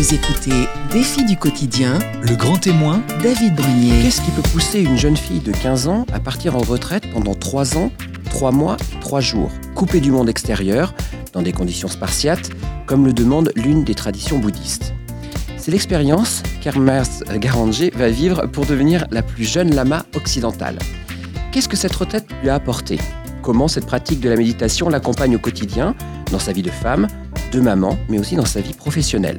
Vous 0.00 0.14
écoutez 0.14 0.66
Défi 0.90 1.26
du 1.26 1.36
quotidien, 1.36 1.98
Le 2.22 2.34
grand 2.34 2.56
témoin, 2.56 3.02
David 3.22 3.54
Brunier. 3.54 4.00
Qu'est-ce 4.02 4.22
qui 4.22 4.30
peut 4.30 4.40
pousser 4.40 4.80
une 4.80 4.96
jeune 4.96 5.14
fille 5.14 5.40
de 5.40 5.52
15 5.52 5.88
ans 5.88 6.06
à 6.10 6.18
partir 6.18 6.56
en 6.56 6.60
retraite 6.60 7.02
pendant 7.12 7.34
3 7.34 7.76
ans, 7.76 7.92
3 8.30 8.50
mois, 8.50 8.78
3 9.02 9.20
jours, 9.20 9.50
coupée 9.74 10.00
du 10.00 10.10
monde 10.10 10.30
extérieur, 10.30 10.94
dans 11.34 11.42
des 11.42 11.52
conditions 11.52 11.88
spartiates, 11.88 12.48
comme 12.86 13.04
le 13.04 13.12
demande 13.12 13.52
l'une 13.56 13.84
des 13.84 13.94
traditions 13.94 14.38
bouddhistes. 14.38 14.94
C'est 15.58 15.70
l'expérience 15.70 16.42
qu'Hermès 16.62 17.22
Garanger 17.34 17.92
va 17.94 18.08
vivre 18.08 18.46
pour 18.46 18.64
devenir 18.64 19.06
la 19.10 19.20
plus 19.20 19.44
jeune 19.44 19.74
lama 19.74 20.06
occidentale. 20.16 20.78
Qu'est-ce 21.52 21.68
que 21.68 21.76
cette 21.76 21.94
retraite 21.94 22.26
lui 22.42 22.48
a 22.48 22.54
apporté? 22.54 22.98
Comment 23.42 23.68
cette 23.68 23.84
pratique 23.84 24.20
de 24.20 24.30
la 24.30 24.36
méditation 24.36 24.88
l'accompagne 24.88 25.36
au 25.36 25.40
quotidien, 25.40 25.94
dans 26.32 26.38
sa 26.38 26.52
vie 26.52 26.62
de 26.62 26.70
femme, 26.70 27.06
de 27.52 27.60
maman, 27.60 27.98
mais 28.08 28.18
aussi 28.18 28.36
dans 28.36 28.46
sa 28.46 28.62
vie 28.62 28.72
professionnelle? 28.72 29.36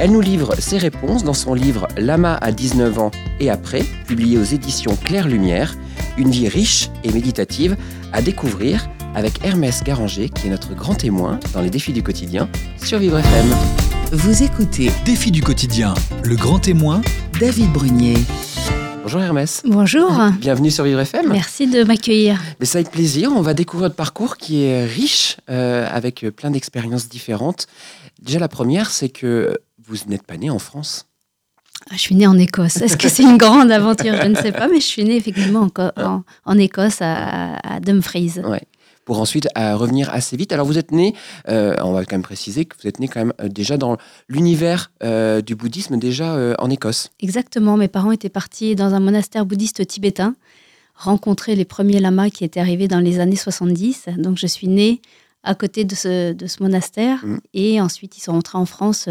Elle 0.00 0.12
nous 0.12 0.22
livre 0.22 0.54
ses 0.58 0.78
réponses 0.78 1.24
dans 1.24 1.34
son 1.34 1.52
livre 1.52 1.86
Lama 1.98 2.34
à 2.40 2.52
19 2.52 2.98
ans 2.98 3.10
et 3.38 3.50
après, 3.50 3.84
publié 4.06 4.38
aux 4.38 4.44
éditions 4.44 4.96
Claire 4.96 5.28
Lumière, 5.28 5.76
une 6.16 6.30
vie 6.30 6.48
riche 6.48 6.88
et 7.04 7.12
méditative 7.12 7.76
à 8.14 8.22
découvrir 8.22 8.88
avec 9.14 9.44
Hermès 9.44 9.84
Garanger, 9.84 10.30
qui 10.30 10.46
est 10.46 10.50
notre 10.50 10.74
grand 10.74 10.94
témoin 10.94 11.38
dans 11.52 11.60
les 11.60 11.68
défis 11.68 11.92
du 11.92 12.02
quotidien 12.02 12.48
sur 12.82 12.98
Vivre 12.98 13.18
FM. 13.18 13.54
Vous 14.12 14.42
écoutez 14.42 14.90
défi 15.04 15.30
du 15.30 15.42
quotidien, 15.42 15.92
le 16.24 16.34
grand 16.34 16.60
témoin, 16.60 17.02
David 17.38 17.70
Brunier. 17.70 18.16
Bonjour 19.02 19.20
Hermès. 19.20 19.62
Bonjour. 19.66 20.10
Bienvenue 20.38 20.70
sur 20.70 20.84
Vivre 20.84 21.00
FM. 21.00 21.28
Merci 21.30 21.66
de 21.66 21.84
m'accueillir. 21.84 22.40
Mais 22.58 22.64
c'est 22.64 22.78
avec 22.78 22.90
plaisir. 22.90 23.32
On 23.34 23.42
va 23.42 23.52
découvrir 23.52 23.88
votre 23.88 23.96
parcours 23.96 24.38
qui 24.38 24.62
est 24.62 24.84
riche 24.84 25.36
euh, 25.50 25.86
avec 25.90 26.24
plein 26.36 26.50
d'expériences 26.50 27.08
différentes. 27.08 27.66
Déjà, 28.22 28.38
la 28.38 28.48
première, 28.48 28.90
c'est 28.90 29.08
que 29.08 29.56
vous 29.90 29.96
n'êtes 30.08 30.22
pas 30.26 30.36
né 30.36 30.50
en 30.50 30.58
France. 30.58 31.06
Ah, 31.90 31.94
je 31.94 32.00
suis 32.00 32.14
née 32.14 32.26
en 32.26 32.38
Écosse. 32.38 32.76
Est-ce 32.76 32.96
que 32.96 33.08
c'est 33.08 33.22
une 33.22 33.38
grande 33.38 33.70
aventure? 33.70 34.14
Je 34.20 34.26
ne 34.28 34.34
sais 34.34 34.52
pas, 34.52 34.68
mais 34.68 34.80
je 34.80 34.86
suis 34.86 35.04
née 35.04 35.16
effectivement 35.16 35.68
en, 35.76 36.02
en, 36.02 36.24
en 36.44 36.58
Écosse, 36.58 36.98
à, 37.00 37.56
à 37.56 37.80
Dumfries. 37.80 38.34
Ouais. 38.44 38.62
Pour 39.06 39.18
ensuite 39.18 39.48
à 39.54 39.74
revenir 39.76 40.10
assez 40.10 40.36
vite. 40.36 40.52
Alors 40.52 40.66
vous 40.66 40.78
êtes 40.78 40.92
né, 40.92 41.14
euh, 41.48 41.74
on 41.82 41.92
va 41.92 42.04
quand 42.04 42.12
même 42.16 42.22
préciser 42.22 42.64
que 42.66 42.76
vous 42.80 42.86
êtes 42.86 43.00
né 43.00 43.08
quand 43.08 43.20
même 43.20 43.32
euh, 43.40 43.48
déjà 43.48 43.76
dans 43.78 43.96
l'univers 44.28 44.92
euh, 45.02 45.40
du 45.40 45.54
bouddhisme, 45.56 45.98
déjà 45.98 46.34
euh, 46.34 46.54
en 46.58 46.68
Écosse. 46.70 47.08
Exactement. 47.20 47.76
Mes 47.78 47.88
parents 47.88 48.12
étaient 48.12 48.28
partis 48.28 48.76
dans 48.76 48.94
un 48.94 49.00
monastère 49.00 49.46
bouddhiste 49.46 49.84
tibétain, 49.86 50.34
rencontrer 50.94 51.56
les 51.56 51.64
premiers 51.64 51.98
lamas 51.98 52.28
qui 52.30 52.44
étaient 52.44 52.60
arrivés 52.60 52.88
dans 52.88 53.00
les 53.00 53.18
années 53.20 53.36
70. 53.36 54.04
Donc 54.18 54.36
je 54.38 54.46
suis 54.46 54.68
née 54.68 55.00
à 55.42 55.54
côté 55.54 55.84
de 55.84 55.94
ce, 55.94 56.32
de 56.34 56.46
ce 56.46 56.62
monastère 56.62 57.24
Mhm. 57.24 57.40
et 57.54 57.80
ensuite 57.80 58.18
ils 58.18 58.20
sont 58.20 58.32
rentrés 58.32 58.58
en 58.58 58.66
France 58.66 59.08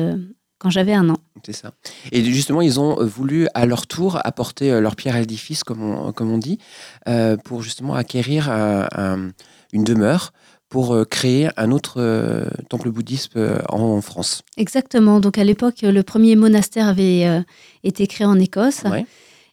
quand 0.60 0.70
j'avais 0.70 0.94
un 0.94 1.10
an. 1.10 1.18
C'est 1.46 1.54
ça. 1.54 1.72
Et 2.12 2.24
justement, 2.24 2.62
ils 2.62 2.80
ont 2.80 3.00
euh, 3.02 3.06
voulu 3.06 3.48
à 3.56 3.66
leur 3.66 3.88
tour 3.88 4.20
apporter 4.24 4.72
euh, 4.72 4.82
leur 4.82 4.96
pierre 4.96 5.16
à 5.16 5.20
l'édifice, 5.20 5.64
comme 5.64 5.82
on, 5.82 6.12
comme 6.12 6.32
on 6.32 6.38
dit, 6.38 6.60
euh, 7.08 7.38
pour 7.38 7.62
justement 7.64 7.96
acquérir 7.96 8.52
un- 8.52 8.88
un- 8.96 9.32
une 9.74 9.84
demeure 9.84 10.34
pour 10.70 10.94
euh, 10.94 11.04
créer 11.06 11.50
un 11.58 11.72
autre 11.72 11.96
euh, 12.00 12.46
temple 12.70 12.92
bouddhiste 12.92 13.36
euh, 13.38 13.60
en 13.70 14.02
France. 14.02 14.44
Exactement. 14.58 15.20
Donc 15.20 15.38
à 15.40 15.44
l'époque, 15.44 15.82
le 15.82 16.04
premier 16.04 16.36
monastère 16.36 16.88
avait 16.88 17.26
euh, 17.26 17.42
été 17.84 18.06
créé 18.06 18.28
en 18.28 18.38
Écosse. 18.38 18.84
Ouais. 18.84 19.06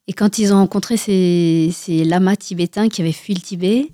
Et 0.09 0.13
quand 0.13 0.39
ils 0.39 0.53
ont 0.53 0.59
rencontré 0.59 0.97
ces, 0.97 1.71
ces 1.73 2.05
lamas 2.05 2.37
tibétains 2.37 2.89
qui 2.89 3.01
avaient 3.03 3.13
fui 3.13 3.35
le 3.35 3.41
Tibet, 3.41 3.89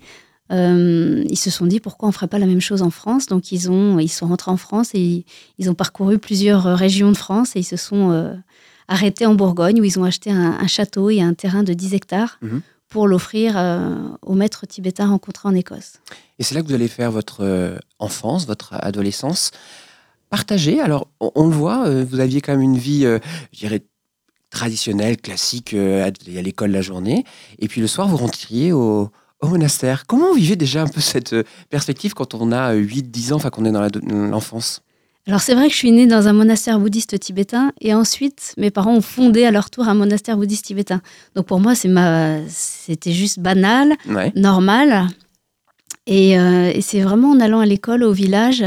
euh, 0.52 1.24
ils 1.28 1.38
se 1.38 1.50
sont 1.50 1.66
dit 1.66 1.80
pourquoi 1.80 2.06
on 2.08 2.10
ne 2.10 2.14
ferait 2.14 2.28
pas 2.28 2.38
la 2.38 2.46
même 2.46 2.60
chose 2.60 2.82
en 2.82 2.90
France? 2.90 3.26
Donc 3.26 3.52
ils, 3.52 3.70
ont, 3.70 3.98
ils 3.98 4.08
sont 4.08 4.26
rentrés 4.26 4.50
en 4.50 4.56
France 4.56 4.90
et 4.94 5.00
ils, 5.00 5.24
ils 5.58 5.70
ont 5.70 5.74
parcouru 5.74 6.18
plusieurs 6.18 6.66
euh, 6.66 6.74
régions 6.74 7.10
de 7.10 7.16
France 7.16 7.56
et 7.56 7.60
ils 7.60 7.64
se 7.64 7.76
sont 7.76 8.10
euh, 8.10 8.34
arrêtés 8.88 9.24
en 9.26 9.34
Bourgogne 9.34 9.80
où 9.80 9.84
ils 9.84 9.98
ont 9.98 10.04
acheté 10.04 10.30
un, 10.30 10.58
un 10.60 10.66
château 10.66 11.08
et 11.10 11.22
un 11.22 11.32
terrain 11.34 11.62
de 11.62 11.72
10 11.72 11.94
hectares 11.94 12.38
Mhm. 12.42 12.60
pour 12.90 13.08
l'offrir 13.08 13.54
euh, 13.56 13.96
aux 14.20 14.34
maîtres 14.34 14.66
tibétains 14.66 15.08
rencontrés 15.08 15.48
en 15.48 15.54
Écosse. 15.54 15.94
Et 16.38 16.42
c'est 16.42 16.54
là 16.54 16.60
que 16.62 16.66
vous 16.66 16.74
allez 16.74 16.88
faire 16.88 17.10
votre 17.10 17.78
enfance, 17.98 18.46
votre 18.46 18.74
adolescence. 18.74 19.50
Partagée. 20.28 20.80
Alors, 20.80 21.08
on, 21.20 21.30
on 21.34 21.46
le 21.48 21.54
voit, 21.54 21.88
vous 22.04 22.20
aviez 22.20 22.40
quand 22.40 22.52
même 22.52 22.62
une 22.62 22.76
vie, 22.78 23.02
je 23.02 23.58
dirais, 23.58 23.82
traditionnelle, 24.50 25.16
classique, 25.18 25.74
à 25.74 26.10
l'école 26.26 26.70
la 26.72 26.82
journée. 26.82 27.24
Et 27.58 27.68
puis 27.68 27.80
le 27.80 27.86
soir, 27.86 28.08
vous 28.08 28.16
rentriez 28.18 28.72
au, 28.72 29.10
au 29.42 29.48
monastère. 29.48 30.06
Comment 30.06 30.28
vous 30.28 30.34
vivez 30.38 30.56
déjà 30.56 30.82
un 30.82 30.86
peu 30.88 31.00
cette 31.00 31.32
euh, 31.34 31.42
perspective 31.68 32.14
quand 32.14 32.34
on 32.34 32.52
a 32.52 32.74
8-10 32.74 33.32
ans, 33.32 33.36
enfin 33.36 33.50
qu'on 33.50 33.64
est 33.64 33.72
dans 33.72 33.86
dans 33.88 34.26
l'enfance? 34.28 34.80
Alors 35.26 35.40
c'est 35.40 35.54
vrai 35.54 35.66
que 35.68 35.72
je 35.72 35.78
suis 35.78 35.92
née 35.92 36.06
dans 36.08 36.26
un 36.26 36.32
monastère 36.32 36.80
bouddhiste 36.80 37.18
tibétain 37.20 37.72
et 37.80 37.94
ensuite 37.94 38.54
mes 38.56 38.72
parents 38.72 38.94
ont 38.96 39.00
fondé 39.02 39.44
à 39.44 39.52
leur 39.52 39.70
tour 39.70 39.86
un 39.88 39.94
monastère 39.94 40.36
bouddhiste 40.36 40.64
tibétain. 40.64 41.00
Donc 41.36 41.46
pour 41.46 41.60
moi 41.60 41.74
c'est 41.76 41.86
ma, 41.88 42.38
c'était 42.48 43.12
juste 43.12 43.38
banal, 43.38 43.92
Ouais. 44.08 44.32
normal. 44.34 45.06
Et, 46.08 46.36
euh, 46.38 46.72
et 46.74 46.80
c'est 46.80 47.00
vraiment 47.02 47.30
en 47.30 47.38
allant 47.40 47.60
à 47.60 47.66
l'école 47.66 48.02
au 48.02 48.12
village, 48.12 48.64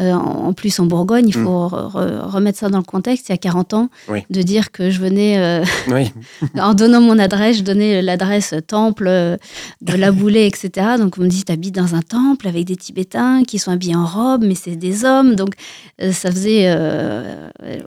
euh, 0.00 0.12
en 0.14 0.52
plus 0.54 0.78
en 0.80 0.86
Bourgogne, 0.86 1.28
il 1.28 1.34
faut 1.34 1.66
re- 1.68 2.20
remettre 2.24 2.58
ça 2.58 2.68
dans 2.70 2.78
le 2.78 2.84
contexte, 2.84 3.28
il 3.28 3.32
y 3.32 3.34
a 3.34 3.38
40 3.38 3.74
ans, 3.74 3.88
Oui. 4.08 4.20
de 4.30 4.40
dire 4.42 4.72
que 4.72 4.90
je 4.90 4.98
venais, 4.98 5.38
euh, 5.38 5.64
Oui. 5.88 6.10
en 6.58 6.72
donnant 6.74 7.00
mon 7.02 7.18
adresse, 7.18 7.58
je 7.58 7.62
donnais 7.62 8.00
l'adresse 8.00 8.54
temple 8.66 9.06
euh, 9.08 9.36
de 9.82 9.92
la 9.94 10.10
boulée, 10.10 10.46
etc. 10.46 10.96
Donc 10.98 11.16
on 11.18 11.22
me 11.22 11.28
dit, 11.28 11.44
t'habites 11.44 11.74
dans 11.74 11.94
un 11.94 12.02
temple 12.02 12.48
avec 12.48 12.64
des 12.64 12.76
Tibétains 12.76 13.42
qui 13.44 13.58
sont 13.58 13.70
habillés 13.72 13.96
en 13.96 14.06
robe, 14.06 14.42
mais 14.44 14.54
c'est 14.54 14.76
des 14.76 15.04
hommes. 15.04 15.34
Donc 15.34 15.54
euh, 16.02 16.12
ça 16.12 16.30
faisait... 16.30 16.74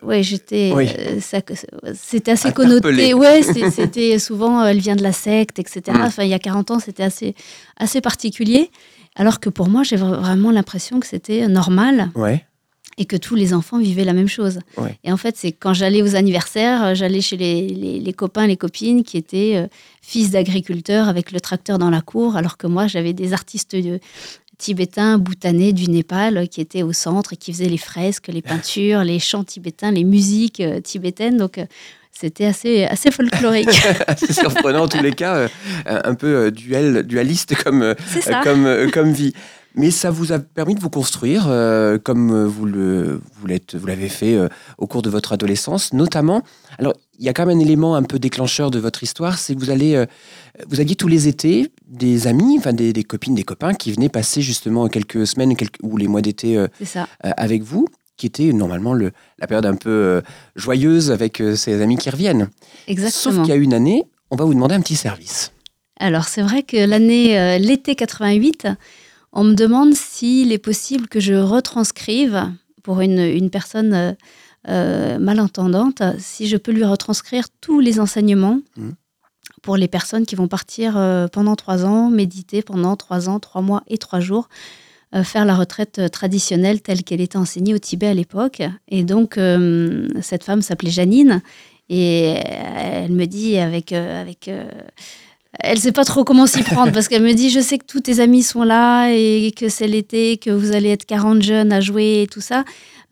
ouais, 0.04 0.24
j'étais... 0.24 0.72
Oui. 0.76 0.88
C'était 1.94 2.32
assez 2.32 2.52
connoté. 2.52 3.14
Ouais, 3.14 3.42
c'était 3.72 4.20
souvent, 4.20 4.64
elle 4.64 4.80
vient 4.80 4.96
de 4.96 5.04
la 5.04 5.12
secte, 5.14 5.60
etc. 5.60 5.82
Mm. 5.90 6.02
Enfin, 6.02 6.24
il 6.24 6.30
y 6.30 6.34
a 6.34 6.40
40 6.40 6.72
ans, 6.72 6.80
c'était 6.80 7.04
assez, 7.04 7.36
assez 7.78 8.02
particulier. 8.02 8.70
Alors 9.16 9.40
que 9.40 9.50
pour 9.50 9.70
moi, 9.70 9.84
j'ai 9.84 9.96
vra- 9.98 10.20
vraiment 10.20 10.52
l'impression 10.52 11.00
que 11.00 11.08
c'était 11.08 11.48
normal 11.48 12.10
Ouais. 12.16 12.46
et 12.98 13.06
que 13.06 13.16
tous 13.16 13.36
les 13.36 13.54
enfants 13.54 13.78
vivaient 13.80 14.06
la 14.06 14.14
même 14.14 14.28
chose. 14.28 14.60
Ouais. 14.78 14.98
Et 15.04 15.12
en 15.12 15.18
fait, 15.18 15.36
c'est 15.38 15.52
quand 15.52 15.74
j'allais 15.74 16.02
aux 16.02 16.16
anniversaires, 16.16 16.84
euh, 16.84 16.94
j'allais 16.96 17.22
chez 17.22 17.38
les, 17.38 17.68
les- 17.68 18.00
les 18.00 18.14
copains, 18.14 18.48
les 18.48 18.58
copines 18.58 19.04
qui 19.04 19.18
étaient 19.18 19.54
euh, 19.56 19.68
fils 20.02 20.32
d'agriculteurs 20.32 21.08
avec 21.08 21.32
le 21.32 21.40
tracteur 21.40 21.78
dans 21.78 21.90
la 21.90 22.02
cour, 22.02 22.36
alors 22.36 22.58
que 22.58 22.68
moi, 22.68 22.88
j'avais 22.88 23.14
des 23.14 23.34
artistes 23.34 23.74
euh, 23.76 24.00
tibétains, 24.58 25.18
bhoutanais 25.18 25.74
du 25.74 25.90
Népal 25.90 26.38
euh, 26.38 26.46
qui 26.46 26.62
étaient 26.62 26.84
au 26.84 26.94
centre 26.94 27.34
et 27.34 27.38
qui 27.38 27.52
faisaient 27.54 27.70
les 27.70 27.78
fresques, 27.78 28.28
les 28.30 28.42
peintures, 28.52 29.04
les 29.04 29.20
chants 29.20 29.44
tibétains, 29.44 29.92
les 29.92 30.04
musiques 30.04 30.60
euh, 30.60 30.80
tibétaines. 30.80 31.38
Donc, 31.38 31.58
euh, 31.58 31.66
c'était 32.14 32.46
assez, 32.46 32.86
assez 32.86 33.12
folklorique. 33.12 33.70
C'est 34.18 34.34
surprenant 34.34 34.84
en 34.84 34.88
tous 34.88 35.02
les 35.02 35.14
cas, 35.14 35.36
euh, 35.36 35.48
un 35.86 36.14
peu 36.14 36.28
euh, 36.28 36.52
duel, 36.52 37.04
dualiste 37.04 37.56
comme, 37.64 37.82
euh, 37.82 37.96
comme, 38.44 38.92
comme 38.92 39.12
vie. 39.12 39.34
Mais 39.76 39.90
ça 39.90 40.12
vous 40.12 40.32
a 40.32 40.40
permis 40.40 40.76
de 40.76 40.80
vous 40.80 40.90
construire 40.90 41.46
euh, 41.48 41.98
comme 41.98 42.46
vous 42.46 42.66
le 42.66 43.22
vous 43.40 43.48
l'êtes 43.48 43.76
vous 43.76 43.88
l'avez 43.88 44.10
fait 44.10 44.36
euh, 44.36 44.48
au 44.78 44.86
cours 44.86 45.02
de 45.02 45.10
votre 45.10 45.34
adolescence, 45.34 45.94
notamment. 45.94 46.44
Alors 46.78 46.94
il 47.18 47.26
y 47.26 47.30
a 47.30 47.34
quand 47.34 47.46
même 47.46 47.58
un 47.58 47.62
élément 47.62 47.96
un 47.96 48.04
peu 48.04 48.20
déclencheur 48.20 48.70
de 48.70 48.78
votre 48.78 49.02
histoire, 49.02 49.38
c'est 49.40 49.56
que 49.56 49.60
vous 49.60 49.72
allez 49.72 49.96
euh, 49.96 50.06
vous 50.68 50.80
aviez 50.80 50.96
tous 50.96 51.08
les 51.08 51.28
étés 51.28 51.72
des 51.88 52.28
amis, 52.28 52.58
enfin 52.60 52.74
des, 52.74 52.94
des 52.94 53.04
copines, 53.04 53.34
des 53.34 53.44
copains 53.44 53.74
qui 53.74 53.92
venaient 53.92 54.10
passer 54.10 54.42
justement 54.42 54.88
quelques 54.90 55.26
semaines 55.26 55.56
quelques, 55.56 55.80
ou 55.82 55.98
les 55.98 56.08
mois 56.08 56.22
d'été 56.22 56.64
avec 57.22 57.64
vous, 57.64 57.88
qui 58.24 58.28
était 58.28 58.54
normalement 58.54 58.94
le, 58.94 59.12
la 59.38 59.48
période 59.48 59.66
un 59.66 59.76
peu 59.76 59.90
euh, 59.90 60.22
joyeuse 60.56 61.12
avec 61.12 61.42
euh, 61.42 61.58
ces 61.58 61.82
amis 61.82 61.98
qui 61.98 62.10
reviennent. 62.10 62.48
Sauf 62.48 62.88
Exactement. 62.88 63.42
qu'il 63.44 63.50
y 63.50 63.58
a 63.58 63.60
une 63.60 63.74
année, 63.74 64.06
on 64.32 64.38
va 64.38 64.46
vous 64.46 64.54
demander 64.54 64.76
un 64.76 64.80
petit 64.80 64.96
service. 64.96 65.52
Alors, 66.00 66.24
c'est 66.24 66.42
vrai 66.42 66.64
que 66.64 66.78
l'année, 66.78 67.38
euh, 67.38 67.58
l'été 67.58 67.96
88, 67.96 68.70
on 69.34 69.44
me 69.44 69.56
demande 69.56 69.94
s'il 69.94 70.54
est 70.54 70.58
possible 70.58 71.10
que 71.10 71.20
je 71.20 71.34
retranscrive 71.34 72.50
pour 72.82 73.02
une, 73.02 73.20
une 73.20 73.50
personne 73.50 74.16
malentendante, 75.20 76.02
si 76.20 76.48
je 76.48 76.56
peux 76.56 76.72
lui 76.72 76.86
retranscrire 76.86 77.46
tous 77.60 77.82
les 77.82 78.00
enseignements 78.00 78.60
Mhm. 78.78 78.94
pour 79.62 79.76
les 79.76 79.90
personnes 79.90 80.26
qui 80.26 80.36
vont 80.36 80.48
partir 80.48 80.94
pendant 81.34 81.56
trois 81.58 81.84
ans, 81.86 82.10
méditer 82.10 82.62
pendant 82.62 82.96
trois 82.96 83.28
ans, 83.28 83.40
trois 83.40 83.62
mois 83.62 83.84
et 83.88 83.98
trois 83.98 84.22
jours, 84.22 84.48
faire 85.22 85.46
la 85.46 85.54
retraite 85.54 86.00
euh, 86.00 86.08
traditionnelle 86.08 86.82
telle 86.82 87.04
qu'elle 87.04 87.22
était 87.22 87.38
enseignée 87.38 87.76
au 87.76 87.78
Tibet 87.78 88.08
à 88.08 88.14
l'époque. 88.16 88.64
Et 88.88 89.04
donc, 89.04 89.38
euh, 89.38 90.08
cette 90.22 90.44
femme 90.44 90.64
s'appelait 90.64 90.90
Janine. 90.90 91.42
Et 91.90 92.36
elle 92.76 93.12
me 93.12 93.26
dit 93.26 93.58
avec, 93.58 93.92
euh, 93.92 94.22
avec 94.22 94.48
euh, 94.48 94.64
elle 95.60 95.78
sait 95.78 95.92
pas 95.92 96.06
trop 96.06 96.24
comment 96.24 96.48
s'y 96.48 96.64
prendre 96.64 96.92
parce 96.92 97.08
qu'elle 97.08 97.22
me 97.22 97.34
dit 97.34 97.50
je 97.50 97.60
sais 97.60 97.78
que 97.78 97.86
tous 97.86 98.00
tes 98.00 98.20
amis 98.20 98.42
sont 98.42 98.64
là 98.64 99.10
et 99.10 99.54
que 99.56 99.70
c'est 99.70 99.88
l'été, 99.88 100.38
que 100.38 100.50
vous 100.50 100.72
allez 100.74 100.90
être 100.90 101.06
40 101.06 101.42
jeunes 101.42 101.72
à 101.72 101.82
jouer 101.82 102.24
et 102.24 102.28
tout 102.28 102.42
ça. 102.42 102.64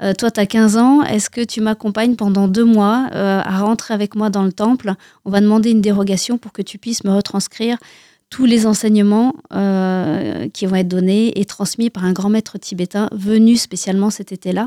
Euh, 0.01 0.13
toi, 0.13 0.31
tu 0.31 0.39
as 0.39 0.47
15 0.47 0.77
ans. 0.77 1.03
Est-ce 1.03 1.29
que 1.29 1.41
tu 1.41 1.61
m'accompagnes 1.61 2.15
pendant 2.15 2.47
deux 2.47 2.63
mois 2.63 3.07
euh, 3.13 3.41
à 3.43 3.59
rentrer 3.59 3.93
avec 3.93 4.15
moi 4.15 4.31
dans 4.31 4.43
le 4.43 4.51
temple? 4.51 4.93
On 5.25 5.29
va 5.29 5.41
demander 5.41 5.69
une 5.69 5.81
dérogation 5.81 6.39
pour 6.39 6.51
que 6.51 6.63
tu 6.63 6.79
puisses 6.79 7.03
me 7.03 7.11
retranscrire 7.11 7.77
tous 8.31 8.45
les 8.45 8.65
enseignements 8.65 9.35
euh, 9.53 10.47
qui 10.49 10.65
vont 10.65 10.77
être 10.77 10.87
donnés 10.87 11.39
et 11.39 11.45
transmis 11.45 11.91
par 11.91 12.05
un 12.05 12.13
grand 12.13 12.29
maître 12.29 12.57
tibétain 12.57 13.09
venu 13.11 13.57
spécialement 13.57 14.09
cet 14.09 14.31
été-là. 14.31 14.65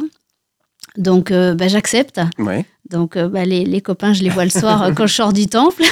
Donc, 0.96 1.32
euh, 1.32 1.54
bah, 1.54 1.66
j'accepte. 1.66 2.20
Ouais. 2.38 2.64
Donc, 2.90 3.16
euh, 3.16 3.26
bah, 3.28 3.44
les, 3.44 3.64
les 3.64 3.80
copains, 3.80 4.12
je 4.12 4.22
les 4.22 4.28
vois 4.28 4.44
le 4.44 4.50
soir 4.50 4.90
quand 4.94 5.06
je 5.06 5.14
sors 5.14 5.32
du 5.32 5.46
temple. 5.46 5.82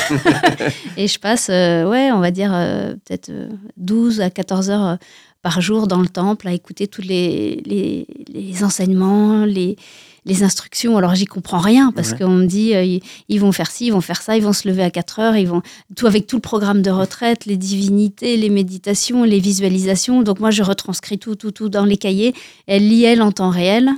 et 0.97 1.09
je 1.09 1.19
passe, 1.19 1.49
ouais, 1.49 2.13
on 2.13 2.21
va 2.21 2.31
dire, 2.31 2.51
peut-être 2.51 3.31
euh, 3.31 3.49
12 3.79 4.21
à 4.21 4.31
14 4.31 4.71
heures 4.71 4.99
par 5.41 5.61
jour 5.61 5.89
dans 5.89 6.01
le 6.01 6.09
temple 6.09 6.47
à 6.47 6.53
écouter 6.53 6.87
tous 6.87 7.03
les, 7.03 7.63
les, 7.65 8.07
les 8.33 8.63
enseignements, 8.63 9.45
les, 9.45 9.77
les 10.25 10.43
instructions. 10.45 10.97
Alors, 10.97 11.15
j'y 11.15 11.25
comprends 11.27 11.59
rien 11.59 11.91
parce 11.93 12.13
Ouais. 12.13 12.19
qu'on 12.19 12.31
me 12.31 12.47
dit, 12.47 12.75
euh, 12.75 12.85
ils, 12.85 13.03
ils 13.29 13.41
vont 13.41 13.51
faire 13.53 13.71
ci, 13.71 13.87
ils 13.87 13.93
vont 13.93 14.01
faire 14.01 14.23
ça, 14.23 14.37
ils 14.37 14.43
vont 14.43 14.53
se 14.53 14.69
lever 14.69 14.83
à 14.85 14.91
4 14.91 15.19
heures, 15.19 15.37
ils 15.37 15.49
vont 15.49 15.63
tout 15.97 16.07
avec 16.07 16.27
tout 16.27 16.37
le 16.37 16.43
programme 16.43 16.81
de 16.83 16.91
retraite, 16.91 17.45
les 17.47 17.57
divinités, 17.57 18.37
les 18.37 18.49
méditations, 18.51 19.25
les 19.25 19.41
visualisations. 19.41 20.23
Donc, 20.23 20.39
moi, 20.39 20.51
je 20.51 20.63
retranscris 20.63 21.19
tout, 21.19 21.35
tout, 21.35 21.51
tout 21.51 21.69
dans 21.69 21.85
les 21.85 21.97
cahiers. 21.97 22.35
Elle 22.67 22.89
lit, 22.89 23.03
elle, 23.05 23.21
en 23.23 23.33
temps 23.33 23.51
réel. 23.51 23.91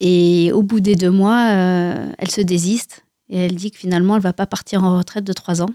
Et 0.00 0.50
au 0.52 0.62
bout 0.62 0.80
des 0.80 0.96
deux 0.96 1.10
mois, 1.10 1.48
euh, 1.52 2.12
elle 2.18 2.30
se 2.30 2.40
désiste 2.40 3.04
et 3.30 3.38
elle 3.38 3.54
dit 3.54 3.70
que 3.70 3.78
finalement, 3.78 4.16
elle 4.16 4.22
va 4.22 4.32
pas 4.32 4.46
partir 4.46 4.82
en 4.84 4.98
retraite 4.98 5.24
de 5.24 5.32
trois 5.32 5.62
ans. 5.62 5.70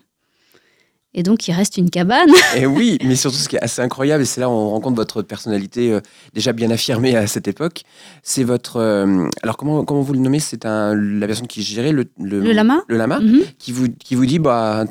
Et 1.16 1.24
donc, 1.24 1.48
il 1.48 1.54
reste 1.54 1.78
une 1.78 1.90
cabane. 1.90 2.30
Et 2.56 2.68
oui, 2.68 3.00
mais 3.04 3.16
surtout 3.16 3.38
ce 3.38 3.50
qui 3.50 3.56
est 3.56 3.62
assez 3.64 3.82
incroyable, 3.82 4.22
et 4.22 4.26
c'est 4.28 4.42
là 4.42 4.48
où 4.50 4.52
on 4.54 4.70
rencontre 4.70 4.96
votre 4.96 5.24
personnalité 5.24 5.92
euh, 5.92 6.02
déjà 6.34 6.54
bien 6.54 6.70
affirmée 6.70 7.16
à 7.16 7.26
cette 7.26 7.48
époque, 7.48 7.82
c'est 8.22 8.44
votre... 8.44 8.78
euh, 8.78 9.28
alors 9.42 9.58
comment, 9.58 9.84
comment 9.86 10.02
vous 10.02 10.14
le 10.14 10.20
nommez? 10.20 10.40
C'est 10.40 10.66
un, 10.68 10.94
la 10.94 11.26
personne 11.26 11.48
qui 11.48 11.64
gérait 11.64 11.92
le, 11.92 12.06
Le 12.20 12.52
lama? 12.52 12.84
le 12.88 12.98
lama 12.98 13.20
Mhm. 13.22 13.42
qui, 13.58 13.72
vous, 13.72 13.88
qui 13.90 14.14
vous 14.14 14.28
dit, 14.28 14.38
bah, 14.38 14.86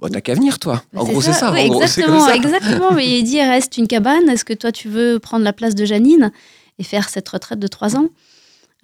bah 0.00 0.08
t'as 0.12 0.20
qu'à 0.20 0.34
venir 0.34 0.58
toi. 0.58 0.82
En 0.96 1.04
gros 1.04 1.20
c'est 1.22 1.32
ça. 1.32 1.52
Oui, 1.52 1.60
en 1.60 1.68
gros, 1.68 1.86
c'est 1.86 2.02
comme 2.02 2.14
exactement, 2.16 2.26
ça. 2.26 2.34
exactement. 2.36 2.92
Mais 2.92 3.18
il 3.20 3.22
dit, 3.22 3.36
il 3.36 3.48
reste 3.48 3.78
une 3.78 3.86
cabane. 3.86 4.28
Est-ce 4.28 4.44
que 4.44 4.52
toi, 4.52 4.72
tu 4.72 4.88
veux 4.88 5.20
prendre 5.20 5.44
la 5.44 5.52
place 5.52 5.76
de 5.76 5.84
Janine 5.84 6.32
et 6.80 6.82
faire 6.82 7.08
cette 7.08 7.28
retraite 7.28 7.60
de 7.60 7.68
trois 7.68 7.94
ans? 7.96 8.08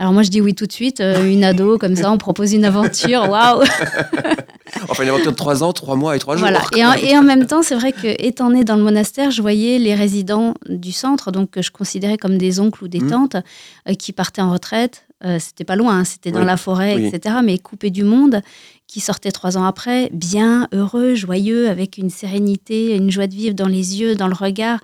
Alors 0.02 0.12
moi, 0.12 0.24
je 0.24 0.30
dis 0.30 0.40
oui 0.40 0.52
tout 0.52 0.66
de 0.66 0.72
suite. 0.72 0.98
Euh, 1.00 1.30
une 1.30 1.44
ado, 1.44 1.78
comme 1.78 1.94
ça, 1.94 2.10
on 2.10 2.18
propose 2.18 2.52
une 2.54 2.64
aventure. 2.64 3.28
Waouh 3.30 3.62
Enfin 4.88 5.04
une 5.04 5.10
aventure 5.10 5.30
de 5.30 5.36
3 5.36 5.62
ans, 5.62 5.72
3 5.72 5.94
mois 5.94 6.16
et 6.16 6.18
3 6.18 6.34
jours. 6.36 6.48
Voilà. 6.48 6.60
Et 6.76 6.84
en, 6.84 6.92
et 6.94 7.16
en 7.16 7.22
même 7.22 7.46
temps, 7.46 7.62
c'est 7.62 7.76
vrai 7.76 7.92
que 7.92 8.08
étant 8.20 8.50
né 8.50 8.64
dans 8.64 8.74
le 8.74 8.82
monastère, 8.82 9.30
je 9.30 9.40
voyais 9.40 9.78
les 9.78 9.94
résidents 9.94 10.54
du 10.68 10.90
centre, 10.90 11.30
donc 11.30 11.50
que 11.50 11.62
je 11.62 11.70
considérais 11.70 12.16
comme 12.18 12.36
des 12.36 12.58
oncles 12.58 12.82
ou 12.82 12.88
des 12.88 12.98
Mhm. 12.98 13.10
tantes, 13.10 13.36
euh, 13.88 13.94
qui 13.94 14.12
partaient 14.12 14.42
en 14.42 14.50
retraite. 14.52 15.04
Euh, 15.24 15.38
c'était 15.38 15.62
pas 15.62 15.76
loin, 15.76 15.98
hein, 16.00 16.04
c'était 16.04 16.32
dans 16.32 16.40
Oui. 16.40 16.46
la 16.46 16.56
forêt, 16.56 16.96
Oui. 16.96 17.06
etc. 17.06 17.36
Mais 17.44 17.58
coupés 17.58 17.90
du 17.90 18.02
monde, 18.02 18.40
qui 18.88 18.98
sortaient 18.98 19.30
trois 19.30 19.56
ans 19.56 19.64
après, 19.64 20.10
bien, 20.12 20.66
heureux, 20.72 21.14
joyeux, 21.14 21.68
avec 21.68 21.96
une 21.96 22.10
sérénité, 22.10 22.96
une 22.96 23.12
joie 23.12 23.28
de 23.28 23.34
vivre 23.34 23.54
dans 23.54 23.68
les 23.68 24.00
yeux, 24.00 24.16
dans 24.16 24.26
le 24.26 24.34
regard. 24.34 24.80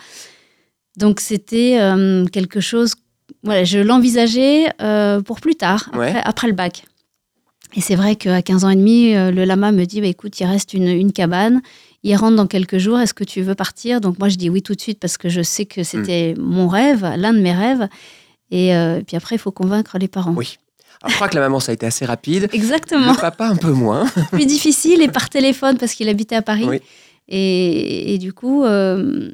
Donc 0.96 1.18
c'était 1.18 1.78
euh, 1.80 2.24
quelque 2.26 2.60
chose. 2.60 2.94
Voilà, 3.44 3.64
je 3.64 3.78
l'envisageais 3.78 4.66
euh, 4.82 5.20
pour 5.22 5.40
plus 5.40 5.54
tard, 5.54 5.84
après, 5.92 6.12
Ouais. 6.14 6.20
après 6.24 6.46
le 6.48 6.52
bac. 6.54 6.84
Et 7.76 7.80
c'est 7.80 7.94
vrai 7.96 8.16
qu'à 8.16 8.40
15 8.42 8.64
ans 8.64 8.70
et 8.70 8.76
demi, 8.76 9.14
euh, 9.14 9.30
le 9.30 9.44
lama 9.44 9.72
me 9.72 9.84
dit 9.84 10.00
bah, 10.00 10.06
écoute, 10.06 10.38
il 10.40 10.46
reste 10.46 10.72
une, 10.74 10.88
une 10.88 11.12
cabane, 11.12 11.60
il 12.02 12.16
rentre 12.16 12.36
dans 12.36 12.46
quelques 12.46 12.78
jours, 12.78 12.98
est-ce 12.98 13.12
que 13.14 13.24
tu 13.24 13.42
veux 13.42 13.54
partir? 13.54 14.00
Donc 14.00 14.18
moi, 14.18 14.28
je 14.28 14.36
dis 14.36 14.48
oui 14.50 14.62
tout 14.62 14.74
de 14.74 14.80
suite 14.80 14.98
parce 14.98 15.18
que 15.18 15.28
je 15.28 15.42
sais 15.42 15.66
que 15.66 15.82
c'était 15.82 16.34
Hmm. 16.36 16.42
mon 16.42 16.68
rêve, 16.68 17.02
l'un 17.16 17.32
de 17.32 17.40
mes 17.40 17.52
rêves. 17.52 17.88
Et 18.50 18.74
euh, 18.74 19.02
puis 19.06 19.16
après, 19.16 19.36
il 19.36 19.38
faut 19.38 19.52
convaincre 19.52 19.98
les 19.98 20.08
parents. 20.08 20.32
Oui. 20.34 20.56
Alors, 21.02 21.10
je 21.10 21.14
crois 21.16 21.28
que 21.28 21.34
la 21.34 21.42
maman 21.42 21.60
ça 21.60 21.70
a 21.70 21.74
été 21.74 21.84
assez 21.86 22.04
rapide. 22.06 22.48
Exactement. 22.52 23.12
Le 23.12 23.18
papa 23.20 23.46
un 23.46 23.56
peu 23.56 23.70
moins. 23.70 24.06
Plus 24.32 24.46
difficile 24.46 25.02
et 25.02 25.08
par 25.08 25.28
téléphone 25.28 25.76
parce 25.78 25.92
qu'il 25.94 26.08
habitait 26.08 26.34
à 26.36 26.42
Paris. 26.42 26.64
Oui. 26.66 26.80
Et, 27.28 28.14
et 28.14 28.18
du 28.18 28.32
coup, 28.32 28.64
euh, 28.64 29.30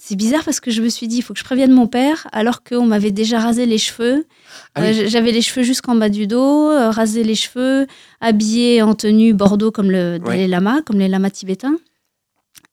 c'est 0.00 0.16
bizarre 0.16 0.44
parce 0.44 0.60
que 0.60 0.70
je 0.70 0.82
me 0.82 0.88
suis 0.88 1.08
dit 1.08 1.18
il 1.18 1.22
faut 1.22 1.32
que 1.34 1.38
je 1.40 1.44
prévienne 1.44 1.72
mon 1.72 1.86
père 1.86 2.26
alors 2.32 2.62
qu'on 2.64 2.84
m'avait 2.86 3.10
déjà 3.12 3.38
rasé 3.38 3.64
les 3.66 3.78
cheveux. 3.78 4.26
Ah 4.74 4.82
oui. 4.82 4.88
Euh, 4.88 5.04
J'avais 5.08 5.30
les 5.32 5.40
cheveux 5.42 5.62
jusqu'en 5.64 5.94
bas 5.94 6.08
du 6.08 6.26
dos, 6.26 6.70
euh, 6.70 6.90
rasé 6.90 7.22
les 7.24 7.34
cheveux, 7.36 7.86
habillé 8.20 8.82
en 8.82 8.94
tenue 8.94 9.32
bordeaux 9.34 9.70
comme 9.70 9.90
le, 9.90 10.18
Ouais. 10.24 10.36
les 10.38 10.48
lamas, 10.48 10.82
comme 10.82 10.98
les 10.98 11.08
lamas 11.08 11.30
tibétains. 11.30 11.76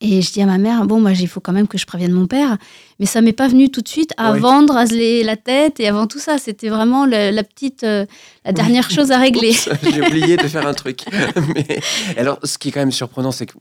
Et 0.03 0.23
je 0.23 0.31
dis 0.31 0.41
à 0.41 0.47
ma 0.47 0.57
mère, 0.57 0.83
bon, 0.87 0.99
moi, 0.99 1.11
il 1.11 1.27
faut 1.27 1.39
quand 1.41 1.53
même 1.53 1.67
que 1.67 1.77
je 1.77 1.85
prévienne 1.85 2.11
mon 2.11 2.25
père. 2.25 2.57
Mais 2.99 3.05
ça 3.05 3.21
m'est 3.21 3.33
pas 3.33 3.47
venu 3.47 3.69
tout 3.69 3.81
de 3.81 3.87
suite 3.87 4.13
avant 4.17 4.63
de 4.63 4.71
raser 4.71 5.21
la 5.23 5.37
tête 5.37 5.79
et 5.79 5.87
avant 5.87 6.07
tout 6.07 6.17
ça. 6.17 6.39
C'était 6.39 6.69
vraiment 6.69 7.05
la, 7.05 7.31
la 7.31 7.43
petite, 7.43 7.83
euh, 7.83 8.07
la 8.43 8.51
dernière 8.51 8.89
chose 8.89 9.11
à 9.11 9.19
régler. 9.19 9.51
J'ai 9.53 10.01
oublié 10.07 10.37
de 10.37 10.47
faire 10.47 10.65
un 10.65 10.73
truc. 10.73 11.03
Mais, 11.55 11.79
alors, 12.17 12.39
ce 12.43 12.57
qui 12.57 12.69
est 12.69 12.71
quand 12.71 12.79
même 12.79 12.91
surprenant, 12.91 13.31
c'est 13.31 13.45
que 13.45 13.53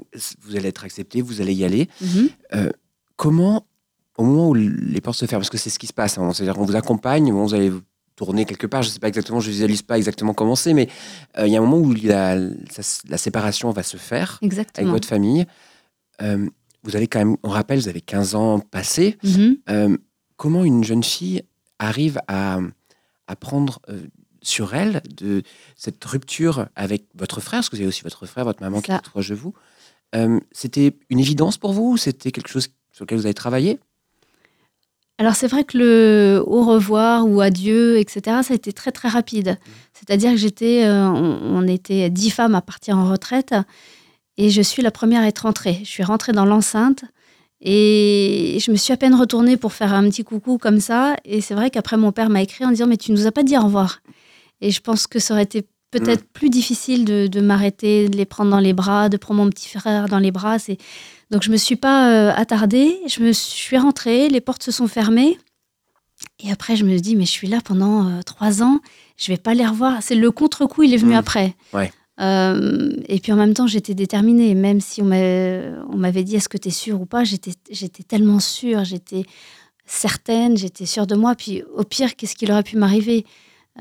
vous 0.42 0.56
allez 0.56 0.68
être 0.68 0.82
accepté, 0.84 1.20
vous 1.20 1.42
allez 1.42 1.52
y 1.52 1.62
aller. 1.64 1.88
Mhm. 2.00 2.30
Comment, 3.20 3.66
au 4.16 4.24
moment 4.24 4.48
où 4.48 4.54
les 4.54 5.00
portes 5.02 5.18
se 5.18 5.26
ferment, 5.26 5.40
parce 5.40 5.50
que 5.50 5.58
c'est 5.58 5.68
ce 5.68 5.78
qui 5.78 5.86
se 5.86 5.92
passe, 5.92 6.16
hein, 6.16 6.32
c'est-à-dire 6.32 6.54
qu'on 6.54 6.64
vous 6.64 6.74
accompagne, 6.74 7.30
vous 7.30 7.52
allez 7.52 7.70
tourner 8.16 8.46
quelque 8.46 8.66
part, 8.66 8.82
je 8.82 8.88
ne 8.88 8.94
sais 8.94 8.98
pas 8.98 9.08
exactement, 9.08 9.40
je 9.40 9.48
ne 9.48 9.52
visualise 9.52 9.82
pas 9.82 9.98
exactement 9.98 10.32
comment 10.32 10.56
c'est, 10.56 10.72
mais 10.72 10.88
euh, 11.36 11.46
il 11.46 11.52
y 11.52 11.56
a 11.56 11.58
un 11.58 11.66
moment 11.66 11.76
où 11.76 11.92
la, 11.92 12.38
séparation 13.18 13.72
va 13.72 13.82
se 13.82 13.98
faire 13.98 14.38
avec 14.40 14.50
Exactement. 14.50 14.92
votre 14.92 15.06
famille. 15.06 15.44
Euh, 16.22 16.48
vous 16.82 16.96
allez 16.96 17.08
quand 17.08 17.18
même, 17.18 17.36
on 17.42 17.50
rappelle, 17.50 17.78
vous 17.78 17.88
avez 17.88 18.00
15 18.00 18.34
ans 18.36 18.58
passés. 18.58 19.18
Mhm. 19.22 19.56
Euh, 19.68 19.98
comment 20.38 20.64
une 20.64 20.82
jeune 20.82 21.02
fille 21.02 21.42
arrive 21.78 22.22
à, 22.26 22.58
à 23.26 23.36
prendre 23.36 23.82
sur 24.40 24.74
elle 24.74 25.02
de 25.14 25.42
cette 25.76 26.02
rupture 26.02 26.68
avec 26.74 27.04
votre 27.14 27.42
frère, 27.42 27.58
parce 27.58 27.68
que 27.68 27.76
vous 27.76 27.82
avez 27.82 27.88
aussi 27.88 28.02
votre 28.02 28.24
frère, 28.24 28.46
votre 28.46 28.62
maman 28.62 28.80
qui 28.80 28.92
est 28.92 29.02
proche 29.02 29.28
de 29.28 29.34
vous. 29.34 29.52
Euh, 30.14 30.40
c'était 30.50 30.96
une 31.08 31.20
évidence 31.20 31.56
pour 31.56 31.72
vous 31.72 31.92
ou 31.92 31.96
c'était 31.96 32.32
quelque 32.32 32.48
chose 32.48 32.68
sur 33.00 33.06
lequel 33.06 33.18
vous 33.18 33.24
avez 33.24 33.34
travaillé 33.34 33.78
Alors 35.16 35.34
c'est 35.34 35.46
vrai 35.46 35.64
que 35.64 35.78
le 35.78 36.44
au 36.46 36.62
revoir 36.66 37.26
ou 37.26 37.40
adieu, 37.40 37.98
etc., 37.98 38.20
ça 38.42 38.52
a 38.52 38.54
été 38.54 38.74
très 38.74 38.92
très 38.92 39.08
rapide. 39.08 39.58
C'est-à-dire 39.94 40.32
que 40.32 40.36
j'étais, 40.36 40.84
euh, 40.84 41.08
on, 41.08 41.40
on 41.42 41.66
était 41.66 42.10
dix 42.10 42.28
femmes 42.28 42.54
à 42.54 42.60
partir 42.60 42.98
en 42.98 43.10
retraite 43.10 43.54
et 44.36 44.50
je 44.50 44.60
suis 44.60 44.82
la 44.82 44.90
première 44.90 45.22
à 45.22 45.28
être 45.28 45.40
rentrée. 45.40 45.78
Je 45.82 45.88
suis 45.88 46.02
rentrée 46.02 46.32
dans 46.32 46.44
l'enceinte 46.44 47.04
et 47.62 48.58
je 48.60 48.70
me 48.70 48.76
suis 48.76 48.92
à 48.92 48.98
peine 48.98 49.14
retournée 49.14 49.56
pour 49.56 49.72
faire 49.72 49.94
un 49.94 50.06
petit 50.10 50.22
coucou 50.22 50.58
comme 50.58 50.80
ça. 50.80 51.16
Et 51.24 51.40
c'est 51.40 51.54
vrai 51.54 51.70
qu'après 51.70 51.96
mon 51.96 52.12
père 52.12 52.28
m'a 52.28 52.42
écrit 52.42 52.66
en 52.66 52.70
disant 52.70 52.86
mais 52.86 52.98
tu 52.98 53.12
nous 53.12 53.26
as 53.26 53.32
pas 53.32 53.44
dit 53.44 53.56
au 53.56 53.62
revoir. 53.62 54.02
Et 54.60 54.70
je 54.70 54.82
pense 54.82 55.06
que 55.06 55.18
ça 55.18 55.32
aurait 55.32 55.44
été 55.44 55.64
peut-être 55.90 56.24
plus 56.32 56.50
difficile 56.50 57.04
de, 57.04 57.26
de 57.26 57.40
m'arrêter, 57.40 58.08
de 58.08 58.16
les 58.16 58.24
prendre 58.24 58.50
dans 58.50 58.60
les 58.60 58.72
bras, 58.72 59.08
de 59.08 59.16
prendre 59.16 59.42
mon 59.42 59.50
petit 59.50 59.68
frère 59.68 60.08
dans 60.08 60.18
les 60.18 60.30
bras. 60.30 60.58
C'est 60.58 60.78
donc 61.30 61.42
je 61.42 61.50
me 61.50 61.56
suis 61.56 61.76
pas 61.76 62.10
euh, 62.10 62.32
attardée. 62.34 62.98
Je 63.06 63.22
me 63.22 63.32
suis 63.32 63.76
rentrée, 63.78 64.28
les 64.28 64.40
portes 64.40 64.62
se 64.62 64.72
sont 64.72 64.88
fermées. 64.88 65.38
Et 66.42 66.50
après, 66.52 66.76
je 66.76 66.84
me 66.84 66.98
dis, 66.98 67.16
mais 67.16 67.24
je 67.24 67.30
suis 67.30 67.48
là 67.48 67.60
pendant 67.64 68.06
euh, 68.06 68.22
trois 68.22 68.62
ans, 68.62 68.80
je 69.16 69.32
vais 69.32 69.38
pas 69.38 69.54
les 69.54 69.66
revoir. 69.66 70.02
C'est 70.02 70.14
le 70.14 70.30
contre-coup, 70.30 70.82
il 70.82 70.92
est 70.92 70.98
venu 70.98 71.14
Mm. 71.14 71.18
après. 71.18 71.54
Ouais. 71.72 71.92
Euh, 72.20 72.90
et 73.08 73.18
puis 73.20 73.32
en 73.32 73.36
même 73.36 73.54
temps, 73.54 73.66
j'étais 73.66 73.94
déterminée. 73.94 74.54
Même 74.54 74.80
si 74.80 75.00
on 75.00 75.06
m'avait 75.96 76.24
dit, 76.24 76.36
est-ce 76.36 76.48
que 76.48 76.58
tu 76.58 76.68
es 76.68 76.72
sûre 76.72 77.00
ou 77.00 77.06
pas, 77.06 77.24
j'étais 77.24 77.52
j'étais 77.70 78.02
tellement 78.02 78.40
sûre, 78.40 78.84
j'étais 78.84 79.22
certaine, 79.86 80.56
j'étais 80.56 80.86
sûre 80.86 81.06
de 81.06 81.14
moi. 81.14 81.34
Puis 81.34 81.62
au 81.74 81.84
pire, 81.84 82.16
qu'est-ce 82.16 82.34
qu'il 82.34 82.52
aurait 82.52 82.62
pu 82.62 82.76
m'arriver? 82.76 83.24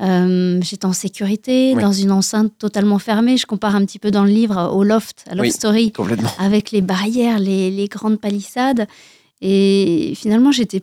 Euh, 0.00 0.60
J'étais 0.62 0.86
en 0.86 0.92
sécurité, 0.92 1.74
dans 1.74 1.92
une 1.92 2.12
enceinte 2.12 2.52
totalement 2.58 2.98
fermée. 2.98 3.36
Je 3.36 3.46
compare 3.46 3.74
un 3.74 3.84
petit 3.84 3.98
peu 3.98 4.10
dans 4.10 4.24
le 4.24 4.30
livre 4.30 4.72
au 4.74 4.84
loft, 4.84 5.24
à 5.28 5.34
Love 5.34 5.46
Oui. 5.46 5.52
Story 5.52 5.92
avec 6.38 6.70
les 6.70 6.80
barrières, 6.80 7.38
les, 7.38 7.70
les 7.70 7.88
grandes 7.88 8.20
palissades. 8.20 8.86
Et 9.42 10.12
finalement, 10.16 10.52
j'étais 10.52 10.82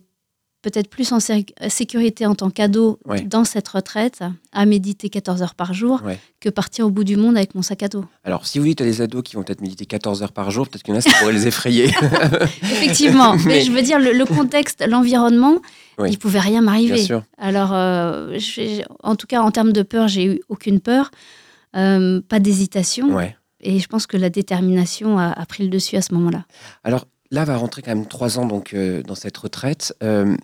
peut-être 0.70 0.90
plus 0.90 1.12
en 1.14 1.20
sé- 1.20 1.46
sécurité 1.70 2.26
en 2.26 2.36
tant 2.36 2.50
qu'ado 2.50 3.00
Ouais. 3.06 3.22
dans 3.22 3.44
cette 3.46 3.68
retraite, 3.68 4.20
à 4.52 4.66
méditer 4.66 5.10
14 5.10 5.42
heures 5.42 5.56
par 5.56 5.74
jour, 5.74 6.02
Ouais. 6.04 6.20
que 6.40 6.50
partir 6.50 6.86
au 6.86 6.90
bout 6.90 7.04
du 7.04 7.16
monde 7.16 7.38
avec 7.38 7.56
mon 7.56 7.62
sac 7.62 7.84
à 7.84 7.88
dos. 7.88 8.06
Alors, 8.24 8.46
si 8.46 8.60
vous 8.60 8.66
dites 8.66 8.82
à 8.82 8.84
des 8.84 9.02
ados 9.02 9.24
qui 9.24 9.36
vont 9.36 9.44
peut-être 9.44 9.62
méditer 9.62 9.86
14 9.86 10.22
heures 10.24 10.32
par 10.34 10.52
jour, 10.52 10.68
peut-être 10.68 10.84
qu'il 10.84 10.94
y 10.94 10.98
en 10.98 11.00
a, 11.00 11.02
ça 11.02 11.12
pourrait 11.20 11.34
les 11.34 11.48
effrayer. 11.48 11.86
Effectivement, 12.64 13.36
mais, 13.38 13.44
Mais- 13.46 13.62
je 13.62 13.72
veux 13.72 13.82
dire, 13.82 14.00
le, 14.00 14.12
le 14.14 14.26
contexte, 14.26 14.84
l'environnement, 14.88 15.56
Oui. 15.98 16.10
il 16.12 16.18
pouvait 16.20 16.40
rien 16.40 16.62
m'arriver. 16.62 17.08
Alors, 17.38 17.72
euh, 17.74 18.38
en 19.04 19.16
tout 19.16 19.28
cas, 19.28 19.42
en 19.42 19.52
termes 19.52 19.74
de 19.74 19.82
peur, 19.84 20.08
j'ai 20.08 20.26
eu 20.26 20.42
aucune 20.50 20.80
peur, 20.80 21.12
euh, 21.76 22.22
pas 22.28 22.40
d'hésitation. 22.40 23.14
Ouais. 23.16 23.36
Et 23.60 23.80
je 23.80 23.88
pense 23.88 24.06
que 24.08 24.18
la 24.18 24.30
détermination 24.30 25.18
a, 25.18 25.30
a 25.32 25.46
pris 25.46 25.64
le 25.64 25.70
dessus 25.70 25.96
à 25.98 26.02
ce 26.02 26.14
moment-là. 26.14 26.46
Alors 26.84 27.08
là, 27.32 27.44
va 27.44 27.58
rentrer 27.58 27.82
quand 27.82 27.94
même 27.96 28.06
trois 28.06 28.38
ans 28.40 28.46
donc 28.46 28.74
euh, 28.74 29.02
dans 29.04 29.16
cette 29.16 29.36
retraite. 29.38 29.94
Euh, 30.04 30.36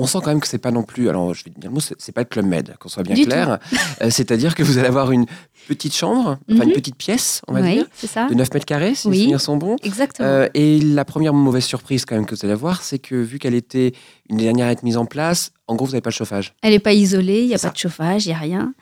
on 0.00 0.06
sent 0.06 0.18
quand 0.22 0.30
même 0.30 0.40
que 0.40 0.48
c'est 0.48 0.58
pas 0.58 0.70
non 0.70 0.82
plus. 0.82 1.08
Alors, 1.08 1.34
je 1.34 1.44
vais 1.44 1.50
dire 1.50 1.70
le 1.70 1.74
mot, 1.74 1.80
c'est 1.80 2.12
pas 2.12 2.22
le 2.22 2.26
club 2.26 2.46
med, 2.46 2.74
qu'on 2.78 2.88
soit 2.88 3.02
bien 3.02 3.14
Du 3.14 3.24
clair. 3.26 3.58
Euh, 4.02 4.08
C'est-à-dire 4.10 4.54
que 4.54 4.62
vous 4.62 4.78
allez 4.78 4.88
avoir 4.88 5.12
une 5.12 5.26
petite 5.68 5.94
chambre, 5.94 6.38
enfin 6.50 6.62
une 6.64 6.68
Mhm. 6.70 6.72
petite 6.74 6.96
pièce, 6.96 7.42
on 7.46 7.52
va 7.52 7.60
oui, 7.60 7.74
dire, 7.74 7.86
ça. 8.08 8.26
de 8.28 8.34
9 8.34 8.52
mètres 8.54 8.66
carrés, 8.66 8.94
si 8.94 9.06
Oui. 9.08 9.18
souvenirs 9.18 9.40
sont 9.40 9.56
bons. 9.56 9.76
Exactement. 9.84 10.26
Euh, 10.28 10.48
et 10.54 10.80
la 10.80 11.04
première 11.04 11.32
mauvaise 11.34 11.64
surprise 11.64 12.04
quand 12.04 12.14
même 12.16 12.26
que 12.26 12.34
vous 12.34 12.40
allez 12.44 12.52
avoir, 12.54 12.82
c'est 12.82 12.98
que 12.98 13.14
vu 13.14 13.38
qu'elle 13.38 13.54
était 13.54 13.92
une 14.28 14.38
des 14.38 14.44
dernières 14.44 14.66
à 14.68 14.72
être 14.72 14.82
mise 14.82 14.96
en 14.96 15.04
place, 15.06 15.52
en 15.68 15.76
gros, 15.76 15.84
vous 15.86 15.92
n'avez 15.92 16.00
pas 16.00 16.10
le 16.10 16.14
chauffage. 16.14 16.54
Elle 16.62 16.72
n'est 16.72 16.78
pas 16.80 16.92
isolée, 16.94 17.42
il 17.42 17.48
n'y 17.48 17.54
a 17.54 17.58
pas 17.58 17.70
de 17.70 17.76
chauffage, 17.76 18.24
il 18.26 18.30
n'y 18.30 18.34
a 18.34 18.38
rien. 18.38 18.74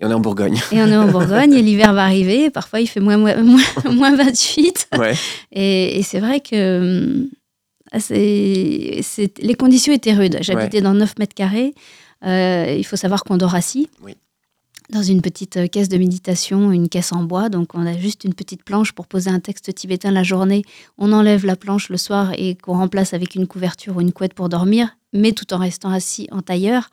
Et 0.00 0.04
on 0.06 0.10
est 0.10 0.14
en 0.14 0.20
Bourgogne. 0.20 0.60
Et 0.70 0.80
on 0.82 0.86
est 0.86 0.96
en 0.96 1.08
Bourgogne 1.10 1.54
et 1.54 1.62
l'hiver 1.62 1.92
va 1.92 2.04
arriver. 2.04 2.44
et 2.44 2.50
Parfois, 2.50 2.80
il 2.80 2.86
fait 2.86 3.00
moins, 3.00 3.16
moins, 3.16 3.34
moins, 3.42 3.62
moins 3.90 4.16
28. 4.16 4.88
ouais. 4.98 5.14
Et, 5.52 5.98
et 5.98 6.02
c'est 6.02 6.20
vrai 6.20 6.40
que 6.40 7.26
les 7.92 9.54
conditions 9.58 9.92
étaient 9.92 10.14
rudes. 10.14 10.38
J'habitais 10.40 10.80
dans 10.80 10.94
9 10.94 11.18
mètres 11.18 11.34
carrés 11.34 11.74
Euh, 12.24 12.74
il 12.76 12.84
faut 12.84 12.96
savoir 12.96 13.22
qu'on 13.22 13.36
dort 13.36 13.54
assis. 13.54 13.88
Oui. 14.02 14.16
Dans 14.90 15.04
une 15.04 15.20
petite 15.22 15.56
euh, 15.56 15.66
caisse 15.68 15.88
de 15.88 15.98
méditation, 15.98 16.72
une 16.72 16.88
caisse 16.88 17.12
en 17.12 17.22
bois. 17.22 17.48
Donc, 17.48 17.74
on 17.74 17.86
a 17.86 17.96
juste 17.96 18.24
une 18.24 18.34
petite 18.34 18.64
planche 18.64 18.90
pour 18.90 19.06
poser 19.06 19.30
un 19.30 19.38
texte 19.38 19.72
tibétain 19.72 20.10
la 20.10 20.24
journée. 20.24 20.64
On 20.96 21.12
enlève 21.12 21.46
la 21.46 21.54
planche 21.54 21.90
le 21.90 21.96
soir 21.96 22.32
et 22.36 22.56
qu'on 22.56 22.72
remplace 22.76 23.14
avec 23.14 23.36
une 23.36 23.46
couverture 23.46 23.96
ou 23.96 24.00
une 24.00 24.12
couette 24.12 24.34
pour 24.34 24.48
dormir, 24.48 24.96
mais 25.12 25.30
tout 25.30 25.52
en 25.54 25.58
restant 25.58 25.90
assis 25.90 26.26
en 26.32 26.42
tailleur. 26.42 26.90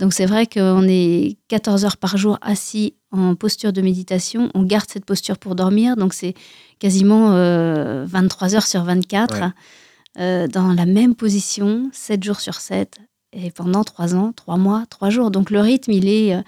Donc, 0.00 0.12
c'est 0.12 0.26
vrai 0.26 0.46
qu'on 0.48 0.88
est 0.88 1.36
14 1.46 1.84
heures 1.84 1.98
par 1.98 2.16
jour 2.16 2.38
assis 2.42 2.94
en 3.12 3.36
posture 3.36 3.72
de 3.72 3.80
méditation. 3.80 4.50
On 4.54 4.64
garde 4.64 4.86
cette 4.90 5.04
posture 5.04 5.38
pour 5.38 5.54
dormir. 5.54 5.94
Donc, 5.96 6.14
c'est 6.14 6.34
quasiment 6.80 7.30
euh, 7.34 8.06
23 8.08 8.56
heures 8.56 8.66
sur 8.66 8.82
24 8.82 9.34
Ouais. 9.40 9.48
Euh, 10.18 10.46
dans 10.48 10.72
la 10.72 10.86
même 10.86 11.14
position, 11.14 11.90
7 11.92 12.22
jours 12.22 12.40
sur 12.40 12.54
7, 12.54 12.98
et 13.32 13.50
pendant 13.50 13.82
3 13.84 14.14
ans, 14.14 14.32
3 14.32 14.56
mois, 14.56 14.84
3 14.90 15.10
jours. 15.10 15.30
Donc 15.30 15.50
le 15.50 15.60
rythme, 15.60 15.90
il 15.92 16.08
est, 16.08 16.34
euh, 16.36 16.42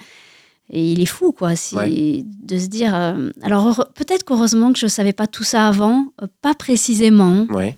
il 0.71 1.01
est 1.01 1.07
fou, 1.07 1.33
quoi. 1.33 1.57
Si, 1.57 1.75
Ouais. 1.75 2.25
De 2.43 2.59
se 2.59 2.67
dire. 2.67 2.95
euh, 2.95 3.31
alors 3.43 3.89
peut-être 3.95 4.25
qu'heureusement 4.25 4.73
que 4.73 4.79
je 4.79 4.87
ne 4.87 4.91
savais 4.91 5.13
pas 5.13 5.27
tout 5.27 5.45
ça 5.45 5.67
avant, 5.69 6.07
pas 6.43 6.55
précisément. 6.55 7.47
Ouais. 7.51 7.77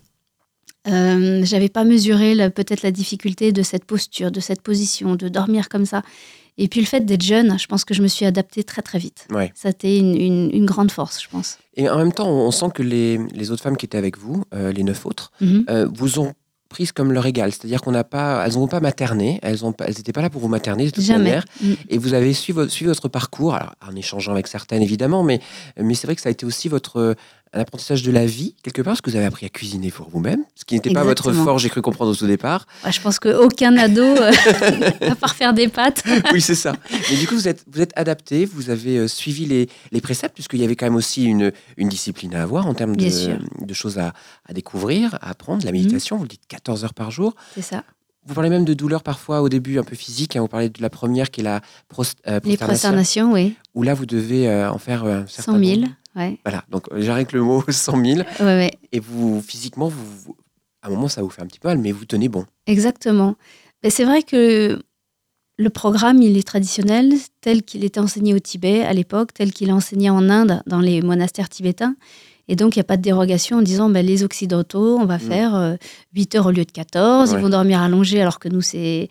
J'avais 0.86 1.68
pas 1.68 1.84
mesuré 1.84 2.50
peut-être 2.50 2.82
la 2.82 2.90
difficulté 2.90 3.52
de 3.52 3.62
cette 3.62 3.84
posture, 3.84 4.30
de 4.30 4.40
cette 4.40 4.62
position, 4.62 5.16
de 5.16 5.28
dormir 5.28 5.68
comme 5.68 5.84
ça. 5.84 6.02
Et 6.58 6.68
puis 6.68 6.80
le 6.80 6.86
fait 6.86 7.00
d'être 7.06 7.22
jeune, 7.22 7.58
je 7.58 7.66
pense 7.66 7.84
que 7.84 7.94
je 7.94 8.02
me 8.02 8.08
suis 8.08 8.26
adaptée 8.26 8.64
très 8.64 8.82
très 8.82 8.98
vite. 8.98 9.26
Ouais. 9.30 9.52
Ça 9.54 9.68
a 9.68 9.70
été 9.70 9.96
une, 9.98 10.14
une- 10.20 10.50
une 10.52 10.66
grande 10.66 10.90
force, 10.90 11.22
je 11.22 11.28
pense. 11.28 11.58
Et 11.76 11.88
en 11.88 11.96
même 11.96 12.12
temps, 12.12 12.28
on 12.28 12.50
sent 12.50 12.66
que 12.74 12.82
les, 12.82 13.18
les 13.32 13.50
autres 13.52 13.62
femmes 13.62 13.76
qui 13.76 13.86
étaient 13.86 13.96
avec 13.98 14.18
vous, 14.18 14.42
euh, 14.54 14.72
les 14.72 14.82
neuf 14.82 15.06
autres, 15.06 15.30
Mhm. 15.40 15.64
euh, 15.70 15.88
vous 15.92 16.18
ont 16.18 16.32
prise 16.68 16.92
comme 16.92 17.12
leur 17.12 17.24
égal. 17.24 17.50
C'est-à-dire 17.50 17.80
qu'on 17.80 17.92
n'a 17.92 18.04
pas, 18.04 18.44
elles 18.44 18.52
n'ont 18.54 18.66
pas 18.68 18.80
materné, 18.80 19.38
elles 19.42 19.54
n'étaient 19.64 19.84
elles 20.06 20.12
pas 20.12 20.20
là 20.20 20.28
pour 20.28 20.42
vous 20.42 20.48
materner 20.48 20.84
de 20.84 20.90
toute 20.90 21.02
Jamais. 21.02 21.24
manière. 21.24 21.44
Mm. 21.62 21.72
Et 21.88 21.96
vous 21.96 22.12
avez 22.12 22.34
suivi, 22.34 22.58
vo- 22.58 22.68
suivi 22.68 22.88
votre 22.88 23.08
parcours, 23.08 23.54
alors, 23.54 23.74
en 23.90 23.96
échangeant 23.96 24.32
avec 24.32 24.48
certaines 24.48 24.82
évidemment, 24.82 25.22
mais, 25.22 25.40
mais 25.80 25.94
c'est 25.94 26.06
vrai 26.06 26.14
que 26.14 26.20
ça 26.20 26.28
a 26.28 26.32
été 26.32 26.44
aussi 26.44 26.68
votre 26.68 27.14
un 27.52 27.60
apprentissage 27.60 28.02
de 28.02 28.10
la 28.10 28.26
vie, 28.26 28.54
quelque 28.62 28.82
part, 28.82 28.92
parce 28.92 29.00
que 29.00 29.10
vous 29.10 29.16
avez 29.16 29.24
appris 29.26 29.46
à 29.46 29.48
cuisiner 29.48 29.90
pour 29.90 30.08
vous-même, 30.10 30.44
ce 30.54 30.64
qui 30.64 30.74
n'était 30.74 30.90
pas 30.90 31.02
votre 31.04 31.32
fort, 31.32 31.58
j'ai 31.58 31.68
cru 31.70 31.80
comprendre 31.82 32.10
au 32.10 32.14
tout 32.14 32.26
départ. 32.26 32.66
Ouais, 32.84 32.92
je 32.92 33.00
pense 33.00 33.18
qu'aucun 33.18 33.76
ado, 33.78 34.02
euh, 34.02 34.30
à 35.10 35.14
part 35.14 35.34
faire 35.34 35.54
des 35.54 35.68
pâtes, 35.68 36.02
oui, 36.32 36.40
c'est 36.40 36.54
ça. 36.54 36.74
Mais 37.10 37.16
du 37.16 37.26
coup, 37.26 37.34
vous 37.34 37.48
êtes, 37.48 37.64
vous 37.72 37.80
êtes 37.80 37.92
adapté, 37.96 38.44
vous 38.44 38.70
avez 38.70 38.98
euh, 38.98 39.08
suivi 39.08 39.46
les, 39.46 39.68
les 39.92 40.00
préceptes, 40.00 40.34
puisqu'il 40.34 40.60
y 40.60 40.64
avait 40.64 40.76
quand 40.76 40.86
même 40.86 40.96
aussi 40.96 41.24
une, 41.24 41.52
une 41.76 41.88
discipline 41.88 42.34
à 42.34 42.42
avoir 42.42 42.66
en 42.66 42.74
termes 42.74 42.96
de, 42.96 43.38
de 43.64 43.74
choses 43.74 43.98
à, 43.98 44.12
à 44.48 44.52
découvrir, 44.52 45.14
à 45.22 45.30
apprendre. 45.30 45.64
La 45.64 45.72
méditation, 45.72 46.16
vous 46.16 46.24
le 46.24 46.28
dites 46.28 46.42
14 46.48 46.84
heures 46.84 46.94
par 46.94 47.10
jour. 47.10 47.34
c'est 47.54 47.62
ça. 47.62 47.82
Vous 48.26 48.34
parlez 48.34 48.50
même 48.50 48.66
de 48.66 48.74
douleurs 48.74 49.02
parfois 49.02 49.40
au 49.40 49.48
début 49.48 49.78
un 49.78 49.84
peu 49.84 49.96
physiques. 49.96 50.36
hein. 50.36 50.40
Vous 50.42 50.48
parlez 50.48 50.68
de 50.68 50.82
la 50.82 50.90
première 50.90 51.30
qui 51.30 51.40
est 51.40 51.44
la 51.44 51.62
pros- 51.88 52.02
euh, 52.26 52.40
Les 52.44 52.58
prosternation, 52.58 52.66
prosternations, 52.66 53.32
oui. 53.32 53.56
où 53.74 53.82
là, 53.82 53.94
vous 53.94 54.04
devez 54.04 54.52
en 54.66 54.76
faire 54.76 55.04
un 55.04 55.26
certain 55.26 55.52
100 55.52 55.58
000. 55.64 55.80
nombre. 55.80 55.92
Ouais. 56.18 56.38
Voilà, 56.44 56.64
donc 56.68 56.84
euh, 56.92 57.00
j'arrête 57.00 57.32
le 57.32 57.42
mot 57.42 57.62
100 57.68 58.04
000. 58.04 58.18
Ouais, 58.18 58.24
ouais. 58.40 58.70
Et 58.92 59.00
vous, 59.00 59.40
physiquement, 59.40 59.88
vous, 59.88 60.04
vous- 60.26 60.36
à 60.82 60.88
un 60.88 60.90
moment, 60.90 61.08
ça 61.08 61.22
vous 61.22 61.30
fait 61.30 61.42
un 61.42 61.46
petit 61.46 61.58
peu 61.60 61.68
mal, 61.68 61.78
mais 61.78 61.92
vous 61.92 62.04
tenez 62.04 62.28
bon. 62.28 62.44
Exactement. 62.66 63.36
Mais 63.82 63.90
c'est 63.90 64.04
vrai 64.04 64.22
que 64.22 64.80
le 65.58 65.70
programme, 65.70 66.22
il 66.22 66.36
est 66.36 66.46
traditionnel, 66.46 67.12
tel 67.40 67.62
qu'il 67.64 67.84
était 67.84 67.98
enseigné 68.00 68.32
au 68.34 68.38
Tibet 68.38 68.82
à 68.82 68.92
l'époque, 68.92 69.34
tel 69.34 69.52
qu'il 69.52 69.68
est 69.70 69.72
enseigné 69.72 70.08
en 70.10 70.28
Inde 70.30 70.62
dans 70.66 70.80
les 70.80 71.02
monastères 71.02 71.48
tibétains. 71.48 71.96
Et 72.50 72.56
donc, 72.56 72.76
il 72.76 72.78
n'y 72.78 72.82
a 72.82 72.84
pas 72.84 72.96
de 72.96 73.02
dérogation 73.02 73.58
en 73.58 73.62
disant 73.62 73.90
ben, 73.90 74.06
les 74.06 74.22
Occidentaux, 74.22 74.96
on 74.98 75.04
va 75.04 75.16
Mm. 75.16 75.20
faire 75.20 75.54
euh, 75.56 75.74
8 76.14 76.34
heures 76.36 76.46
au 76.46 76.50
lieu 76.50 76.64
de 76.64 76.70
14, 76.70 77.32
Ouais. 77.32 77.38
ils 77.38 77.42
vont 77.42 77.50
dormir 77.50 77.82
allongés 77.82 78.22
alors 78.22 78.38
que 78.38 78.48
nous, 78.48 78.62
c'est 78.62 79.08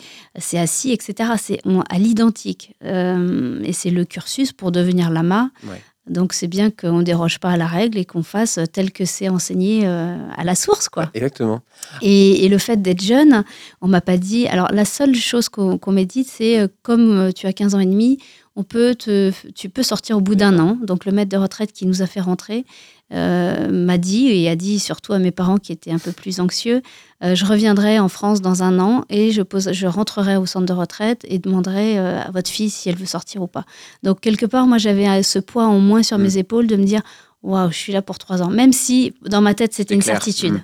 assis, 0.54 0.92
etc. 0.92 1.34
C'est 1.38 1.60
à 1.90 2.00
l'identique. 2.00 2.74
Euh, 2.84 3.62
et 3.64 3.74
c'est 3.74 3.92
le 3.92 4.06
cursus 4.06 4.54
pour 4.54 4.72
devenir 4.72 5.10
lama. 5.12 5.52
Ouais. 5.66 5.82
Donc, 6.10 6.34
c'est 6.34 6.48
bien 6.48 6.70
qu'on 6.72 7.00
ne 7.00 7.04
déroge 7.04 7.40
pas 7.40 7.52
à 7.52 7.58
la 7.58 7.68
règle 7.68 7.98
et 7.98 8.06
qu'on 8.06 8.24
fasse 8.24 8.60
tel 8.72 8.92
que 8.92 9.06
c'est 9.06 9.30
enseigné 9.30 9.86
euh, 9.86 10.18
à 10.36 10.44
la 10.44 10.56
source. 10.56 10.90
quoi. 10.90 11.10
Exactement. 11.14 11.62
Et, 12.02 12.46
et 12.46 12.50
le 12.50 12.58
fait 12.58 12.82
d'être 12.82 13.02
jeune, 13.02 13.44
on 13.82 13.88
m'a 13.88 14.02
pas 14.02 14.18
dit. 14.18 14.48
Alors, 14.48 14.68
la 14.72 14.86
seule 14.86 15.16
chose 15.16 15.50
qu'on 15.50 15.80
m'a 15.88 16.04
dit, 16.06 16.24
c'est 16.24 16.60
euh, 16.60 16.68
comme 16.84 17.12
euh, 17.12 17.32
tu 17.32 17.48
as 17.48 17.54
15 17.54 17.76
ans 17.76 17.80
et 17.80 17.86
demi, 17.86 18.20
on 18.60 18.64
peut 18.64 18.96
te, 18.96 19.32
tu 19.56 19.70
peux 19.70 19.84
sortir 19.84 20.18
au 20.18 20.22
bout 20.22 20.34
d'un 20.36 20.58
an. 20.58 20.78
Donc, 20.82 21.06
le 21.06 21.12
maître 21.12 21.30
de 21.30 21.38
retraite 21.38 21.72
qui 21.72 21.86
nous 21.86 22.02
a 22.02 22.08
fait 22.08 22.20
rentrer 22.22 22.66
euh, 23.14 23.70
m'a 23.72 23.98
dit, 24.00 24.28
et 24.30 24.50
a 24.50 24.56
dit 24.56 24.80
surtout 24.80 25.14
à 25.14 25.20
mes 25.20 25.30
parents 25.32 25.58
qui 25.58 25.72
étaient 25.72 25.92
un 25.92 26.00
peu 26.00 26.12
plus 26.12 26.40
anxieux, 26.40 26.82
euh, 27.24 27.36
je 27.36 27.46
reviendrai 27.46 28.00
en 28.00 28.10
France 28.10 28.42
dans 28.42 28.64
un 28.64 28.80
an 28.80 29.06
et 29.10 29.32
je, 29.32 29.44
pose, 29.44 29.72
je 29.72 29.88
rentrerai 29.88 30.38
au 30.38 30.46
centre 30.48 30.66
de 30.66 30.74
retraite 30.74 31.22
et 31.30 31.38
demanderai 31.38 32.00
euh, 32.00 32.20
à 32.20 32.32
votre 32.32 32.50
fille 32.50 32.72
si 32.72 32.90
elle 32.90 32.98
veut 32.98 33.06
sortir 33.06 33.44
ou 33.44 33.48
pas. 33.48 33.64
Donc, 34.04 34.22
quelque 34.22 34.48
part, 34.48 34.66
moi, 34.66 34.80
j'avais 34.80 35.22
ce 35.24 35.38
poids 35.40 35.68
en 35.68 35.80
moins 35.80 36.02
sur 36.04 36.18
Mm. 36.18 36.24
mes 36.24 36.38
épaules 36.40 36.66
de 36.68 36.76
me 36.78 36.84
dire, 36.84 37.02
waouh, 37.44 37.70
je 37.72 37.78
suis 37.78 37.94
là 37.94 38.02
pour 38.02 38.18
trois 38.18 38.42
ans. 38.42 38.50
Même 38.50 38.74
si, 38.74 39.14
dans 39.24 39.42
ma 39.42 39.54
tête, 39.54 39.74
c'était 39.74 39.90
C'est 39.94 39.96
une 39.98 40.02
clair. 40.04 40.16
certitude. 40.22 40.54
Mm. 40.54 40.62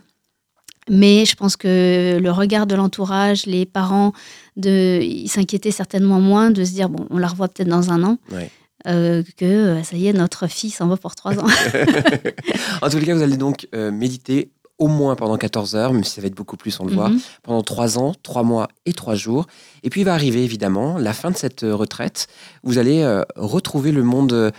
Mais 0.90 1.24
je 1.26 1.36
pense 1.36 1.56
que 1.56 2.20
le 2.22 2.32
regard 2.32 2.68
de 2.68 2.76
l'entourage, 2.76 3.46
les 3.46 3.66
parents, 3.66 4.12
de, 4.58 5.00
ils 5.02 5.30
s'inquiétaient 5.30 5.72
certainement 5.72 6.20
moins 6.22 6.52
de 6.52 6.64
se 6.64 6.72
dire 6.72 6.90
bon, 6.90 7.06
on 7.10 7.18
la 7.18 7.28
revoit 7.28 7.48
peut-être 7.48 7.70
dans 7.70 7.92
un 7.92 8.04
an, 8.04 8.18
Ouais. 8.32 8.50
euh, 8.88 9.24
que 9.38 9.46
euh, 9.46 9.84
ça 9.84 9.96
y 9.98 10.08
est, 10.08 10.14
notre 10.14 10.48
fille 10.48 10.70
s'en 10.70 10.88
va 10.88 10.98
pour 10.98 11.16
trois 11.16 11.38
ans. 11.40 11.48
en 12.82 12.90
tous 12.90 12.98
les 12.98 13.06
cas, 13.06 13.16
vous 13.16 13.22
allez 13.22 13.38
donc 13.38 13.68
euh, 13.74 13.92
méditer 13.92 14.52
au 14.80 14.88
moins 14.88 15.16
pendant 15.16 15.38
14 15.38 15.76
heures, 15.76 15.94
même 15.94 16.04
si 16.04 16.12
ça 16.16 16.22
va 16.22 16.28
être 16.28 16.36
beaucoup 16.36 16.58
plus, 16.58 16.78
on 16.80 16.86
le 16.86 16.94
voit, 16.94 17.10
Mhm. 17.10 17.20
pendant 17.44 17.62
3 17.62 18.00
ans, 18.00 18.14
3 18.24 18.44
mois 18.44 18.68
et 18.86 18.94
3 18.94 19.14
jours. 19.16 19.46
Et 19.84 19.90
puis 19.90 20.02
il 20.02 20.04
va 20.04 20.14
arriver 20.14 20.44
évidemment 20.44 20.98
la 20.98 21.14
fin 21.14 21.30
de 21.32 21.38
cette 21.38 21.62
retraite. 21.62 22.28
Vous 22.64 22.80
allez 22.80 23.02
euh, 23.04 23.22
retrouver 23.36 23.92
le 23.92 24.04
monde, 24.04 24.52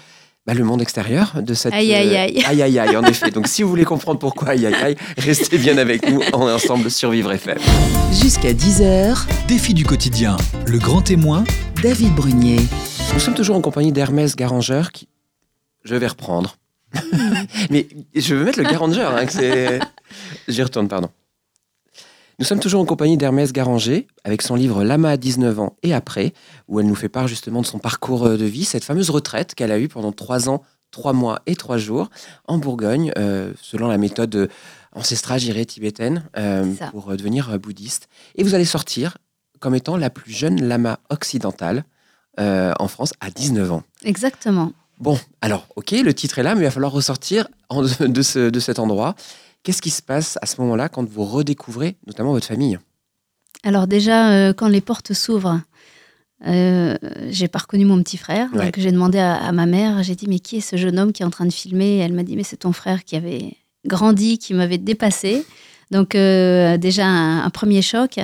bah, 0.46 0.54
le 0.54 0.64
monde 0.64 0.82
extérieur 0.82 1.42
de 1.42 1.54
cette. 1.54 1.72
Aïe, 1.72 1.94
aïe, 1.94 2.14
aïe. 2.16 2.42
aïe, 2.44 2.62
aïe, 2.62 2.78
aïe, 2.78 2.96
en 2.96 3.04
effet. 3.04 3.30
Donc 3.30 3.48
si 3.48 3.62
vous 3.62 3.68
voulez 3.68 3.84
comprendre 3.84 4.18
pourquoi 4.18 4.50
aïe, 4.50 4.66
aïe, 4.66 4.74
aïe, 4.74 4.96
restez 5.16 5.56
bien 5.56 5.78
avec 5.78 6.08
nous 6.08 6.20
en 6.32 6.48
ensemble 6.50 6.90
Survivre 6.90 7.32
FM. 7.32 7.58
Jusqu'à 8.12 8.52
10h, 8.52 9.26
Défi 9.48 9.72
du 9.72 9.84
quotidien, 9.84 10.36
le 10.66 10.78
grand 10.78 11.00
témoin, 11.00 11.44
David 11.82 12.14
Brunier. 12.14 12.60
Nous 13.12 13.20
sommes 13.20 13.34
toujours 13.34 13.56
en 13.56 13.60
compagnie 13.60 13.92
d'Hermès 13.92 14.36
Garanger 14.36 14.82
qui. 14.92 15.08
Je 15.84 15.94
vais 15.94 16.06
reprendre. 16.06 16.56
Mais 17.70 17.86
je 18.14 18.34
veux 18.34 18.44
mettre 18.44 18.58
le 18.58 18.68
Garanger. 18.68 19.02
Hein, 19.02 19.26
que 19.26 19.32
c'est... 19.32 19.80
J'y 20.48 20.62
retourne, 20.62 20.88
pardon. 20.88 21.08
Nous 22.40 22.44
sommes 22.44 22.58
toujours 22.60 22.80
en 22.80 22.84
compagnie 22.84 23.16
d'Hermès 23.16 23.52
Garanger 23.52 24.08
avec 24.24 24.42
son 24.42 24.56
livre 24.56 24.82
Lama 24.82 25.10
à 25.10 25.16
19 25.16 25.60
ans 25.60 25.76
et 25.82 25.94
après, 25.94 26.32
où 26.68 26.80
elle 26.80 26.86
nous 26.86 26.94
fait 26.96 27.08
part 27.08 27.28
justement 27.28 27.60
de 27.62 27.66
son 27.66 27.78
parcours 27.78 28.26
euh, 28.26 28.36
de 28.36 28.44
vie, 28.44 28.64
cette 28.64 28.84
fameuse 28.84 29.10
retraite 29.10 29.54
qu'elle 29.54 29.70
a 29.70 29.78
eue 29.78 29.86
pendant 29.88 30.10
3 30.10 30.48
ans, 30.48 30.62
3 30.90 31.12
mois 31.12 31.40
et 31.46 31.54
3 31.54 31.78
jours 31.78 32.10
en 32.48 32.58
Bourgogne, 32.58 33.12
euh, 33.18 33.52
selon 33.62 33.86
la 33.86 33.98
méthode 33.98 34.34
euh, 34.34 34.48
ancestrale, 34.92 35.38
je 35.38 35.44
dirais, 35.46 35.64
tibétaine, 35.64 36.24
euh, 36.36 36.72
pour 36.90 37.16
devenir 37.16 37.56
bouddhiste. 37.58 38.08
Et 38.34 38.42
vous 38.42 38.54
allez 38.54 38.64
sortir 38.64 39.16
comme 39.60 39.76
étant 39.76 39.96
la 39.96 40.10
plus 40.10 40.32
jeune 40.32 40.60
lama 40.66 40.98
occidentale 41.10 41.84
euh, 42.40 42.72
en 42.80 42.88
France 42.88 43.12
à 43.20 43.30
19 43.30 43.70
ans. 43.72 43.82
Exactement. 44.02 44.72
Bon, 45.00 45.18
alors, 45.40 45.66
ok, 45.76 45.92
le 45.92 46.12
titre 46.14 46.38
est 46.38 46.42
là, 46.42 46.54
mais 46.54 46.62
il 46.62 46.64
va 46.64 46.70
falloir 46.72 46.92
ressortir 46.92 47.46
en- 47.68 47.82
de, 48.00 48.22
ce- 48.22 48.50
de 48.50 48.60
cet 48.60 48.78
endroit. 48.80 49.14
Qu'est-ce 49.64 49.82
qui 49.82 49.90
se 49.90 50.02
passe 50.02 50.38
à 50.42 50.46
ce 50.46 50.60
moment-là 50.60 50.88
quand 50.88 51.08
vous 51.08 51.24
redécouvrez 51.24 51.96
notamment 52.06 52.30
votre 52.32 52.46
famille? 52.46 52.78
Alors 53.64 53.86
déjà, 53.86 54.30
euh, 54.30 54.52
quand 54.52 54.68
les 54.68 54.80
portes 54.82 55.12
s'ouvrent, 55.14 55.60
euh, 56.46 56.96
j'ai 57.30 57.48
pas 57.48 57.60
reconnu 57.60 57.84
mon 57.86 58.00
petit 58.02 58.18
frère. 58.18 58.48
Ouais. 58.52 58.66
Donc 58.66 58.78
j'ai 58.78 58.92
demandé 58.92 59.18
à, 59.18 59.34
à 59.36 59.50
ma 59.52 59.64
mère, 59.66 60.02
j'ai 60.02 60.14
dit 60.14 60.26
mais 60.28 60.38
qui 60.38 60.58
est 60.58 60.60
ce 60.60 60.76
jeune 60.76 60.98
homme 60.98 61.12
qui 61.12 61.22
est 61.22 61.26
en 61.26 61.30
train 61.30 61.46
de 61.46 61.52
filmer? 61.52 61.96
Elle 61.98 62.12
m'a 62.12 62.22
dit 62.22 62.36
mais 62.36 62.42
c'est 62.44 62.58
ton 62.58 62.72
frère 62.72 63.04
qui 63.04 63.16
avait 63.16 63.56
grandi, 63.86 64.38
qui 64.38 64.52
m'avait 64.54 64.78
dépassé. 64.78 65.44
Donc 65.90 66.14
euh, 66.14 66.76
déjà 66.76 67.06
un, 67.06 67.42
un 67.44 67.50
premier 67.50 67.80
choc. 67.82 68.18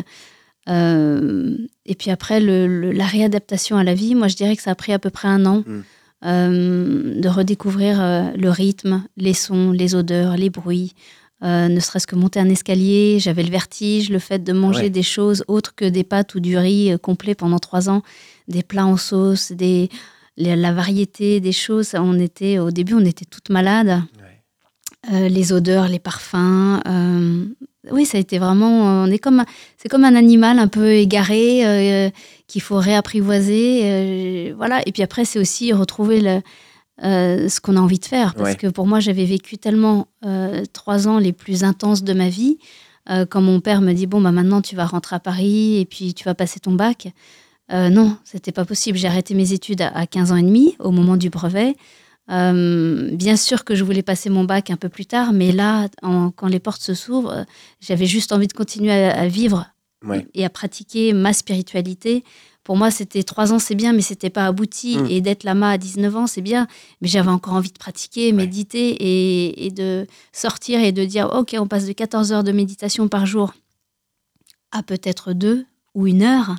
Euh, 0.69 1.57
et 1.87 1.95
puis 1.95 2.11
après 2.11 2.39
le- 2.41 2.67
le- 2.67 2.93
la 2.93 3.07
réadaptation 3.07 3.77
à 3.79 3.85
la 3.85 3.95
vie, 3.95 4.15
moi 4.15 4.29
je 4.29 4.37
dirais 4.37 4.55
que 4.57 4.63
ça 4.63 4.73
a 4.73 4.75
pris 4.75 4.93
à 4.93 4.99
peu 4.99 5.11
près 5.11 5.29
un 5.29 5.47
an. 5.47 5.65
Mm. 5.67 5.81
euh, 6.27 7.19
de 7.19 7.29
redécouvrir 7.29 7.97
le 8.37 8.51
rythme, 8.51 9.03
les 9.17 9.33
sons, 9.33 9.71
les 9.73 9.95
odeurs, 9.95 10.37
les 10.37 10.51
bruits, 10.51 10.93
euh, 11.43 11.69
ne 11.69 11.81
serait-ce 11.81 12.07
que 12.07 12.17
monter 12.17 12.39
un 12.41 12.49
escalier, 12.51 13.19
j'avais 13.19 13.43
le 13.43 13.51
vertige, 13.51 14.11
le 14.11 14.19
fait 14.19 14.43
de 14.45 14.53
manger 14.53 14.83
Ouais. 14.85 14.91
des 14.91 15.03
choses 15.03 15.43
autres 15.49 15.75
que 15.75 15.85
des 15.87 16.05
pâtes 16.05 16.35
ou 16.35 16.41
du 16.41 16.57
riz 16.59 16.93
euh, 16.93 16.99
complet 16.99 17.35
pendant 17.35 17.59
trois 17.59 17.89
ans, 17.89 18.03
des 18.49 18.63
plats 18.63 18.87
en 18.87 18.97
sauce, 18.97 19.53
des, 19.53 19.89
la 20.37 20.73
variété 20.73 21.41
des 21.41 21.53
choses. 21.53 21.93
On 21.95 22.19
était, 22.19 22.59
au 22.59 22.71
début, 22.71 22.95
on 22.95 23.05
était 23.05 23.25
toutes 23.25 23.49
malades. 23.51 24.03
Euh, 25.15 25.29
les 25.29 25.53
odeurs, 25.55 25.89
les 25.89 25.99
parfums. 25.99 26.81
euh, 26.87 27.47
oui, 27.91 28.05
ça 28.05 28.19
a 28.19 28.21
été 28.21 28.39
vraiment. 28.39 29.05
On 29.05 29.07
est 29.11 29.19
comme, 29.19 29.43
c'est 29.79 29.89
comme 29.89 30.05
un 30.05 30.15
animal 30.15 30.59
un 30.59 30.69
peu 30.69 30.91
égaré 30.93 32.13
qu'il 32.47 32.61
faut 32.61 32.77
réapprivoiser. 32.77 34.53
voilà. 34.57 34.83
Et 34.87 34.93
puis 34.93 35.03
après, 35.03 35.25
c'est 35.25 35.39
aussi 35.39 35.73
retrouver 35.73 36.21
le, 36.21 36.43
euh, 37.03 37.49
ce 37.49 37.61
qu'on 37.61 37.77
a 37.77 37.81
envie 37.81 37.99
de 37.99 38.05
faire. 38.05 38.35
Parce 38.35 38.51
Ouais. 38.51 38.57
que 38.57 38.67
pour 38.67 38.87
moi, 38.87 39.01
j'avais 39.01 39.25
vécu 39.25 39.57
tellement 39.59 40.09
euh, 40.25 40.65
trois 40.73 41.09
ans 41.09 41.19
les 41.19 41.33
plus 41.33 41.65
intenses 41.65 42.03
de 42.05 42.13
ma 42.13 42.29
vie. 42.29 42.59
Euh, 43.09 43.25
quand 43.25 43.41
mon 43.41 43.61
père 43.61 43.81
me 43.81 43.93
dit 43.95 44.07
bon 44.07 44.21
bah 44.21 44.31
maintenant 44.31 44.61
tu 44.61 44.77
vas 44.77 44.85
rentrer 44.85 45.17
à 45.17 45.21
Paris 45.21 45.79
et 45.81 45.87
puis 45.87 46.13
tu 46.13 46.25
vas 46.25 46.35
passer 46.35 46.61
ton 46.61 46.73
bac. 46.73 47.09
Non, 47.73 48.17
c'était 48.25 48.51
pas 48.51 48.65
possible. 48.65 48.99
J'ai 48.99 49.07
arrêté 49.07 49.33
mes 49.33 49.53
études 49.53 49.81
à, 49.81 50.05
15 50.05 50.33
ans 50.33 50.37
et 50.37 50.43
demi, 50.43 50.75
au 50.81 50.91
moment 50.91 51.17
du 51.17 51.31
brevet. 51.31 51.77
Bien 52.29 53.37
sûr 53.37 53.65
que 53.65 53.77
je 53.77 53.85
voulais 53.85 54.03
passer 54.03 54.29
mon 54.29 54.43
bac 54.43 54.71
un 54.71 54.77
peu 54.77 54.89
plus 54.89 55.07
tard, 55.07 55.33
mais 55.33 55.53
là, 55.53 55.89
quand 56.03 56.49
les 56.49 56.59
portes 56.59 56.83
se 56.83 56.95
s'ouvrent, 56.95 57.47
j'avais 57.81 58.07
juste 58.07 58.33
envie 58.33 58.49
de 58.49 58.53
continuer 58.55 58.91
à, 58.93 59.29
vivre 59.29 59.67
et 60.35 60.45
à 60.45 60.51
pratiquer 60.51 61.13
ma 61.13 61.33
spiritualité. 61.33 62.25
Pour 62.71 62.77
moi, 62.77 62.93
c'était 62.93 63.25
trois 63.25 63.53
ans, 63.53 63.59
c'est 63.59 63.75
bien, 63.75 63.93
mais 63.93 64.01
c'était 64.01 64.31
pas 64.31 64.47
abouti. 64.47 64.97
Mm. 64.97 65.07
Et 65.11 65.21
d'être 65.21 65.43
lama 65.43 65.71
à 65.71 65.77
19 65.77 66.15
ans, 66.15 66.27
c'est 66.29 66.41
bien, 66.41 66.69
mais 67.01 67.09
j'avais 67.09 67.29
encore 67.29 67.55
envie 67.55 67.73
de 67.73 67.79
pratiquer, 67.79 68.31
méditer 68.31 68.91
et, 68.91 69.67
et, 69.67 69.73
de 69.73 70.07
sortir 70.33 70.81
et 70.81 70.93
de 70.93 71.05
dire 71.05 71.31
ok, 71.33 71.57
on 71.59 71.67
passe 71.67 71.87
de 71.87 71.93
14 71.93 72.31
heures 72.31 72.45
de 72.45 72.53
méditation 72.53 73.09
par 73.09 73.27
jour 73.27 73.55
à 74.71 74.85
peut-être 74.85 75.33
deux 75.33 75.67
ou 75.97 76.07
une 76.07 76.23
heure. 76.23 76.55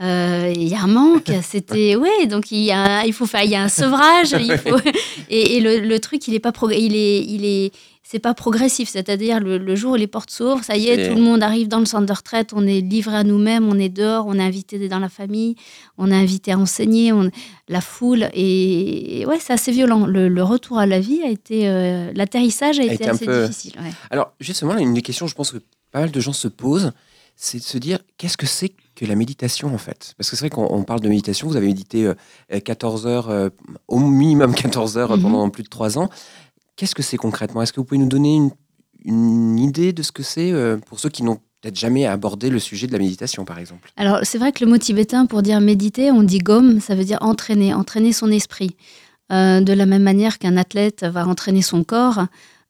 Euh, 0.00 0.52
il 0.54 0.66
y 0.66 0.74
a 0.74 0.82
un 0.82 0.88
manque, 0.88 1.30
c'était 1.42 1.94
oui, 2.00 2.26
donc 2.26 2.50
il 2.50 2.62
y 2.62 2.72
a, 2.72 3.06
il 3.06 3.12
faut 3.12 3.26
faire, 3.26 3.44
il 3.44 3.50
y 3.50 3.54
a 3.54 3.62
un 3.62 3.68
sevrage, 3.68 4.32
il 4.32 4.58
faut, 4.58 4.76
et, 5.30 5.60
le, 5.60 5.98
truc 5.98 6.26
il 6.26 6.34
est 6.34 6.40
pas 6.40 6.52
il 6.72 6.96
est, 6.96 7.22
il 7.22 7.44
est, 7.44 7.72
c'est 8.02 8.18
pas 8.18 8.34
progressif, 8.34 8.88
c'est-à-dire 8.88 9.38
le, 9.38 9.76
jour 9.76 9.92
où 9.92 9.94
les 9.94 10.08
portes 10.08 10.30
s'ouvrent, 10.30 10.64
ça 10.64 10.76
y 10.76 10.88
est, 10.88 11.08
tout 11.08 11.14
le 11.14 11.22
monde 11.22 11.44
arrive 11.44 11.68
dans 11.68 11.78
le 11.78 11.84
centre 11.84 12.06
de 12.06 12.12
retraite, 12.12 12.50
on 12.54 12.66
est 12.66 12.80
livré 12.80 13.16
à 13.16 13.22
nous-mêmes, 13.22 13.68
on 13.68 13.78
est 13.78 13.88
dehors, 13.88 14.26
on 14.26 14.34
est 14.34 14.42
invité 14.42 14.88
dans 14.88 14.98
la 14.98 15.08
famille, 15.08 15.54
on 15.96 16.10
est 16.10 16.16
invité 16.16 16.50
à 16.50 16.58
enseigner, 16.58 17.12
on, 17.12 17.30
la 17.68 17.80
foule, 17.80 18.30
et, 18.34 19.24
ouais, 19.28 19.38
c'est 19.38 19.52
assez 19.52 19.70
violent. 19.70 20.06
Le, 20.06 20.42
retour 20.42 20.80
à 20.80 20.86
la 20.86 20.98
vie 20.98 21.22
a 21.22 21.28
été, 21.28 21.68
euh, 21.68 22.10
l'atterrissage 22.16 22.80
a, 22.80 22.84
été, 22.84 23.08
assez 23.08 23.26
difficile. 23.26 23.74
Alors 24.10 24.32
justement, 24.40 24.76
une 24.76 24.92
des 24.92 25.02
questions, 25.02 25.28
je 25.28 25.36
pense 25.36 25.52
que 25.52 25.58
pas 25.92 26.00
mal 26.00 26.10
de 26.10 26.20
gens 26.20 26.32
se 26.32 26.48
posent 26.48 26.92
c'est 27.36 27.58
de 27.58 27.64
se 27.64 27.78
dire 27.78 27.98
qu'est-ce 28.16 28.36
que 28.36 28.46
c'est 28.46 28.72
que 28.94 29.04
la 29.04 29.14
méditation 29.14 29.74
en 29.74 29.78
fait 29.78 30.14
Parce 30.16 30.30
que 30.30 30.36
c'est 30.36 30.46
vrai 30.46 30.50
qu'on 30.50 30.82
parle 30.84 31.00
de 31.00 31.08
méditation, 31.08 31.48
vous 31.48 31.56
avez 31.56 31.66
médité 31.66 32.10
14 32.64 33.06
euh, 33.06 33.08
heures, 33.08 33.28
euh, 33.30 33.48
au 33.88 33.98
minimum 33.98 34.54
14 34.54 34.98
heures 34.98 35.16
mhm. 35.16 35.22
pendant 35.22 35.50
plus 35.50 35.62
de 35.62 35.68
3 35.68 35.98
ans. 35.98 36.08
Qu'est-ce 36.76 36.94
que 36.94 37.02
c'est 37.02 37.16
concrètement? 37.16 37.62
Est-ce 37.62 37.72
que 37.72 37.80
vous 37.80 37.84
pouvez 37.84 37.98
nous 37.98 38.08
donner 38.08 38.40
une, 39.04 39.58
idée 39.58 39.92
de 39.92 40.02
ce 40.02 40.12
que 40.12 40.22
c'est 40.22 40.50
euh, 40.50 40.78
pour 40.78 40.98
ceux 40.98 41.08
qui 41.08 41.22
n'ont 41.22 41.38
peut-être 41.60 41.78
jamais 41.78 42.06
abordé 42.06 42.50
le 42.50 42.58
sujet 42.58 42.86
de 42.86 42.92
la 42.92 42.98
méditation 42.98 43.44
par 43.44 43.58
exemple? 43.58 43.92
Alors 43.96 44.20
c'est 44.22 44.38
vrai 44.38 44.52
que 44.52 44.64
le 44.64 44.70
mot 44.70 44.78
tibétain 44.78 45.26
pour 45.26 45.42
dire 45.42 45.60
méditer, 45.60 46.10
on 46.10 46.22
dit 46.22 46.38
gomme, 46.38 46.80
ça 46.80 46.94
veut 46.94 47.04
dire 47.04 47.18
entraîner, 47.20 47.74
entraîner 47.74 48.12
son 48.12 48.30
esprit. 48.30 48.76
de 49.30 49.72
la 49.72 49.86
même 49.86 50.02
manière 50.02 50.38
qu'un 50.38 50.56
athlète 50.56 51.04
va 51.04 51.26
entraîner 51.26 51.62
son 51.62 51.84
corps, 51.84 52.26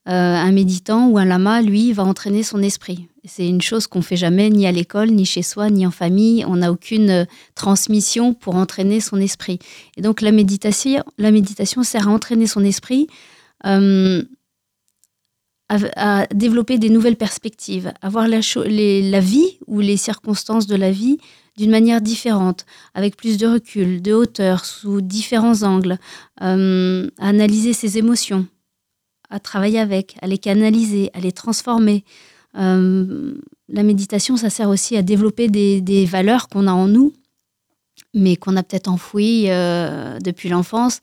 un 0.06 0.52
méditant 0.52 1.08
ou 1.08 1.18
un 1.18 1.24
lama, 1.24 1.62
lui, 1.62 1.92
va 1.92 2.04
entraîner 2.04 2.42
son 2.42 2.62
esprit. 2.62 3.08
C'est 3.26 3.48
une 3.48 3.62
chose 3.62 3.86
qu'on 3.86 4.02
fait 4.02 4.16
jamais 4.16 4.50
ni 4.50 4.66
à 4.66 4.72
l'école, 4.72 5.10
ni 5.10 5.24
chez 5.24 5.42
soi, 5.42 5.70
ni 5.70 5.86
en 5.86 5.90
famille. 5.90 6.44
On 6.44 6.56
n'a 6.56 6.70
aucune 6.70 7.10
euh, 7.10 7.24
transmission 7.54 8.34
pour 8.34 8.54
entraîner 8.56 9.00
son 9.00 9.16
esprit. 9.18 9.58
Et 9.96 10.02
donc 10.02 10.20
la 10.20 10.30
méditation, 10.30 11.02
la 11.16 11.30
méditation 11.30 11.82
sert 11.82 12.08
à 12.08 12.10
entraîner 12.10 12.46
son 12.46 12.62
esprit, 12.62 13.06
euh, 13.64 14.22
à, 15.70 16.26
développer 16.34 16.78
des 16.78 16.90
nouvelles 16.90 17.16
perspectives, 17.16 17.92
à 18.02 18.10
voir 18.10 18.28
la, 18.28 18.40
vie 19.20 19.58
ou 19.66 19.80
les 19.80 19.96
circonstances 19.96 20.66
de 20.66 20.76
la 20.76 20.90
vie 20.90 21.16
d'une 21.56 21.70
manière 21.70 22.02
différente, 22.02 22.66
avec 22.92 23.16
plus 23.16 23.38
de 23.38 23.46
recul, 23.46 24.02
de 24.02 24.12
hauteur, 24.12 24.66
sous 24.66 25.00
différents 25.00 25.62
angles, 25.62 25.98
euh, 26.42 27.08
à 27.18 27.28
analyser 27.28 27.72
ses 27.72 27.96
émotions, 27.96 28.46
à 29.30 29.40
travailler 29.40 29.78
avec, 29.78 30.16
à 30.20 30.26
les 30.26 30.38
canaliser, 30.38 31.10
à 31.14 31.20
les 31.20 31.32
transformer. 31.32 32.04
Euh, 32.56 33.34
la 33.68 33.82
méditation, 33.82 34.36
ça 34.36 34.50
sert 34.50 34.68
aussi 34.68 34.96
à 34.96 35.02
développer 35.02 35.48
des, 35.48 36.06
valeurs 36.06 36.48
qu'on 36.48 36.66
a 36.66 36.72
en 36.72 36.88
nous, 36.88 37.12
mais 38.14 38.36
qu'on 38.36 38.56
a 38.56 38.62
peut-être 38.62 38.88
enfouies 38.88 39.46
euh, 39.48 40.18
depuis 40.20 40.48
l'enfance. 40.48 41.00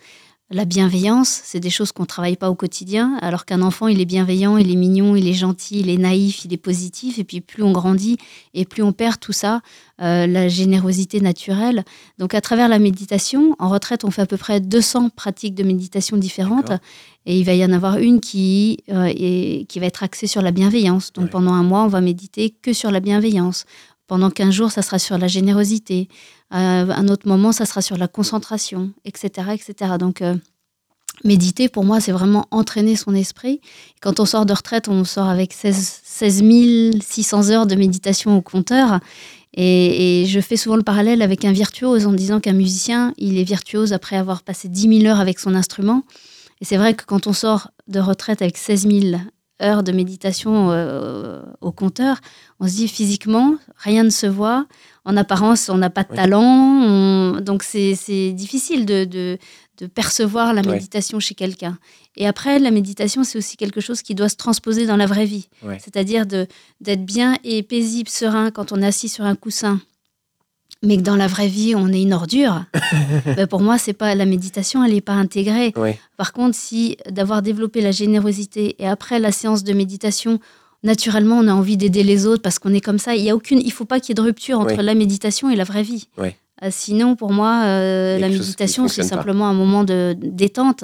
La 0.54 0.66
bienveillance, 0.66 1.40
c'est 1.46 1.62
des 1.62 1.70
choses 1.70 1.94
qu'on 1.94 2.04
ne 2.04 2.08
travaille 2.08 2.36
pas 2.36 2.50
au 2.50 2.56
quotidien, 2.56 3.18
alors 3.22 3.46
qu'un 3.46 3.62
enfant, 3.62 3.88
il 3.88 4.02
est 4.02 4.06
bienveillant, 4.06 4.58
il 4.58 4.70
est 4.70 4.76
mignon, 4.76 5.16
il 5.16 5.26
est 5.30 5.34
gentil, 5.34 5.80
il 5.80 5.90
est 5.90 5.98
naïf, 5.98 6.44
il 6.44 6.52
est 6.52 6.58
positif, 6.58 7.20
et 7.20 7.24
puis 7.24 7.40
plus 7.40 7.64
on 7.64 7.72
grandit 7.72 8.18
et 8.54 8.66
plus 8.66 8.84
on 8.84 8.92
perd 8.92 9.18
tout 9.18 9.32
ça, 9.32 9.62
euh, 10.02 10.28
la 10.28 10.50
générosité 10.50 11.22
naturelle. 11.22 11.86
Donc 12.18 12.34
à 12.34 12.42
travers 12.42 12.68
la 12.68 12.80
méditation, 12.80 13.56
en 13.60 13.70
retraite, 13.70 14.04
on 14.04 14.12
fait 14.12 14.24
à 14.24 14.26
peu 14.26 14.36
près 14.36 14.60
200 14.60 15.12
pratiques 15.12 15.56
de 15.56 15.64
méditation 15.64 16.18
différentes, 16.18 16.74
et 17.26 17.40
il 17.40 17.46
va 17.46 17.54
y 17.54 17.64
en 17.64 17.72
avoir 17.72 18.00
une 18.00 18.20
qui, 18.20 18.80
euh, 18.90 19.14
qui 19.14 19.80
va 19.80 19.86
être 19.86 20.04
axée 20.04 20.28
sur 20.28 20.42
la 20.42 20.52
bienveillance. 20.52 21.14
Donc 21.14 21.30
pendant 21.30 21.54
un 21.54 21.64
mois, 21.64 21.84
on 21.86 21.88
va 21.88 22.02
méditer 22.02 22.50
que 22.50 22.74
sur 22.74 22.92
la 22.92 23.00
bienveillance. 23.00 23.64
Pendant 24.12 24.30
15 24.30 24.54
jours, 24.54 24.72
ça 24.72 24.82
sera 24.82 25.00
sur 25.00 25.18
la 25.18 25.28
générosité. 25.28 26.10
Euh, 26.54 26.90
un 26.90 27.08
autre 27.08 27.30
moment, 27.30 27.54
ça 27.54 27.66
sera 27.66 27.82
sur 27.82 27.98
la 27.98 28.10
concentration, 28.10 28.92
etc. 29.06 29.52
etc. 29.54 29.94
Donc, 29.98 30.22
euh, 30.22 30.36
méditer, 31.24 31.70
pour 31.70 31.84
moi, 31.84 32.00
c'est 32.00 32.12
vraiment 32.12 32.48
entraîner 32.52 32.96
son 32.96 33.14
esprit. 33.14 33.62
Quand 34.02 34.20
on 34.20 34.26
sort 34.26 34.46
de 34.46 34.54
retraite, 34.54 34.88
on 34.88 35.04
sort 35.04 35.30
avec 35.30 35.54
16, 35.54 36.02
600 36.04 37.50
heures 37.50 37.68
de 37.68 37.76
méditation 37.76 38.38
au 38.38 38.42
compteur. 38.42 39.00
Et, 39.54 40.26
je 40.28 40.40
fais 40.40 40.58
souvent 40.58 40.78
le 40.78 40.84
parallèle 40.84 41.22
avec 41.22 41.44
un 41.46 41.52
virtuose 41.52 42.08
en 42.08 42.14
disant 42.14 42.40
qu'un 42.40 42.54
musicien, 42.54 43.14
il 43.18 43.38
est 43.38 43.44
virtuose 43.44 43.94
après 43.94 44.16
avoir 44.16 44.44
passé 44.44 44.70
10 44.70 45.02
000 45.02 45.12
heures 45.12 45.20
avec 45.20 45.40
son 45.40 45.56
instrument. 45.56 46.04
Et 46.62 46.66
c'est 46.66 46.78
vrai 46.78 46.94
que 46.94 47.04
quand 47.06 47.28
on 47.28 47.34
sort 47.34 47.72
de 47.88 48.00
retraite 48.00 48.42
avec 48.42 48.58
16 48.58 48.88
000 48.88 49.22
heures 49.62 49.84
de 49.84 49.92
méditation 49.92 50.72
euh, 50.72 51.42
au 51.60 51.72
compteur, 51.72 52.18
on 52.60 52.68
se 52.68 52.76
dit 52.76 52.88
physiquement, 52.88 53.56
rien 53.78 54.04
ne 54.04 54.10
se 54.10 54.28
voit. 54.28 54.66
En 55.04 55.18
apparence, 55.18 55.70
on 55.70 55.78
n'a 55.78 55.90
pas 55.90 56.04
de 56.04 56.16
talent. 56.16 57.42
Donc, 57.42 57.64
c'est 57.64 58.32
difficile 58.32 58.86
de, 58.86 59.04
de, 59.06 59.38
percevoir 59.88 60.54
la 60.54 60.62
méditation 60.62 61.20
chez 61.20 61.36
quelqu'un. 61.36 61.78
Et 62.18 62.28
après, 62.28 62.60
la 62.60 62.72
méditation, 62.72 63.24
c'est 63.24 63.38
aussi 63.38 63.58
quelque 63.58 63.82
chose 63.82 64.02
qui 64.02 64.16
doit 64.16 64.30
se 64.30 64.36
transposer 64.36 64.86
dans 64.86 64.98
la 64.98 65.06
vraie 65.06 65.26
vie. 65.26 65.50
C'est-à-dire 65.80 66.26
d'être 66.26 67.06
bien 67.06 67.38
et 67.44 67.64
paisible, 67.64 68.10
serein 68.10 68.52
quand 68.52 68.72
on 68.72 68.82
est 68.82 68.88
assis 68.88 69.10
sur 69.10 69.26
un 69.26 69.36
coussin 69.36 69.80
mais 70.84 70.98
que 70.98 71.02
dans 71.02 71.16
la 71.16 71.28
vraie 71.28 71.48
vie, 71.48 71.76
on 71.76 71.90
est 71.90 72.02
une 72.02 72.14
ordure, 72.14 72.66
ben, 73.26 73.48
pour 73.48 73.62
moi, 73.62 73.78
c'est 73.78 73.94
pas 73.94 74.16
la 74.16 74.26
méditation, 74.26 74.84
elle 74.84 74.94
n'est 74.94 75.02
pas 75.02 75.14
intégrée. 75.14 75.74
Par 76.18 76.34
contre, 76.34 76.56
si 76.56 76.98
d'avoir 77.10 77.42
développé 77.42 77.82
la 77.82 77.92
générosité 77.92 78.76
et 78.80 78.88
après 78.88 79.20
la 79.20 79.32
séance 79.32 79.64
de 79.64 79.74
méditation, 79.74 80.40
naturellement, 80.84 81.38
on 81.38 81.48
a 81.48 81.54
envie 81.54 81.78
d'aider 81.78 82.04
les 82.04 82.26
autres 82.26 82.42
parce 82.42 82.58
qu'on 82.58 82.74
est 82.74 82.82
comme 82.82 82.98
ça. 82.98 83.16
Il 83.16 83.24
y 83.24 83.30
a 83.30 83.36
aucune, 83.36 83.60
il 83.60 83.72
faut 83.72 83.86
pas 83.86 84.00
qu'il 84.00 84.10
y 84.10 84.12
ait 84.14 84.16
de 84.16 84.22
rupture 84.22 84.60
entre 84.60 84.82
la 84.82 84.96
méditation 84.96 85.50
et 85.50 85.56
la 85.56 85.64
vraie 85.64 85.84
vie. 85.84 86.08
Sinon, 86.70 87.16
pour 87.16 87.32
moi, 87.32 87.64
euh, 87.66 88.20
la 88.20 88.30
méditation, 88.30 88.88
c'est 88.88 89.04
simplement 89.04 89.48
un 89.48 89.54
moment 89.54 89.84
de 89.84 90.16
détente. 90.18 90.84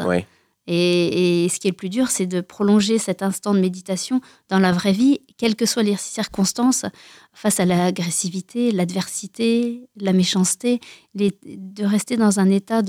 Et, 0.70 1.48
ce 1.50 1.60
qui 1.60 1.68
est 1.68 1.72
le 1.72 1.78
plus 1.78 1.90
dur, 1.90 2.10
c'est 2.10 2.26
de 2.26 2.42
prolonger 2.42 2.98
cet 2.98 3.22
instant 3.22 3.54
de 3.54 3.60
méditation 3.60 4.20
dans 4.50 4.60
la 4.60 4.74
vraie 4.74 4.92
vie, 4.92 5.22
quelles 5.38 5.56
que 5.56 5.66
soient 5.66 5.84
les 5.84 5.96
circonstances, 5.96 6.86
face 7.32 7.60
à 7.60 7.66
l'agressivité, 7.66 8.72
l'adversité, 8.72 9.88
la 9.96 10.12
méchanceté, 10.12 10.82
de 11.16 11.86
rester 11.86 12.18
dans 12.18 12.40
un 12.40 12.50
état 12.50 12.82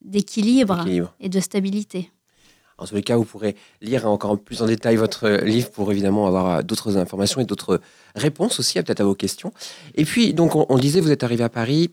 d'équilibre 0.00 0.84
et 1.20 1.28
de 1.28 1.40
stabilité. 1.40 2.10
En 2.78 2.86
tous 2.86 2.94
les 2.94 3.02
cas, 3.02 3.16
vous 3.16 3.24
pourrez 3.24 3.56
lire 3.82 4.06
encore 4.06 4.38
plus 4.38 4.62
en 4.62 4.66
détail 4.66 4.96
votre 4.96 5.28
livre 5.28 5.70
pour 5.70 5.90
évidemment 5.90 6.26
avoir 6.26 6.62
d'autres 6.64 6.96
informations 6.96 7.40
et 7.40 7.44
d'autres 7.44 7.80
réponses 8.14 8.60
aussi, 8.60 8.80
peut-être 8.82 9.00
à 9.00 9.04
vos 9.04 9.14
questions. 9.14 9.52
Et 9.94 10.04
puis, 10.04 10.32
donc, 10.32 10.54
on, 10.54 10.64
on 10.68 10.78
disait, 10.78 11.00
vous 11.00 11.10
êtes 11.10 11.24
arrivé 11.24 11.44
à 11.44 11.48
Paris 11.48 11.90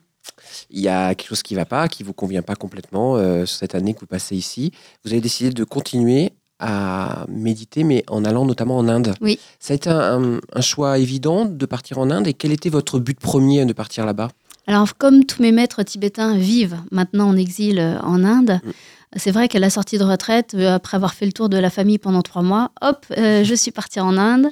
il 0.70 0.80
y 0.80 0.88
a 0.88 1.16
quelque 1.16 1.30
chose 1.30 1.44
qui 1.44 1.54
ne 1.54 1.60
va 1.60 1.66
pas, 1.66 1.88
qui 1.88 2.04
ne 2.04 2.08
vous 2.08 2.14
convient 2.14 2.42
pas 2.42 2.56
complètement 2.56 3.18
euh, 3.18 3.46
cette 3.46 3.76
année 3.76 3.94
que 3.94 4.00
vous 4.00 4.06
passez 4.08 4.36
ici. 4.36 4.72
Vous 5.04 5.12
avez 5.12 5.22
décidé 5.22 5.50
de 5.50 5.64
continuer 5.64 6.34
à 6.60 7.26
méditer, 7.28 7.84
mais 7.84 8.04
en 8.08 8.24
allant 8.24 8.46
notamment 8.46 8.78
en 8.78 8.88
Inde. 8.88 9.14
Oui. 9.22 9.40
Ça 9.60 9.74
a 9.74 9.76
été 9.76 9.90
un, 9.90 10.40
choix 10.62 10.98
évident 11.00 11.46
de 11.46 11.66
partir 11.66 11.98
en 11.98 12.10
Inde 12.10 12.28
et 12.28 12.34
quel 12.34 12.52
était 12.52 12.70
votre 12.70 13.00
but 13.00 13.20
premier 13.20 13.66
de 13.66 13.74
partir 13.74 14.06
là-bas? 14.06 14.30
Alors, 14.68 14.98
comme 14.98 15.26
tous 15.26 15.42
mes 15.42 15.52
maîtres 15.52 15.84
tibétains 15.84 16.36
vivent 16.38 16.78
maintenant 16.92 17.28
en 17.28 17.38
exil 17.38 17.78
euh, 17.78 18.00
en 18.00 18.24
Inde, 18.24 18.62
mm. 18.64 18.72
C'est 19.16 19.32
vrai 19.32 19.48
qu'à 19.48 19.60
la 19.60 19.70
sortie 19.70 19.98
de 19.98 20.04
retraite, 20.04 20.54
euh, 20.56 20.76
après 20.76 20.96
avoir 20.96 21.14
fait 21.14 21.26
le 21.26 21.32
tour 21.32 21.50
de 21.50 21.58
la 21.58 21.70
famille 21.70 21.98
pendant 21.98 22.22
trois 22.22 22.42
mois, 22.42 22.72
hop, 22.82 23.06
je 23.18 23.54
suis 23.56 23.72
partie 23.72 24.00
en 24.00 24.18
Inde. 24.18 24.50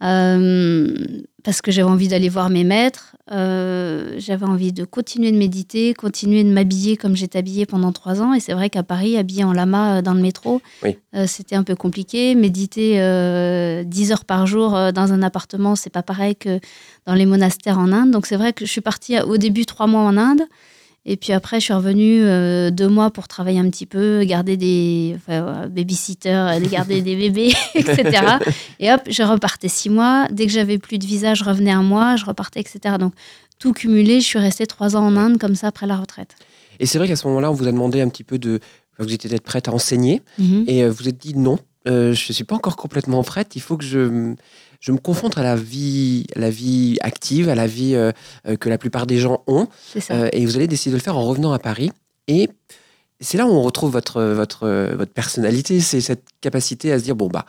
parce 0.00 1.62
que 1.62 1.70
j'avais 1.70 1.88
envie 1.88 2.08
d'aller 2.08 2.28
voir 2.28 2.50
mes 2.50 2.64
maîtres, 2.64 3.16
euh, 3.30 4.14
j'avais 4.18 4.46
envie 4.46 4.72
de 4.72 4.84
continuer 4.84 5.32
de 5.32 5.36
méditer, 5.36 5.92
continuer 5.92 6.44
de 6.44 6.50
m'habiller 6.50 6.96
comme 6.96 7.14
j'étais 7.14 7.38
habillée 7.38 7.66
pendant 7.66 7.92
trois 7.92 8.22
ans. 8.22 8.32
Et 8.32 8.40
c'est 8.40 8.54
vrai 8.54 8.70
qu'à 8.70 8.82
Paris, 8.82 9.18
habillée 9.18 9.44
en 9.44 9.52
lama 9.52 9.98
euh, 9.98 10.02
dans 10.02 10.14
le 10.14 10.20
métro, 10.20 10.62
euh, 10.84 11.26
c'était 11.26 11.56
un 11.56 11.62
peu 11.62 11.74
compliqué. 11.74 12.34
Méditer 12.34 13.00
euh, 13.00 13.84
10 13.84 14.12
heures 14.12 14.24
par 14.24 14.46
jour 14.46 14.70
dans 14.92 15.12
un 15.12 15.22
appartement, 15.22 15.76
c'est 15.76 15.90
pas 15.90 16.02
pareil 16.02 16.36
que 16.36 16.60
dans 17.06 17.14
les 17.14 17.26
monastères 17.26 17.78
en 17.78 17.92
Inde. 17.92 18.10
Donc 18.10 18.26
c'est 18.26 18.36
vrai 18.36 18.52
que 18.52 18.64
je 18.64 18.70
suis 18.70 18.80
partie 18.80 19.20
au 19.20 19.36
début 19.36 19.66
trois 19.66 19.86
mois 19.86 20.02
en 20.02 20.16
Inde. 20.16 20.42
Et 21.04 21.16
puis 21.16 21.32
après, 21.32 21.58
je 21.58 21.64
suis 21.64 21.72
revenue 21.72 22.22
euh, 22.22 22.70
deux 22.70 22.88
mois 22.88 23.10
pour 23.10 23.28
travailler 23.28 23.58
un 23.58 23.70
petit 23.70 23.86
peu, 23.86 24.22
garder 24.24 24.56
des 24.56 25.16
enfin, 25.16 25.66
babysitters, 25.68 26.60
garder 26.70 27.00
des 27.00 27.16
bébés, 27.16 27.52
etc. 27.74 28.20
Et 28.78 28.92
hop, 28.92 29.00
je 29.08 29.22
repartais 29.22 29.68
six 29.68 29.88
mois. 29.88 30.28
Dès 30.30 30.46
que 30.46 30.52
j'avais 30.52 30.76
plus 30.76 30.98
de 30.98 31.06
visa, 31.06 31.34
je 31.34 31.44
revenais 31.44 31.70
un 31.70 31.82
mois, 31.82 32.16
je 32.16 32.26
repartais, 32.26 32.60
etc. 32.60 32.96
Donc 32.98 33.14
tout 33.58 33.72
cumulé, 33.72 34.20
je 34.20 34.26
suis 34.26 34.38
restée 34.38 34.66
trois 34.66 34.96
ans 34.96 35.06
en 35.06 35.16
Inde 35.16 35.38
comme 35.38 35.54
ça 35.54 35.68
après 35.68 35.86
la 35.86 35.96
retraite. 35.96 36.34
Et 36.80 36.86
c'est 36.86 36.98
vrai 36.98 37.08
qu'à 37.08 37.16
ce 37.16 37.26
moment-là, 37.28 37.50
on 37.50 37.54
vous 37.54 37.66
a 37.66 37.72
demandé 37.72 38.00
un 38.00 38.08
petit 38.08 38.24
peu 38.24 38.38
de. 38.38 38.60
Vous 38.98 39.12
étiez 39.12 39.30
peut-être 39.30 39.44
prête 39.44 39.68
à 39.68 39.72
enseigner 39.72 40.22
mhm. 40.38 40.64
et 40.66 40.82
euh, 40.82 40.90
vous 40.90 41.08
êtes 41.08 41.18
dit 41.18 41.34
non, 41.36 41.60
euh, 41.86 42.12
je 42.12 42.26
ne 42.30 42.34
suis 42.34 42.44
pas 42.44 42.56
encore 42.56 42.76
complètement 42.76 43.22
prête, 43.22 43.54
il 43.54 43.62
faut 43.62 43.76
que 43.76 43.84
je, 43.84 44.34
je 44.80 44.92
me 44.92 44.98
confronte 44.98 45.38
à 45.38 45.42
la 45.42 45.56
vie, 45.56 46.26
la 46.36 46.50
vie 46.50 46.98
active, 47.00 47.48
à 47.48 47.54
la 47.54 47.66
vie 47.66 47.94
euh, 47.94 48.12
que 48.58 48.68
la 48.68 48.78
plupart 48.78 49.06
des 49.06 49.18
gens 49.18 49.42
ont. 49.46 49.66
et 50.32 50.46
vous 50.46 50.56
allez 50.56 50.68
décider 50.68 50.92
de 50.92 50.98
le 50.98 51.02
faire 51.02 51.16
en 51.16 51.24
revenant 51.24 51.52
à 51.52 51.58
Paris. 51.58 51.90
Et 52.28 52.48
c'est 53.20 53.38
là 53.38 53.46
où 53.46 53.50
on 53.50 53.62
retrouve 53.62 53.90
votre, 53.90 54.22
votre, 54.22 54.68
votre 54.94 55.12
personnalité, 55.12 55.80
c'est 55.80 56.00
cette 56.00 56.24
capacité 56.40 56.92
à 56.92 56.98
se 56.98 57.04
dire 57.04 57.16
bon, 57.16 57.28
bah 57.28 57.44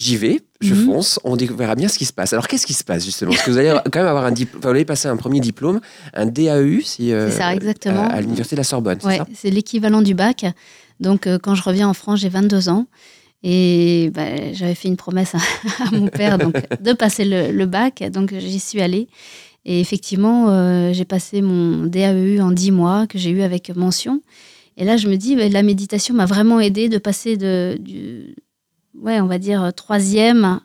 j'y 0.00 0.16
vais, 0.16 0.40
je 0.60 0.74
mhm. 0.74 0.86
fonce, 0.86 1.20
on 1.24 1.36
verra 1.36 1.74
bien 1.74 1.86
ce 1.86 1.98
qui 1.98 2.06
se 2.06 2.12
passe. 2.12 2.32
Alors 2.32 2.48
qu'est-ce 2.48 2.66
qui 2.66 2.72
se 2.72 2.82
passe 2.82 3.04
justement? 3.04 3.30
Parce 3.30 3.44
que 3.44 3.50
vous 3.50 3.58
allez 3.58 3.78
quand 3.92 4.00
même 4.00 4.08
avoir 4.08 4.24
un 4.24 4.32
diplôme, 4.32 4.62
vous 4.62 4.68
allez 4.68 4.84
passer 4.84 5.08
un 5.08 5.16
premier 5.16 5.40
diplôme, 5.40 5.80
un 6.14 6.26
DAEU, 6.26 6.80
si, 6.80 7.12
euh, 7.12 7.30
ça, 7.30 7.54
exactement. 7.54 8.08
à, 8.08 8.20
l'université 8.20 8.56
de 8.56 8.60
la 8.60 8.64
Sorbonne. 8.64 8.98
Ouais, 9.04 9.20
c'est 9.34 9.50
l'équivalent 9.50 10.02
du 10.02 10.14
bac. 10.14 10.46
Donc 10.98 11.26
euh, 11.26 11.38
quand 11.38 11.54
je 11.54 11.62
reviens 11.62 11.88
en 11.88 11.94
France, 11.94 12.20
j'ai 12.20 12.30
22 12.30 12.70
ans. 12.70 12.86
Et 13.42 14.10
bah, 14.14 14.52
j'avais 14.52 14.74
fait 14.74 14.88
une 14.88 14.96
promesse 14.96 15.34
à, 15.34 15.38
mon 15.92 16.08
père 16.08 16.38
donc, 16.38 16.54
de 16.80 16.92
passer 16.92 17.24
le, 17.24 17.66
bac, 17.66 18.02
donc 18.10 18.34
j'y 18.38 18.60
suis 18.60 18.80
allée. 18.80 19.08
Et 19.64 19.80
effectivement, 19.80 20.48
euh, 20.48 20.92
j'ai 20.92 21.04
passé 21.04 21.42
mon 21.42 21.86
DAEU 21.86 22.40
en 22.40 22.50
10 22.50 22.70
mois, 22.70 23.06
que 23.06 23.18
j'ai 23.18 23.30
eu 23.30 23.42
avec 23.42 23.74
mention. 23.74 24.22
Et 24.76 24.84
là, 24.84 24.96
je 24.96 25.08
me 25.08 25.16
dis, 25.16 25.36
bah, 25.36 25.48
la 25.48 25.62
méditation 25.62 26.14
m'a 26.14 26.26
vraiment 26.26 26.60
aidé 26.60 26.88
de 26.88 26.98
passer 26.98 27.36
de, 27.36 27.76
du, 27.80 28.34
ouais, 28.94 29.20
on 29.20 29.26
va 29.26 29.38
dire 29.38 29.72
troisième 29.74 30.60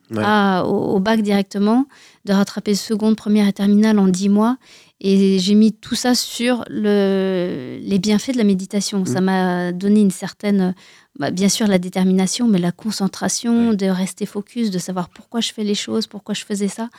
au, 0.66 1.00
bac 1.00 1.22
directement, 1.22 1.86
de 2.26 2.34
rattraper 2.34 2.76
seconde, 2.76 3.16
première 3.16 3.48
et 3.48 3.54
terminale 3.54 4.00
en 4.00 4.08
dix 4.08 4.30
mois. 4.30 4.58
Et 5.02 5.40
j'ai 5.40 5.56
mis 5.56 5.74
tout 5.74 5.96
ça 5.96 6.16
sur 6.16 6.64
le, 6.70 7.78
les 7.82 8.00
bienfaits 8.00 8.32
de 8.32 8.38
la 8.38 8.44
méditation. 8.44 9.06
Ça 9.06 9.20
mmh. 9.20 9.26
m'a 9.26 9.72
donné 9.74 10.02
une 10.02 10.12
certaine, 10.12 10.74
bah, 11.20 11.32
bien 11.32 11.50
sûr 11.50 11.68
la 11.68 11.78
détermination, 11.78 12.48
mais 12.48 12.60
la 12.60 12.72
concentration, 12.72 13.74
de 13.74 13.86
rester 13.88 14.26
focus, 14.26 14.72
de 14.72 14.80
savoir 14.80 15.10
pourquoi 15.10 15.42
je 15.42 15.54
fais 15.54 15.64
les 15.64 15.76
choses, 15.76 16.08
pourquoi 16.08 16.34
je 16.34 16.44
faisais 16.44 16.68
ça. 16.68 16.90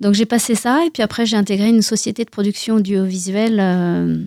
Donc 0.00 0.14
j'ai 0.14 0.26
passé 0.26 0.54
ça 0.54 0.84
et 0.84 0.90
puis 0.90 1.02
après 1.02 1.26
j'ai 1.26 1.36
intégré 1.36 1.68
une 1.68 1.82
société 1.82 2.24
de 2.24 2.30
production 2.30 2.76
audiovisuelle. 2.76 3.60
Euh, 3.60 4.24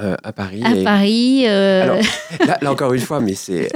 euh, 0.00 0.16
à 0.24 0.32
Paris. 0.32 0.62
À 0.64 0.82
Paris. 0.82 1.44
Euh. 1.46 2.02
là, 2.62 2.72
encore 2.72 2.92
une 2.94 3.00
fois, 3.00 3.20
mais 3.20 3.34
c'est, 3.34 3.68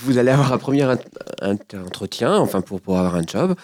vous 0.00 0.18
allez 0.18 0.30
avoir 0.30 0.52
un 0.52 0.58
premier 0.58 0.84
entretien, 0.84 2.36
enfin 2.36 2.60
pour, 2.60 2.80
pour 2.80 2.98
avoir 2.98 3.14
un 3.14 3.22
job. 3.22 3.54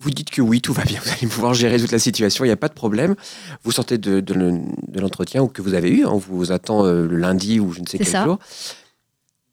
Vous 0.00 0.10
dites 0.10 0.30
que 0.30 0.42
oui, 0.42 0.60
tout 0.60 0.72
va 0.72 0.82
bien, 0.82 0.98
vous 1.04 1.10
allez 1.10 1.28
pouvoir 1.28 1.54
gérer 1.54 1.78
toute 1.78 1.92
la 1.92 2.00
situation, 2.00 2.44
il 2.44 2.48
n'y 2.48 2.52
a 2.52 2.56
pas 2.56 2.68
de 2.68 2.74
problème. 2.74 3.14
Vous 3.62 3.70
sortez 3.70 3.98
de, 3.98 4.18
de, 4.18 5.00
l'entretien 5.00 5.46
que 5.46 5.62
vous 5.62 5.74
avez 5.74 5.90
eu, 5.90 6.04
on 6.04 6.16
vous 6.16 6.50
attend 6.50 6.84
euh, 6.84 7.06
le 7.06 7.16
lundi 7.16 7.60
ou 7.60 7.72
je 7.72 7.80
ne 7.80 7.86
sais 7.86 7.98
quel 7.98 8.24
jour. 8.24 8.38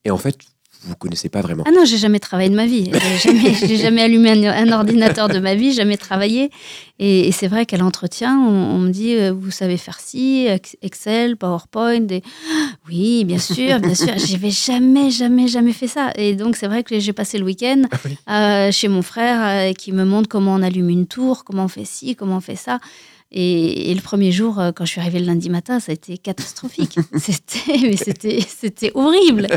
Et 0.06 0.12
en 0.12 0.18
fait, 0.18 0.38
vous 0.84 0.96
connaissez 0.96 1.28
pas 1.28 1.42
vraiment. 1.42 1.64
Ah 1.68 1.72
non, 1.72 1.84
j'ai 1.84 1.98
jamais 1.98 2.20
travaillé 2.20 2.50
de 2.50 2.56
ma 2.56 2.66
vie. 2.66 2.90
J'ai 3.22 3.34
jamais, 3.34 3.76
jamais 3.76 4.02
allumé 4.02 4.48
un, 4.48 4.72
ordinateur 4.72 5.28
de 5.28 5.40
ma 5.40 5.54
vie, 5.54 5.74
jamais 5.74 5.98
travaillé. 5.98 6.52
Et, 7.00 7.32
c'est 7.34 7.48
vrai 7.48 7.66
qu'à 7.66 7.76
l'entretien, 7.76 8.40
on, 8.40 8.78
me 8.78 8.90
dit, 8.90 9.16
euh, 9.16 9.34
vous 9.34 9.52
savez 9.52 9.76
faire 9.76 10.00
ci, 10.00 10.48
Excel, 10.82 11.36
PowerPoint. 11.36 12.08
Et... 12.10 12.24
Oui, 12.88 13.24
bien 13.24 13.38
sûr, 13.38 13.80
bien 13.80 13.94
sûr. 13.94 14.14
J'avais 14.18 14.50
jamais, 14.50 15.12
jamais, 15.12 15.48
jamais 15.48 15.74
fait 15.74 15.88
ça. 15.88 16.12
Et 16.16 16.34
donc 16.34 16.56
c'est 16.56 16.66
vrai 16.66 16.84
que 16.84 16.98
j'ai 16.98 17.14
passé 17.14 17.38
le 17.38 17.46
week-end 17.46 17.84
ah 18.26 18.68
euh, 18.68 18.72
chez 18.72 18.88
mon 18.88 19.04
frère 19.04 19.70
euh, 19.70 19.74
qui 19.74 19.92
me 19.92 20.06
montre 20.06 20.28
comment 20.28 20.56
on 20.56 20.64
allume 20.64 20.90
une 20.90 21.06
tour, 21.06 21.44
comment 21.44 21.66
on 21.66 21.68
fait 21.68 21.86
ci, 21.86 22.16
comment 22.16 22.38
on 22.38 22.42
fait 22.42 22.56
ça. 22.56 22.80
Et, 23.32 23.94
le 23.94 24.02
premier 24.02 24.32
jour, 24.32 24.60
euh, 24.60 24.72
quand 24.72 24.86
je 24.86 24.92
suis 24.92 25.02
arrivée 25.02 25.20
le 25.20 25.28
lundi 25.28 25.52
matin, 25.52 25.80
ça 25.80 25.92
a 25.92 25.94
été 25.94 26.18
catastrophique. 26.18 26.98
c'était, 27.20 27.78
mais 27.84 27.96
c'était, 27.96 28.40
c'était 28.42 28.92
horrible. 28.96 29.48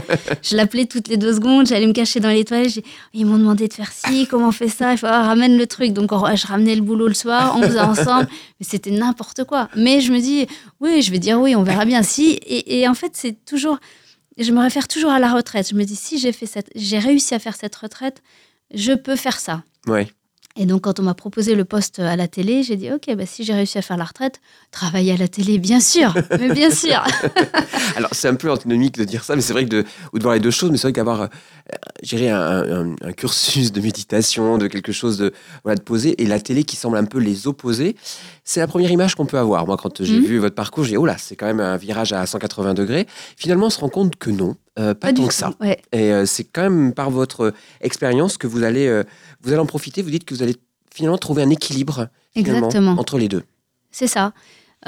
Je 0.42 0.56
l'appelais 0.56 0.84
toutes 0.84 1.08
les 1.08 1.16
deux 1.16 1.34
secondes, 1.34 1.66
j'allais 1.66 1.86
me 1.86 1.94
cacher 1.94 2.20
dans 2.20 2.28
les 2.28 2.44
toilettes. 2.44 2.84
Ils 3.14 3.24
m'ont 3.24 3.38
demandé 3.38 3.68
de 3.68 3.72
faire 3.72 3.90
ci, 3.90 4.26
comment 4.26 4.48
on 4.48 4.52
fait 4.52 4.68
ça. 4.68 4.92
Il 4.92 4.98
faut 4.98 5.06
ah, 5.06 5.22
ramène 5.22 5.56
le 5.56 5.66
truc. 5.66 5.92
Donc 5.94 6.10
je 6.12 6.46
ramenais 6.46 6.74
le 6.74 6.82
boulot 6.82 7.08
le 7.08 7.14
soir, 7.14 7.56
on 7.56 7.62
faisait 7.62 7.80
ensemble. 7.80 8.28
Mais 8.60 8.66
c'était 8.68 8.90
n'importe 8.90 9.44
quoi. 9.44 9.68
Mais 9.74 10.02
je 10.02 10.12
me 10.12 10.20
dis, 10.20 10.46
oui, 10.80 11.00
je 11.00 11.10
vais 11.10 11.18
dire 11.18 11.40
oui, 11.40 11.56
on 11.56 11.62
verra 11.62 11.86
bien 11.86 12.02
si. 12.02 12.32
Et, 12.46 12.80
et 12.80 12.88
en 12.88 12.94
fait, 12.94 13.12
c'est 13.14 13.42
toujours, 13.46 13.78
je 14.36 14.52
me 14.52 14.60
réfère 14.60 14.86
toujours 14.86 15.12
à 15.12 15.18
la 15.18 15.32
retraite. 15.32 15.70
Je 15.70 15.74
me 15.74 15.84
dis, 15.84 15.96
si 15.96 16.18
j'ai 16.18 16.32
fait 16.32 16.46
cette, 16.46 16.70
j'ai 16.74 16.98
réussi 16.98 17.34
à 17.34 17.38
faire 17.38 17.56
cette 17.56 17.74
retraite, 17.74 18.22
je 18.74 18.92
peux 18.92 19.16
faire 19.16 19.40
ça. 19.40 19.62
Ouais. 19.86 20.08
Et 20.56 20.66
donc, 20.66 20.82
quand 20.82 21.00
on 21.00 21.02
m'a 21.02 21.14
proposé 21.14 21.54
le 21.54 21.64
poste 21.64 21.98
à 21.98 22.16
la 22.16 22.28
télé, 22.28 22.62
j'ai 22.62 22.76
dit 22.76 22.90
Ok, 22.92 23.14
bah, 23.16 23.26
si 23.26 23.44
j'ai 23.44 23.54
réussi 23.54 23.78
à 23.78 23.82
faire 23.82 23.96
la 23.96 24.04
retraite, 24.04 24.40
travailler 24.70 25.12
à 25.12 25.16
la 25.16 25.28
télé, 25.28 25.58
bien 25.58 25.80
sûr, 25.80 26.14
mais 26.38 26.52
bien 26.52 26.70
sûr. 26.70 27.02
Alors, 27.96 28.10
c'est 28.12 28.28
un 28.28 28.34
peu 28.34 28.50
antinomique 28.50 28.98
de 28.98 29.04
dire 29.04 29.24
ça, 29.24 29.34
mais 29.34 29.42
c'est 29.42 29.52
vrai 29.52 29.64
que 29.64 29.70
de, 29.70 29.84
ou 30.12 30.18
de 30.18 30.22
voir 30.22 30.34
les 30.34 30.40
deux 30.40 30.50
choses, 30.50 30.70
mais 30.70 30.76
c'est 30.76 30.88
vrai 30.88 30.92
qu'avoir 30.92 31.22
euh, 31.22 32.30
un, 32.30 32.94
un, 33.00 33.12
cursus 33.12 33.72
de 33.72 33.80
méditation, 33.80 34.58
de 34.58 34.66
quelque 34.66 34.92
chose 34.92 35.18
de, 35.18 35.32
voilà, 35.64 35.76
de 35.76 35.82
posé, 35.82 36.20
et 36.22 36.26
la 36.26 36.40
télé 36.40 36.64
qui 36.64 36.76
semble 36.76 36.96
un 36.96 37.04
peu 37.04 37.18
les 37.18 37.46
opposer, 37.46 37.96
c'est 38.44 38.60
la 38.60 38.66
première 38.66 38.90
image 38.90 39.14
qu'on 39.14 39.26
peut 39.26 39.38
avoir. 39.38 39.66
Moi, 39.66 39.76
quand 39.76 40.02
j'ai 40.02 40.18
mhm. 40.18 40.24
vu 40.24 40.38
votre 40.38 40.54
parcours, 40.54 40.84
j'ai 40.84 40.90
dit 40.90 40.96
Oh 40.96 41.06
là, 41.06 41.16
c'est 41.18 41.36
quand 41.36 41.46
même 41.46 41.60
un 41.60 41.76
virage 41.76 42.12
à 42.12 42.26
180 42.26 42.74
degrés. 42.74 43.06
Finalement, 43.36 43.66
on 43.66 43.70
se 43.70 43.80
rend 43.80 43.88
compte 43.88 44.16
que 44.16 44.30
non, 44.30 44.56
euh, 44.78 44.94
pas, 44.94 45.12
tant 45.12 45.26
que 45.26 45.34
ça. 45.34 45.52
Et 45.92 46.12
euh, 46.12 46.26
c'est 46.26 46.44
quand 46.44 46.62
même 46.62 46.92
par 46.92 47.10
votre 47.10 47.52
expérience 47.80 48.36
que 48.36 48.46
vous 48.46 48.62
allez 48.62 49.02
vous 49.42 49.50
allez 49.50 49.60
en 49.60 49.66
profiter, 49.66 50.02
vous 50.02 50.10
dites 50.10 50.24
que 50.24 50.34
vous 50.34 50.42
allez 50.42 50.56
finalement 50.92 51.18
trouver 51.18 51.42
un 51.42 51.50
équilibre 51.50 52.08
entre 52.36 53.18
les 53.18 53.28
deux. 53.28 53.42
C'est 53.90 54.06
ça. 54.06 54.32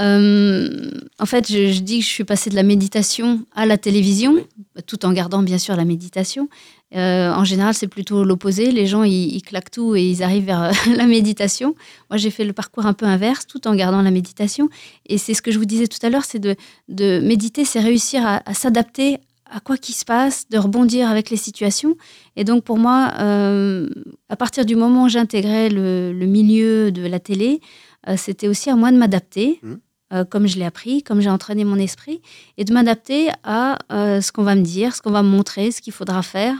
Euh, 0.00 0.90
en 1.20 1.26
fait, 1.26 1.50
je, 1.50 1.80
dis 1.80 2.00
que 2.00 2.04
je 2.04 2.10
suis 2.10 2.24
passée 2.24 2.50
de 2.50 2.56
la 2.56 2.62
méditation 2.62 3.46
à 3.54 3.64
la 3.64 3.78
télévision, 3.78 4.44
tout 4.86 5.06
en 5.06 5.12
gardant 5.12 5.42
bien 5.42 5.58
sûr 5.58 5.76
la 5.76 5.84
méditation. 5.84 6.48
Euh, 6.96 7.32
en 7.32 7.44
général, 7.44 7.74
c'est 7.74 7.88
plutôt 7.88 8.24
l'opposé. 8.24 8.72
Les 8.72 8.86
gens, 8.86 9.04
ils, 9.04 9.42
claquent 9.42 9.70
tout 9.70 9.94
et 9.94 10.02
ils 10.02 10.22
arrivent 10.22 10.46
vers 10.46 10.72
la 10.96 11.06
méditation. 11.06 11.74
Moi, 12.10 12.16
j'ai 12.16 12.30
fait 12.30 12.44
le 12.44 12.52
parcours 12.52 12.86
un 12.86 12.92
peu 12.92 13.06
inverse, 13.06 13.46
tout 13.46 13.66
en 13.68 13.74
gardant 13.74 14.02
la 14.02 14.10
méditation. 14.10 14.68
Et 15.06 15.18
c'est 15.18 15.34
ce 15.34 15.42
que 15.42 15.52
je 15.52 15.58
vous 15.58 15.64
disais 15.64 15.86
tout 15.86 16.04
à 16.04 16.10
l'heure, 16.10 16.24
c'est 16.24 16.40
de, 16.40 16.56
de, 16.88 17.20
méditer, 17.20 17.64
c'est 17.64 17.80
réussir 17.80 18.26
à, 18.26 18.42
à 18.48 18.54
s'adapter 18.54 19.18
à 19.54 19.60
quoi 19.60 19.76
qu'il 19.76 19.94
se 19.94 20.04
passe, 20.04 20.48
de 20.50 20.58
rebondir 20.58 21.08
avec 21.08 21.30
les 21.30 21.36
situations. 21.36 21.96
Et 22.34 22.42
donc 22.42 22.64
pour 22.64 22.76
moi, 22.76 23.12
euh, 23.20 23.88
à 24.28 24.34
partir 24.34 24.66
du 24.66 24.74
moment 24.74 25.04
où 25.04 25.08
j'intégrais 25.08 25.68
le, 25.68 26.12
milieu 26.26 26.90
de 26.90 27.06
la 27.06 27.20
télé, 27.20 27.60
euh, 28.08 28.16
c'était 28.18 28.48
aussi 28.48 28.68
à 28.68 28.74
moi 28.74 28.90
de 28.90 28.96
m'adapter, 28.96 29.60
mmh. 29.62 29.74
euh, 30.12 30.24
comme 30.24 30.48
je 30.48 30.58
l'ai 30.58 30.64
appris, 30.64 31.04
comme 31.04 31.20
j'ai 31.20 31.30
entraîné 31.30 31.64
mon 31.64 31.78
esprit, 31.78 32.20
et 32.58 32.64
de 32.64 32.72
m'adapter 32.72 33.28
à 33.44 33.78
ce 33.90 34.32
qu'on 34.32 34.42
va 34.42 34.56
me 34.56 34.62
dire, 34.62 34.96
ce 34.96 35.00
qu'on 35.00 35.12
va 35.12 35.22
me 35.22 35.28
montrer, 35.28 35.70
ce 35.70 35.80
qu'il 35.80 35.92
faudra 35.92 36.22
faire. 36.22 36.56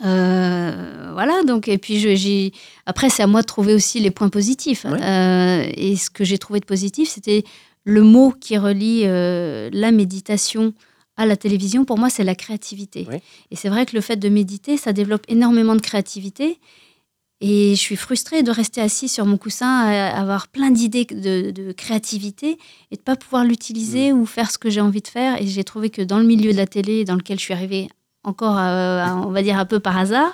voilà, 0.00 1.44
donc, 1.46 1.68
et 1.68 1.78
puis 1.78 2.00
je, 2.00 2.50
après, 2.84 3.10
c'est 3.10 3.22
à 3.22 3.28
moi 3.28 3.42
de 3.42 3.46
trouver 3.46 3.74
aussi 3.74 4.00
les 4.00 4.10
points 4.10 4.28
positifs. 4.28 4.86
et 4.86 5.96
ce 5.96 6.10
que 6.10 6.24
j'ai 6.24 6.38
trouvé 6.38 6.58
de 6.58 6.66
positif, 6.66 7.10
c'était 7.10 7.44
le 7.84 8.02
mot 8.02 8.32
qui 8.32 8.58
relie 8.58 9.04
la 9.04 9.92
méditation 9.92 10.74
à 11.16 11.26
la 11.26 11.36
télévision, 11.36 11.84
pour 11.84 11.98
moi, 11.98 12.10
c'est 12.10 12.24
la 12.24 12.34
créativité. 12.34 13.06
Et 13.50 13.56
c'est 13.56 13.68
vrai 13.68 13.86
que 13.86 13.94
le 13.94 14.00
fait 14.00 14.16
de 14.16 14.28
méditer, 14.28 14.76
ça 14.76 14.92
développe 14.92 15.24
énormément 15.28 15.74
de 15.74 15.80
créativité. 15.80 16.58
Et 17.40 17.74
je 17.74 17.80
suis 17.80 17.96
frustrée 17.96 18.42
de 18.42 18.52
rester 18.52 18.80
assis 18.80 19.08
sur 19.08 19.26
mon 19.26 19.36
coussin, 19.36 19.68
à 19.68 20.18
avoir 20.18 20.48
plein 20.48 20.70
d'idées 20.70 21.04
de, 21.04 21.72
créativité 21.72 22.56
et 22.90 22.96
de 22.96 23.00
pas 23.00 23.16
pouvoir 23.16 23.44
l'utiliser 23.44 24.12
mm. 24.12 24.20
ou 24.20 24.26
faire 24.26 24.50
ce 24.50 24.58
que 24.58 24.70
j'ai 24.70 24.80
envie 24.80 25.02
de 25.02 25.08
faire. 25.08 25.40
Et 25.42 25.46
j'ai 25.46 25.64
trouvé 25.64 25.90
que 25.90 26.02
dans 26.02 26.18
le 26.18 26.24
milieu 26.24 26.52
de 26.52 26.56
la 26.56 26.66
télé, 26.66 27.04
dans 27.04 27.16
lequel 27.16 27.38
je 27.38 27.44
suis 27.44 27.54
arrivée 27.54 27.88
encore, 28.24 28.54
on 28.54 29.30
va 29.30 29.42
dire 29.42 29.58
un 29.58 29.64
peu 29.64 29.80
par 29.80 29.98
hasard, 29.98 30.32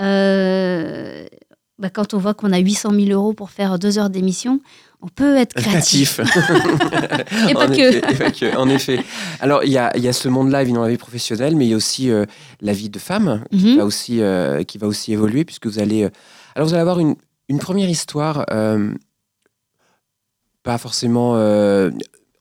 euh, 0.00 1.26
bah, 1.78 1.90
quand 1.90 2.14
on 2.14 2.18
voit 2.18 2.34
qu'on 2.34 2.52
a 2.52 2.58
800 2.58 2.92
000 2.92 3.06
euros 3.08 3.32
pour 3.34 3.50
faire 3.50 3.78
deux 3.78 3.98
heures 3.98 4.10
d'émission, 4.10 4.60
on 5.02 5.08
peut 5.08 5.36
être 5.36 5.54
créatif. 5.62 6.20
et, 7.48 7.54
pas 7.54 7.68
que. 7.68 8.56
En 8.56 8.68
effet. 8.68 9.00
Alors, 9.40 9.64
il 9.64 9.70
y 9.70 9.78
a, 9.78 9.96
y 9.96 10.08
a, 10.08 10.12
ce 10.12 10.28
monde-là, 10.28 10.62
évidemment, 10.62 10.84
la 10.84 10.90
vie 10.90 10.96
professionnelle, 10.96 11.56
mais 11.56 11.66
il 11.66 11.70
y 11.70 11.74
a 11.74 11.76
aussi 11.76 12.10
euh, 12.10 12.24
la 12.60 12.72
vie 12.72 12.90
de 12.90 12.98
femme 12.98 13.44
qui, 13.50 13.72
mhm. 13.72 13.78
va 13.78 13.84
aussi, 13.84 14.20
euh, 14.20 14.62
qui 14.64 14.78
va 14.78 14.86
aussi 14.86 15.12
évoluer, 15.12 15.44
puisque 15.44 15.66
vous 15.66 15.78
allez. 15.78 16.04
Euh, 16.04 16.10
alors, 16.54 16.68
vous 16.68 16.74
allez 16.74 16.80
avoir 16.80 16.98
une, 16.98 17.16
une 17.48 17.58
première 17.58 17.88
histoire, 17.88 18.46
pas 20.62 20.78
forcément. 20.78 21.34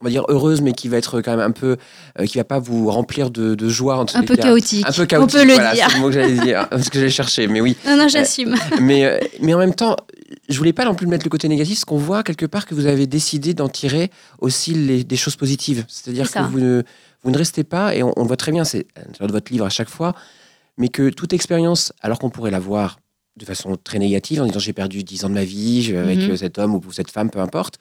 On 0.05 0.07
va 0.07 0.11
dire 0.11 0.23
heureuse, 0.29 0.61
mais 0.61 0.73
qui 0.73 0.87
va 0.87 0.97
être 0.97 1.19
quand 1.21 1.31
même 1.31 1.39
un 1.39 1.49
peu, 1.49 1.77
euh, 2.19 2.25
qui 2.27 2.37
va 2.37 2.43
pas 2.43 2.59
vous 2.59 2.91
remplir 2.91 3.31
de, 3.31 3.55
de 3.55 3.69
joie. 3.69 3.97
En 3.97 4.05
tous 4.05 4.15
Un 4.15 4.21
les 4.21 4.27
peu 4.27 4.35
cas. 4.35 4.43
chaotique. 4.43 4.85
Un 4.87 4.91
peu 4.91 5.05
chaotique. 5.07 5.35
On 5.35 5.39
peut 5.41 5.47
le 5.47 5.73
dire. 5.75 5.87
C'est 5.89 5.95
le 5.95 5.99
mot 6.01 6.07
que 6.09 6.13
j'allais 6.13 6.37
dire, 6.37 6.67
ce 6.83 6.89
que 6.91 6.99
j'allais 6.99 7.09
chercher. 7.09 7.47
Mais 7.47 7.59
oui. 7.59 7.75
Non, 7.87 7.97
non, 7.97 8.07
j'assume. 8.07 8.55
mais, 8.79 9.03
euh, 9.05 9.17
mais 9.41 9.55
en 9.55 9.57
même 9.57 9.73
temps, 9.73 9.95
je 10.47 10.55
voulais 10.59 10.73
pas 10.73 10.85
non 10.85 10.93
plus 10.93 11.07
mettre 11.07 11.25
le 11.25 11.31
côté 11.31 11.47
négatif, 11.47 11.77
parce 11.77 11.85
qu'on 11.85 11.97
voit 11.97 12.21
quelque 12.21 12.45
part 12.45 12.67
que 12.67 12.75
vous 12.75 12.85
avez 12.85 13.07
décidé 13.07 13.55
d'en 13.55 13.67
tirer 13.67 14.11
aussi 14.41 14.75
les- 14.75 15.03
des 15.03 15.15
choses 15.17 15.35
positives. 15.37 15.85
C'est-à-dire 15.87 16.27
C'est 16.27 16.37
que 16.39 16.43
vous 16.45 16.59
ne, 16.59 16.83
vous 17.23 17.31
ne 17.31 17.37
restez 17.37 17.63
pas, 17.63 17.95
et 17.95 18.03
on, 18.03 18.13
on 18.15 18.21
le 18.21 18.27
voit 18.27 18.37
très 18.37 18.51
bien, 18.51 18.63
c'est 18.63 18.85
de 19.19 19.31
votre 19.31 19.51
livre 19.51 19.65
à 19.65 19.69
chaque 19.69 19.89
fois, 19.89 20.13
mais 20.77 20.89
que 20.89 21.09
toute 21.09 21.33
expérience, 21.33 21.93
alors 22.01 22.19
qu'on 22.19 22.29
pourrait 22.29 22.51
la 22.51 22.59
voir 22.59 22.99
de 23.37 23.45
façon 23.45 23.75
très 23.83 23.97
négative, 23.97 24.39
en 24.41 24.45
disant 24.45 24.59
j'ai 24.59 24.73
perdu 24.73 25.03
10 25.03 25.25
ans 25.25 25.29
de 25.29 25.33
ma 25.33 25.43
vie 25.43 25.93
avec 25.97 26.19
Mhm. 26.19 26.31
euh, 26.31 26.37
cet 26.37 26.59
homme 26.59 26.75
ou 26.75 26.81
cette 26.91 27.09
femme, 27.11 27.29
peu 27.31 27.39
importe, 27.39 27.79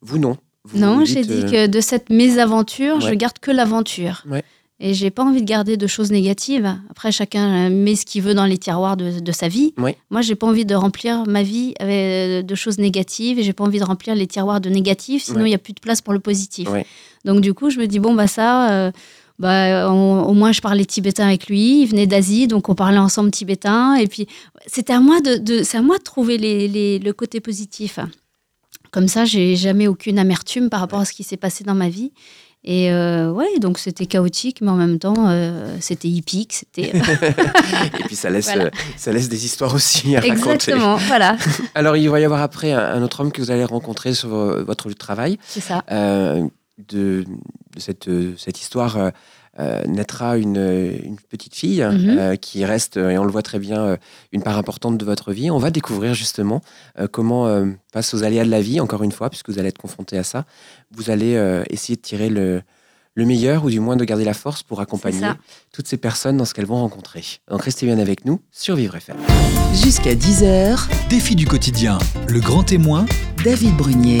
vous 0.00 0.18
non. 0.18 0.36
Vous 0.66 0.78
Non, 0.78 1.04
j'ai 1.04 1.22
dit 1.22 1.42
euh, 1.44 1.50
que 1.50 1.66
de 1.66 1.80
cette 1.80 2.10
mésaventure, 2.10 3.00
je 3.00 3.12
garde 3.14 3.38
que 3.38 3.50
l'aventure. 3.50 4.22
Ouais. 4.28 4.42
Et 4.80 4.92
j'ai 4.92 5.10
pas 5.10 5.22
envie 5.22 5.40
de 5.40 5.46
garder 5.46 5.76
de 5.76 5.86
choses 5.86 6.10
négatives. 6.10 6.66
Après, 6.90 7.12
chacun 7.12 7.66
euh, 7.66 7.70
met 7.70 7.94
ce 7.94 8.04
qu'il 8.04 8.22
veut 8.22 8.34
dans 8.34 8.44
les 8.44 8.58
tiroirs 8.58 8.96
de, 8.96 9.20
de 9.20 9.32
sa 9.32 9.46
vie. 9.46 9.72
Ouais. 9.78 9.96
Moi, 10.10 10.20
j'ai 10.20 10.34
pas 10.34 10.46
envie 10.48 10.64
de 10.64 10.74
remplir 10.74 11.24
ma 11.26 11.42
vie 11.42 11.74
avec 11.78 11.94
euh, 11.94 12.42
de 12.42 12.54
choses 12.54 12.78
négatives 12.78 13.38
et 13.38 13.42
j'ai 13.44 13.52
pas 13.52 13.64
envie 13.64 13.78
de 13.78 13.84
remplir 13.84 14.14
les 14.14 14.26
tiroirs 14.26 14.60
de 14.60 14.68
négatifs, 14.70 15.24
sinon 15.24 15.40
il 15.40 15.42
Ouais. 15.44 15.50
y 15.50 15.54
a 15.54 15.58
plus 15.58 15.74
de 15.74 15.80
place 15.80 16.00
pour 16.00 16.12
le 16.12 16.18
positif. 16.20 16.68
Donc 17.24 17.40
du 17.40 17.54
coup, 17.54 17.70
je 17.70 17.78
me 17.78 17.86
dis 17.86 17.98
bon 18.00 18.14
bah 18.14 18.26
ça, 18.26 18.70
euh, 18.72 18.90
bah, 19.38 19.90
on- 19.92 20.22
au 20.24 20.32
moins 20.34 20.50
je 20.52 20.60
parlais 20.60 20.84
tibétain 20.84 21.26
avec 21.28 21.46
lui. 21.46 21.82
Il 21.82 21.86
venait 21.86 22.06
d'Asie, 22.08 22.46
donc 22.48 22.68
on 22.68 22.74
parlait 22.74 22.98
ensemble 22.98 23.30
tibétain. 23.30 23.94
Et 23.94 24.08
puis 24.08 24.26
c'était 24.66 24.92
à 24.92 25.00
moi 25.00 25.20
de, 25.20 25.36
de- 25.36 25.62
c'est 25.62 25.78
à 25.78 25.82
moi 25.82 25.98
de 25.98 26.02
trouver 26.02 26.36
les- 26.36 26.66
les- 26.68 26.98
le 26.98 27.12
côté 27.12 27.40
positif. 27.40 28.00
Comme 28.94 29.08
ça, 29.08 29.24
j'ai 29.24 29.56
jamais 29.56 29.88
aucune 29.88 30.20
amertume 30.20 30.70
par 30.70 30.78
rapport 30.78 31.00
à 31.00 31.04
ce 31.04 31.12
qui 31.12 31.24
s'est 31.24 31.36
passé 31.36 31.64
dans 31.64 31.74
ma 31.74 31.88
vie. 31.88 32.12
Et 32.62 32.92
euh, 32.92 33.28
ouais, 33.32 33.58
donc 33.58 33.80
c'était 33.80 34.06
chaotique, 34.06 34.60
mais 34.60 34.70
en 34.70 34.76
même 34.76 35.00
temps, 35.00 35.28
euh, 35.30 35.76
c'était 35.80 36.06
hippique, 36.06 36.52
c'était 36.52 36.92
et 36.96 38.04
puis 38.06 38.14
ça 38.14 38.30
laisse, 38.30 38.44
Voilà. 38.44 38.66
euh, 38.66 38.70
ça 38.96 39.10
laisse 39.10 39.28
des 39.28 39.46
histoires 39.46 39.74
aussi 39.74 40.14
à 40.14 40.20
raconter. 40.20 40.32
exactement, 40.38 40.94
voilà, 40.94 41.36
Alors 41.74 41.96
il 41.96 42.08
va 42.08 42.20
y 42.20 42.24
avoir 42.24 42.40
après 42.40 42.70
un, 42.70 43.02
autre 43.02 43.18
homme 43.18 43.32
que 43.32 43.42
vous 43.42 43.50
allez 43.50 43.64
rencontrer 43.64 44.14
sur 44.14 44.28
votre 44.28 44.86
lieu 44.86 44.94
de 44.94 44.98
travail. 44.98 45.40
c'est 45.44 45.60
ça. 45.60 45.82
Euh, 45.90 46.46
de, 46.88 47.24
de 47.74 47.80
cette, 47.80 48.08
cette 48.38 48.60
histoire 48.60 49.10
naîtra 49.86 50.36
une, 50.36 50.58
euh, 50.58 50.96
une 51.04 51.16
petite 51.16 51.54
fille 51.54 51.82
Mhm. 51.82 52.18
euh, 52.18 52.36
qui 52.36 52.64
reste, 52.64 52.96
euh, 52.96 53.10
et 53.10 53.18
on 53.18 53.24
le 53.24 53.30
voit 53.30 53.42
très 53.42 53.58
bien, 53.58 53.80
euh, 53.84 53.96
une 54.32 54.42
part 54.42 54.58
importante 54.58 54.98
de 54.98 55.04
votre 55.04 55.32
vie. 55.32 55.50
On 55.50 55.58
va 55.58 55.70
découvrir 55.70 56.12
justement 56.14 56.60
euh, 56.98 57.06
comment, 57.10 57.46
euh, 57.46 57.66
face 57.92 58.14
aux 58.14 58.24
aléas 58.24 58.44
de 58.44 58.50
la 58.50 58.60
vie, 58.60 58.80
encore 58.80 59.02
une 59.04 59.12
fois, 59.12 59.30
puisque 59.30 59.50
vous 59.50 59.58
allez 59.58 59.68
être 59.68 59.78
confronté 59.78 60.18
à 60.18 60.24
ça, 60.24 60.44
vous 60.90 61.10
allez 61.10 61.36
euh, 61.36 61.62
essayer 61.70 61.96
de 61.96 62.00
tirer 62.02 62.28
le, 62.30 62.62
le 63.14 63.24
meilleur, 63.24 63.64
ou 63.64 63.70
du 63.70 63.80
moins 63.80 63.96
de 63.96 64.04
garder 64.04 64.24
la 64.24 64.34
force 64.34 64.62
pour 64.62 64.80
accompagner 64.80 65.26
toutes 65.72 65.86
ces 65.86 65.96
personnes 65.96 66.36
dans 66.36 66.44
ce 66.44 66.52
qu'elles 66.52 66.66
vont 66.66 66.80
rencontrer. 66.80 67.22
Donc 67.48 67.62
restez 67.62 67.86
bien 67.86 67.98
avec 67.98 68.24
nous 68.24 68.40
sur 68.50 68.74
Vivre 68.76 68.96
FM. 68.96 69.16
Jusqu'à 69.72 70.14
10h, 70.14 70.88
Défi 71.08 71.36
du 71.36 71.46
quotidien, 71.46 71.98
le 72.26 72.40
grand 72.40 72.64
témoin, 72.64 73.06
David 73.44 73.76
Brunier. 73.76 74.20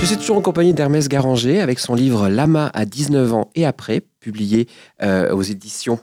Je 0.00 0.06
suis 0.06 0.16
toujours 0.16 0.36
en 0.36 0.42
compagnie 0.42 0.72
d'Hermès 0.72 1.08
Garanger 1.08 1.60
avec 1.60 1.78
son 1.78 1.94
livre 1.94 2.28
Lama 2.28 2.70
à 2.74 2.84
19 2.84 3.34
ans 3.34 3.50
et 3.54 3.66
après, 3.66 4.02
publié 4.20 4.66
euh, 5.02 5.34
aux 5.34 5.42
éditions 5.42 6.00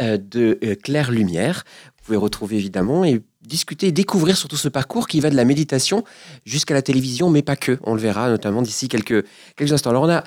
euh, 0.00 0.16
de 0.18 0.58
euh, 0.64 0.74
Claire 0.74 1.10
Lumière. 1.10 1.64
Vous 1.96 2.04
pouvez 2.04 2.16
retrouver 2.16 2.56
évidemment 2.56 3.04
et 3.04 3.22
discuter 3.42 3.88
et 3.88 3.92
découvrir 3.92 4.36
surtout 4.36 4.56
ce 4.56 4.68
parcours 4.68 5.08
qui 5.08 5.20
va 5.20 5.30
de 5.30 5.36
la 5.36 5.44
méditation 5.44 6.04
jusqu'à 6.44 6.74
la 6.74 6.82
télévision, 6.82 7.28
mais 7.28 7.42
pas 7.42 7.56
que. 7.56 7.78
On 7.82 7.94
le 7.94 8.00
verra 8.00 8.28
notamment 8.28 8.62
d'ici 8.62 8.88
quelques, 8.88 9.24
quelques 9.56 9.72
instants. 9.72 9.90
Alors 9.90 10.04
on 10.04 10.10
a 10.10 10.24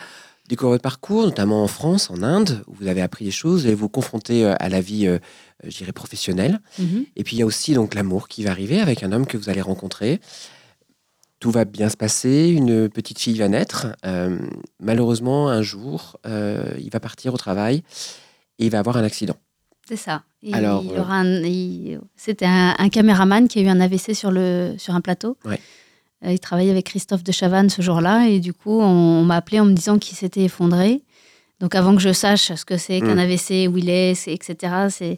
découvert 0.47 0.71
votre 0.71 0.81
parcours, 0.83 1.23
notamment 1.23 1.63
en 1.63 1.67
France, 1.67 2.09
en 2.09 2.21
Inde, 2.23 2.63
où 2.67 2.73
vous 2.75 2.87
avez 2.87 3.01
appris 3.01 3.25
des 3.25 3.31
choses 3.31 3.65
et 3.65 3.73
vous 3.73 3.89
confrontez 3.89 4.45
euh, 4.45 4.53
à 4.59 4.69
la 4.69 4.81
vie, 4.81 5.07
euh, 5.07 5.15
euh, 5.63 5.69
je 5.69 5.77
dirais, 5.77 5.91
professionnelle. 5.91 6.59
Mhm. 6.79 7.05
Et 7.15 7.23
puis 7.23 7.35
il 7.35 7.39
y 7.39 7.41
a 7.41 7.45
aussi 7.45 7.73
donc 7.73 7.95
l'amour 7.95 8.27
qui 8.27 8.43
va 8.43 8.51
arriver 8.51 8.79
avec 8.79 9.03
un 9.03 9.11
homme 9.11 9.25
que 9.25 9.37
vous 9.37 9.49
allez 9.49 9.61
rencontrer. 9.61 10.19
Tout 11.39 11.51
va 11.51 11.65
bien 11.65 11.89
se 11.89 11.97
passer, 11.97 12.47
une 12.49 12.89
petite 12.89 13.19
fille 13.19 13.37
va 13.37 13.47
naître. 13.49 13.87
Euh, 14.05 14.37
malheureusement, 14.79 15.49
un 15.49 15.61
jour, 15.61 16.17
il 16.25 16.89
va 16.91 16.99
partir 16.99 17.33
au 17.33 17.37
travail 17.37 17.83
et 18.57 18.65
il 18.65 18.71
va 18.71 18.79
avoir 18.79 18.97
un 18.97 19.03
accident. 19.03 19.35
C'est 19.87 19.97
ça. 19.97 20.23
Il- 20.41 20.55
Alors, 20.55 20.83
il 20.83 20.97
aura 20.97 21.15
un- 21.15 21.43
il- 21.43 21.99
C'était 22.15 22.45
un, 22.47 22.73
un 22.79 22.89
caméraman 22.89 23.47
qui 23.47 23.59
a 23.59 23.61
eu 23.61 23.67
un 23.67 23.79
AVC 23.79 24.13
sur, 24.15 24.31
le, 24.31 24.73
sur 24.79 24.95
un 24.95 25.01
plateau. 25.01 25.37
Ouais. 25.45 25.59
Euh, 26.23 26.31
il 26.31 26.39
travaillait 26.39 26.71
avec 26.71 26.85
Christophe 26.85 27.23
de 27.23 27.31
Chavannes 27.31 27.69
ce 27.69 27.81
jour-là 27.81 28.27
et 28.27 28.39
du 28.39 28.53
coup, 28.53 28.79
on, 28.79 28.85
on 28.85 29.23
m'a 29.23 29.35
appelé 29.35 29.59
en 29.59 29.65
me 29.65 29.73
disant 29.73 29.97
qu'il 29.97 30.15
s'était 30.15 30.43
effondré. 30.43 31.03
Donc, 31.59 31.75
avant 31.75 31.95
que 31.95 32.01
je 32.01 32.13
sache 32.13 32.53
ce 32.53 32.65
que 32.65 32.77
c'est 32.77 32.99
qu'un 32.99 33.15
Mm. 33.15 33.19
AVC, 33.19 33.69
où 33.71 33.77
il 33.77 33.89
est, 33.89 34.27
etc., 34.27 34.73
c'est. 34.89 35.17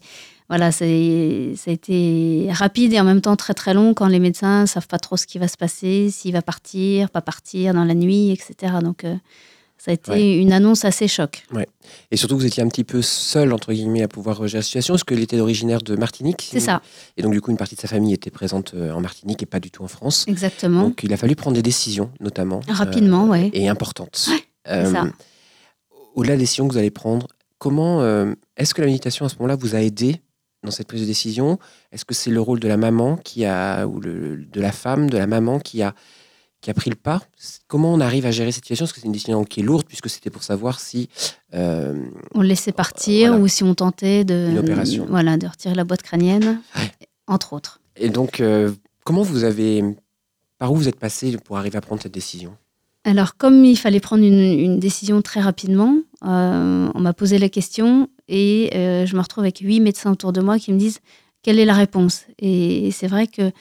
Voilà, 0.49 0.71
c'est, 0.71 1.55
ça 1.57 1.71
a 1.71 1.73
été 1.73 2.47
rapide 2.51 2.93
et 2.93 2.99
en 3.01 3.03
même 3.03 3.19
temps 3.19 3.35
très 3.35 3.53
très 3.53 3.73
long 3.73 3.93
quand 3.93 4.07
les 4.07 4.19
médecins 4.19 4.65
savent 4.65 4.87
pas 4.87 4.97
trop 4.97 5.17
ce 5.17 5.27
qui 5.27 5.39
va 5.39 5.49
se 5.49 5.57
passer, 5.57 6.09
s'il 6.09 6.31
va 6.31 6.41
partir, 6.41 7.09
pas 7.09 7.19
partir 7.19 7.73
dans 7.73 7.83
la 7.83 7.93
nuit, 7.93 8.31
etc. 8.31 8.75
Donc 8.81 9.03
euh, 9.03 9.15
ça 9.77 9.91
a 9.91 9.93
été 9.93 10.11
Ouais. 10.11 10.35
une 10.37 10.51
annonce 10.51 10.85
assez 10.85 11.07
choc. 11.07 11.43
Et 12.11 12.17
surtout, 12.17 12.37
vous 12.37 12.45
étiez 12.45 12.61
un 12.63 12.67
petit 12.67 12.83
peu 12.83 13.01
seul, 13.01 13.53
entre 13.53 13.71
guillemets, 13.73 14.01
à 14.03 14.07
pouvoir 14.07 14.45
gérer 14.47 14.59
la 14.59 14.63
situation, 14.63 14.93
parce 14.95 15.03
qu'il 15.03 15.21
était 15.21 15.39
originaire 15.39 15.81
de 15.81 15.95
Martinique? 15.95 16.47
C'est 16.51 16.59
ça, 16.59 16.81
Et 17.15 17.21
donc, 17.21 17.31
du 17.33 17.41
coup, 17.41 17.51
une 17.51 17.57
partie 17.57 17.75
de 17.75 17.79
sa 17.81 17.87
famille 17.87 18.13
était 18.13 18.31
présente 18.31 18.73
euh, 18.73 18.91
en 18.91 18.99
Martinique 19.01 19.41
et 19.43 19.45
pas 19.45 19.59
du 19.59 19.71
tout 19.71 19.83
en 19.83 19.87
France. 19.87 20.25
exactement. 20.27 20.81
Donc, 20.83 21.01
il 21.03 21.13
a 21.13 21.17
fallu 21.17 21.35
prendre 21.35 21.55
des 21.55 21.61
décisions, 21.61 22.11
notamment. 22.19 22.59
Rapidement, 22.67 23.25
euh, 23.25 23.29
ouais. 23.29 23.49
Et 23.53 23.67
importantes. 23.69 24.29
c'est 24.65 24.85
ça. 24.91 25.05
Au-delà 26.15 26.33
des 26.33 26.39
décisions 26.41 26.67
que 26.67 26.73
vous 26.73 26.79
allez 26.79 26.89
prendre, 26.91 27.27
comment 27.59 28.01
euh, 28.01 28.33
est-ce 28.57 28.73
que 28.73 28.81
la 28.81 28.87
méditation 28.87 29.25
à 29.25 29.29
ce 29.29 29.35
moment-là 29.35 29.55
vous 29.55 29.75
a 29.75 29.81
aidé 29.81 30.21
dans 30.63 30.71
cette 30.71 30.87
prise 30.87 31.01
de 31.01 31.05
décision? 31.05 31.59
Est-ce 31.91 32.05
que 32.05 32.13
c'est 32.15 32.31
le 32.31 32.41
rôle 32.41 32.59
de 32.59 32.67
la 32.67 32.77
maman 32.77 33.17
qui 33.17 33.45
a, 33.45 33.85
ou 33.85 33.99
le, 33.99 34.37
de 34.37 34.59
la 34.61 34.71
femme, 34.71 35.09
de 35.09 35.17
la 35.17 35.27
maman 35.27 35.59
qui 35.59 35.81
a, 35.83 35.93
qui 36.61 36.69
a 36.69 36.73
pris 36.73 36.89
le 36.89 36.95
pas 36.95 37.21
Comment 37.67 37.93
on 37.93 37.99
arrive 37.99 38.25
à 38.25 38.31
gérer 38.31 38.51
cette 38.51 38.63
situation? 38.65 38.85
Parce 38.85 38.93
que 38.93 38.99
c'est 39.01 39.05
une 39.07 39.11
décision 39.13 39.43
qui 39.43 39.59
est 39.59 39.63
lourde, 39.63 39.85
puisque 39.87 40.09
c'était 40.09 40.29
pour 40.29 40.43
savoir 40.43 40.79
si. 40.79 41.09
euh, 41.53 41.95
on 42.33 42.41
le 42.41 42.47
laissait 42.47 42.71
partir 42.71 43.29
Voilà. 43.29 43.43
ou 43.43 43.47
si 43.47 43.63
on 43.63 43.75
tentait 43.75 44.23
de, 44.25 44.49
Une 44.51 44.57
opération. 44.59 45.05
voilà, 45.09 45.37
de 45.37 45.47
retirer 45.47 45.75
la 45.75 45.83
boîte 45.83 46.01
crânienne, 46.01 46.59
Ouais. 46.75 46.91
entre 47.27 47.53
autres. 47.53 47.79
et 47.95 48.09
donc, 48.09 48.39
euh, 48.41 48.71
comment 49.03 49.21
vous 49.23 49.43
avez. 49.43 49.83
Par 50.59 50.71
où 50.71 50.75
vous 50.75 50.87
êtes 50.87 50.99
passé 50.99 51.37
pour 51.45 51.57
arriver 51.59 51.77
à 51.77 51.81
prendre 51.81 52.01
cette 52.01 52.13
décision? 52.13 52.57
Alors, 53.03 53.37
comme 53.37 53.63
il 53.63 53.77
fallait 53.77 53.99
prendre 53.99 54.23
une, 54.23 54.41
une 54.59 54.79
décision 54.79 55.21
très 55.21 55.39
rapidement, 55.39 55.95
euh, 56.25 56.89
on 56.95 56.99
m'a 56.99 57.13
posé 57.13 57.37
la 57.37 57.47
question 57.47 58.09
et 58.27 58.69
je 58.73 59.15
me 59.15 59.21
retrouve 59.21 59.43
avec 59.43 59.59
huit 59.59 59.79
médecins 59.79 60.11
autour 60.11 60.33
de 60.33 60.41
moi 60.41 60.57
qui 60.57 60.73
me 60.73 60.79
disent 60.79 60.99
quelle 61.43 61.59
est 61.59 61.65
la 61.65 61.75
réponse? 61.75 62.23
Et, 62.39 62.89
c'est 62.91 63.05
vrai 63.07 63.27
que 63.27 63.51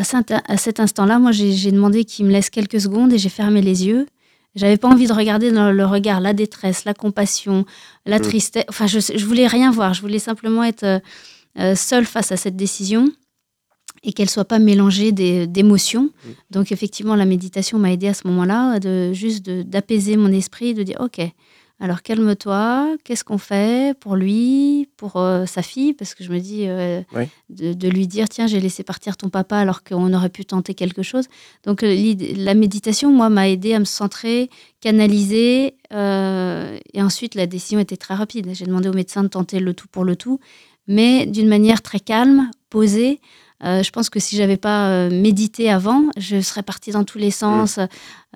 à 0.00 0.04
cet, 0.04 0.32
à 0.32 0.56
cet 0.56 0.80
instant-là, 0.80 1.18
moi, 1.18 1.30
j'ai 1.32 1.72
demandé 1.72 2.04
qu'ils 2.04 2.24
me 2.26 2.30
laissent 2.32 2.50
quelques 2.50 2.80
secondes 2.80 3.12
et 3.12 3.18
j'ai 3.18 3.28
fermé 3.28 3.60
les 3.60 3.86
yeux. 3.86 4.06
J'avais 4.54 4.78
pas 4.78 4.88
envie 4.88 5.06
de 5.06 5.12
regarder 5.12 5.52
dans 5.52 5.70
le 5.70 5.84
regard 5.86 6.20
la 6.20 6.32
détresse, 6.32 6.84
la 6.84 6.94
compassion, 6.94 7.66
la 8.06 8.18
Mm. 8.18 8.22
tristesse. 8.22 8.64
Enfin, 8.68 8.86
je, 8.86 8.98
je 8.98 9.24
voulais 9.26 9.46
rien 9.46 9.70
voir. 9.70 9.92
Je 9.94 10.00
voulais 10.00 10.18
simplement 10.18 10.64
être 10.64 10.84
euh, 10.84 10.98
euh, 11.58 11.74
seule 11.74 12.06
face 12.06 12.32
à 12.32 12.36
cette 12.36 12.56
décision 12.56 13.10
et 14.02 14.12
qu'elle 14.14 14.30
soit 14.30 14.46
pas 14.46 14.58
mélangée 14.58 15.12
d'émotions. 15.12 16.08
Donc 16.50 16.72
effectivement, 16.72 17.14
la 17.16 17.26
méditation 17.26 17.78
m'a 17.78 17.92
aidé 17.92 18.08
à 18.08 18.14
ce 18.14 18.26
moment-là, 18.28 18.78
de 18.80 19.12
juste 19.12 19.42
d'apaiser 19.50 20.16
mon 20.16 20.32
esprit, 20.32 20.72
de 20.72 20.82
dire 20.82 20.96
ok, 21.00 21.20
alors 21.80 22.02
calme-toi, 22.02 22.96
qu'est-ce 23.04 23.24
qu'on 23.24 23.38
fait 23.38 23.98
pour 23.98 24.14
lui, 24.14 24.88
pour 24.98 25.16
euh, 25.16 25.46
sa 25.46 25.62
fille, 25.62 25.94
parce 25.94 26.14
que 26.14 26.22
je 26.22 26.30
me 26.30 26.38
dis 26.38 26.66
euh, 26.68 27.00
de, 27.48 27.72
de 27.72 27.88
lui 27.88 28.06
dire 28.06 28.28
tiens 28.28 28.46
j'ai 28.46 28.60
laissé 28.60 28.82
partir 28.82 29.16
ton 29.16 29.30
papa 29.30 29.56
alors 29.56 29.82
qu'on 29.82 30.12
aurait 30.12 30.28
pu 30.28 30.44
tenter 30.44 30.74
quelque 30.74 31.02
chose. 31.02 31.24
Donc 31.64 31.82
euh, 31.82 32.14
la 32.36 32.52
méditation, 32.54 33.10
moi, 33.10 33.30
m'a 33.30 33.48
aidé 33.48 33.72
à 33.72 33.78
me 33.78 33.86
centrer, 33.86 34.50
canaliser, 34.80 35.74
euh, 35.92 36.78
et 36.92 37.02
ensuite 37.02 37.34
la 37.34 37.46
décision 37.46 37.78
était 37.80 37.96
très 37.96 38.14
rapide. 38.14 38.50
J'ai 38.52 38.66
demandé 38.66 38.88
au 38.90 38.94
médecin 38.94 39.22
de 39.22 39.28
tenter 39.28 39.58
le 39.58 39.72
tout 39.72 39.88
pour 39.90 40.04
le 40.04 40.16
tout, 40.16 40.38
mais 40.86 41.24
d'une 41.24 41.48
manière 41.48 41.80
très 41.80 42.00
calme, 42.00 42.50
posée. 42.68 43.20
Euh, 43.64 43.82
je 43.82 43.90
pense 43.90 44.10
que 44.10 44.18
si 44.18 44.36
j'avais 44.36 44.56
pas 44.56 44.90
euh, 44.90 45.10
médité 45.10 45.70
avant, 45.70 46.04
je 46.16 46.40
serais 46.40 46.62
partie 46.62 46.92
dans 46.92 47.04
tous 47.04 47.18
les 47.18 47.30
sens. 47.30 47.78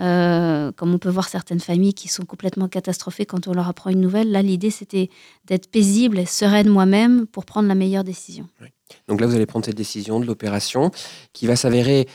Euh, 0.01 0.73
comme 0.73 0.93
on 0.93 0.99
peut 0.99 1.09
voir 1.09 1.29
certaines 1.29 1.61
familles 1.61 1.95
qui 1.95 2.09
sont 2.09 2.25
complètement 2.25 2.67
catastrophées 2.67 3.27
quand 3.27 3.47
on 3.47 3.53
leur 3.53 3.69
apprend 3.69 3.91
une 3.91 4.01
nouvelle. 4.01 4.31
Là, 4.33 4.43
l'idée, 4.43 4.71
c'était 4.71 5.09
d'être 5.47 5.71
paisible 5.71 6.19
et 6.19 6.27
sereine 6.27 6.69
moi-même 6.69 7.27
pour 7.27 7.45
prendre 7.45 7.69
la 7.69 7.77
meilleure 7.77 8.03
décision. 8.03 8.49
Donc 9.07 9.21
là, 9.21 9.27
vous 9.27 9.35
allez 9.37 9.47
prendre 9.47 9.65
cette 9.65 9.77
décision 9.77 10.19
de 10.19 10.27
l'opération 10.27 10.91
qui 11.33 11.47
va 11.47 11.55
s'avérer 11.55 12.09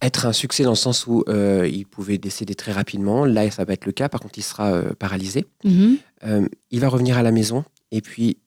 être 0.00 0.26
un 0.26 0.32
succès 0.32 0.64
dans 0.64 0.70
le 0.70 0.76
sens 0.76 1.06
où 1.06 1.22
il 1.28 1.84
pouvait 1.84 2.18
décéder 2.18 2.54
très 2.54 2.72
rapidement. 2.72 3.26
Là, 3.26 3.50
ça 3.50 3.64
va 3.64 3.74
être 3.74 3.84
le 3.84 3.92
cas. 3.92 4.08
Par 4.08 4.20
contre, 4.20 4.38
il 4.38 4.42
sera 4.42 4.82
paralysé. 4.98 5.44
Mhm. 5.64 5.98
Euh, 6.24 6.46
il 6.70 6.80
va 6.80 6.88
revenir 6.88 7.18
à 7.18 7.22
la 7.22 7.32
maison 7.32 7.64
et 7.90 8.00
puis 8.00 8.38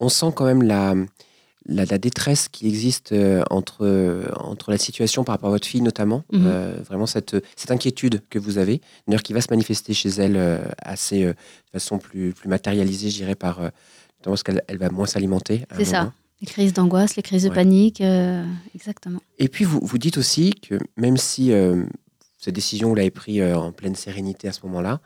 on 0.00 0.08
sent 0.08 0.32
quand 0.34 0.44
même 0.44 0.62
la, 0.62 0.94
la, 1.68 1.84
la 1.84 1.98
détresse 1.98 2.48
qui 2.48 2.66
existe 2.68 3.12
euh, 3.12 3.42
entre, 3.50 4.24
entre 4.38 4.70
la 4.70 4.78
situation 4.78 5.24
par 5.24 5.34
rapport 5.34 5.48
à 5.48 5.52
votre 5.52 5.66
fille 5.66 5.80
notamment, 5.82 6.22
Mhm. 6.32 6.42
euh, 6.46 6.76
vraiment 6.84 7.06
cette, 7.06 7.36
cette 7.56 7.70
inquiétude 7.70 8.22
que 8.30 8.38
vous 8.38 8.58
avez, 8.58 8.80
d'ailleurs 9.06 9.22
qui 9.22 9.32
va 9.32 9.40
se 9.40 9.48
manifester 9.50 9.92
chez 9.94 10.08
elle 10.10 10.36
euh, 10.36 10.58
assez, 10.78 11.24
euh, 11.24 11.30
de 11.32 11.70
façon 11.72 11.98
plus, 11.98 12.32
plus 12.32 12.48
matérialisée, 12.48 13.10
je 13.10 13.16
dirais, 13.16 13.34
par, 13.34 13.58
euh, 13.60 13.64
notamment 14.20 14.32
parce 14.34 14.42
qu'elle 14.44 14.62
elle 14.68 14.78
va 14.78 14.90
moins 14.90 15.06
s'alimenter. 15.06 15.64
C'est 15.76 15.84
ça. 15.84 16.00
moment. 16.00 16.12
Les 16.42 16.46
crises 16.46 16.72
d'angoisse, 16.74 17.16
les 17.16 17.22
crises 17.22 17.44
de 17.44 17.48
panique, 17.48 18.00
euh, 18.02 18.44
exactement. 18.74 19.20
Et 19.38 19.48
puis 19.48 19.64
vous, 19.64 19.80
vous 19.82 19.96
dites 19.98 20.18
aussi 20.18 20.52
que 20.52 20.78
même 20.96 21.16
si 21.16 21.50
euh, 21.50 21.84
cette 22.38 22.54
décision 22.54 22.90
vous 22.90 22.94
l'avez 22.94 23.10
prise 23.10 23.40
euh, 23.40 23.54
en 23.56 23.72
pleine 23.72 23.94
sérénité 23.94 24.46
à 24.46 24.52
ce 24.52 24.60
moment-là, 24.66 25.00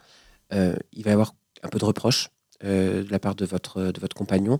euh, 0.53 0.75
il 0.91 1.03
va 1.05 1.11
y 1.11 1.13
avoir 1.13 1.33
un 1.63 1.69
peu 1.69 1.79
de 1.79 1.85
reproche 1.85 2.27
euh, 2.65 3.03
de 3.05 3.09
la 3.11 3.17
part 3.19 3.35
de 3.35 3.45
votre, 3.45 3.81
de 3.81 3.99
votre 4.01 4.15
compagnon, 4.15 4.59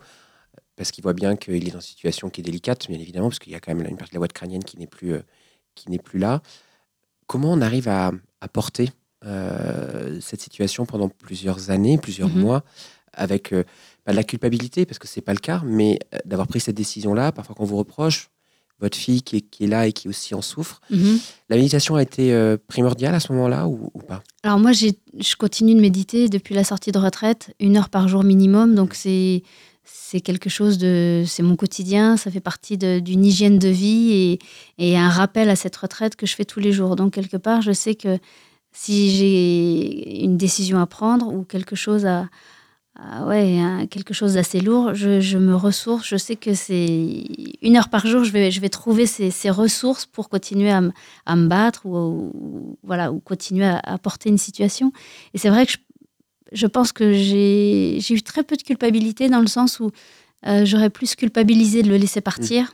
parce 0.81 0.89
qu'il 0.89 1.03
voit 1.03 1.13
bien 1.13 1.35
qu'il 1.35 1.67
est 1.67 1.71
dans 1.71 1.77
une 1.79 1.81
situation 1.81 2.31
qui 2.31 2.41
est 2.41 2.43
délicate, 2.43 2.87
bien 2.89 2.97
évidemment, 2.99 3.27
parce 3.29 3.37
qu'il 3.37 3.53
y 3.53 3.55
a 3.55 3.59
quand 3.59 3.71
même 3.75 3.85
une 3.87 3.97
partie 3.97 4.13
de 4.13 4.15
la 4.15 4.19
boîte 4.19 4.33
crânienne 4.33 4.63
qui 4.63 4.79
n'est 4.79 4.87
plus, 4.87 5.13
euh, 5.13 5.21
qui 5.75 5.91
n'est 5.91 5.99
plus 5.99 6.17
là. 6.17 6.41
Comment 7.27 7.51
on 7.53 7.61
arrive 7.61 7.87
à, 7.87 8.11
à 8.41 8.47
porter 8.47 8.89
euh, 9.23 10.19
cette 10.21 10.41
situation 10.41 10.87
pendant 10.87 11.07
plusieurs 11.07 11.69
années, 11.69 11.99
plusieurs 11.99 12.29
Mhm. 12.29 12.41
mois, 12.41 12.63
avec 13.13 13.53
euh, 13.53 13.63
pas 14.05 14.11
de 14.11 14.17
la 14.17 14.23
culpabilité, 14.23 14.87
parce 14.87 14.97
que 14.97 15.07
c'est 15.07 15.21
pas 15.21 15.33
le 15.33 15.39
cas, 15.39 15.61
mais 15.63 15.99
d'avoir 16.25 16.47
pris 16.47 16.59
cette 16.59 16.75
décision-là, 16.77 17.31
parfois 17.31 17.53
qu'on 17.53 17.65
vous 17.65 17.77
reproche, 17.77 18.29
votre 18.79 18.97
fille 18.97 19.21
qui 19.21 19.35
est, 19.37 19.41
qui 19.41 19.65
est 19.65 19.67
là 19.67 19.85
et 19.85 19.93
qui 19.93 20.09
aussi 20.09 20.33
en 20.33 20.41
souffre. 20.41 20.81
Mhm. 20.89 21.19
La 21.49 21.57
méditation 21.57 21.95
a 21.95 22.01
été 22.01 22.33
euh, 22.33 22.57
primordiale 22.67 23.13
à 23.13 23.19
ce 23.19 23.31
moment-là 23.33 23.67
ou, 23.67 23.91
ou 23.93 23.99
pas? 23.99 24.23
Alors 24.41 24.57
moi, 24.57 24.71
je 24.71 25.35
continue 25.35 25.75
de 25.75 25.79
méditer 25.79 26.27
depuis 26.27 26.55
la 26.55 26.63
sortie 26.63 26.91
de 26.91 26.97
retraite, 26.97 27.53
une 27.59 27.77
heure 27.77 27.89
par 27.89 28.07
jour 28.07 28.23
minimum. 28.23 28.73
Donc 28.73 28.95
c'est 28.95 29.43
c'est 29.93 30.21
quelque 30.21 30.49
chose 30.49 30.77
de, 30.77 31.23
c'est 31.25 31.43
mon 31.43 31.55
quotidien. 31.55 32.17
Ça 32.17 32.31
fait 32.31 32.39
partie 32.39 32.77
d'une 32.77 33.25
hygiène 33.25 33.59
de 33.59 33.69
vie 33.69 34.11
et, 34.11 34.39
et 34.77 34.97
un 34.97 35.09
rappel 35.09 35.49
à 35.49 35.55
cette 35.55 35.75
retraite 35.75 36.15
que 36.15 36.25
je 36.25 36.35
fais 36.35 36.45
tous 36.45 36.59
les 36.59 36.71
jours. 36.71 36.95
Donc 36.95 37.13
quelque 37.13 37.37
part, 37.37 37.61
je 37.61 37.71
sais 37.71 37.95
que 37.95 38.17
si 38.73 39.11
j'ai 39.11 40.23
une 40.23 40.37
décision 40.37 40.79
à 40.79 40.85
prendre 40.85 41.27
ou 41.33 41.43
quelque 41.43 41.75
chose 41.75 42.05
à, 42.05 42.29
ouais, 43.25 43.87
quelque 43.89 44.13
chose 44.13 44.33
d'assez 44.35 44.59
lourd, 44.59 44.93
je, 44.93 45.19
je 45.21 45.37
me 45.37 45.55
ressource. 45.55 46.07
Je 46.07 46.17
sais 46.17 46.35
que 46.35 46.53
c'est 46.53 47.23
une 47.61 47.77
heure 47.77 47.89
par 47.89 48.05
jour, 48.07 48.23
je 48.23 48.31
vais, 48.31 48.51
je 48.51 48.61
vais 48.61 48.69
trouver 48.69 49.05
ces, 49.05 49.31
ces 49.31 49.49
ressources 49.49 50.05
pour 50.05 50.29
continuer 50.29 50.71
à, 50.71 50.81
me- 50.81 51.47
battre 51.47 51.85
ou, 51.85 52.77
voilà, 52.83 53.11
ou 53.11 53.19
continuer 53.19 53.65
à, 53.65 53.79
à 53.83 53.97
porter 53.97 54.29
une 54.29 54.37
situation. 54.37 54.91
Et 55.33 55.37
c'est 55.37 55.49
vrai 55.49 55.65
que 55.65 55.73
je, 55.73 55.77
je 56.51 56.67
pense 56.67 56.91
que 56.91 57.13
j'ai 57.13 57.97
eu 58.09 58.21
très 58.21 58.43
peu 58.43 58.55
de 58.55 58.63
culpabilité 58.63 59.29
dans 59.29 59.39
le 59.39 59.47
sens 59.47 59.79
où 59.79 59.91
euh, 60.47 60.65
j'aurais 60.65 60.89
plus 60.89 61.15
culpabilisé 61.15 61.83
de 61.83 61.89
le 61.89 61.97
laisser 61.97 62.21
partir, 62.21 62.73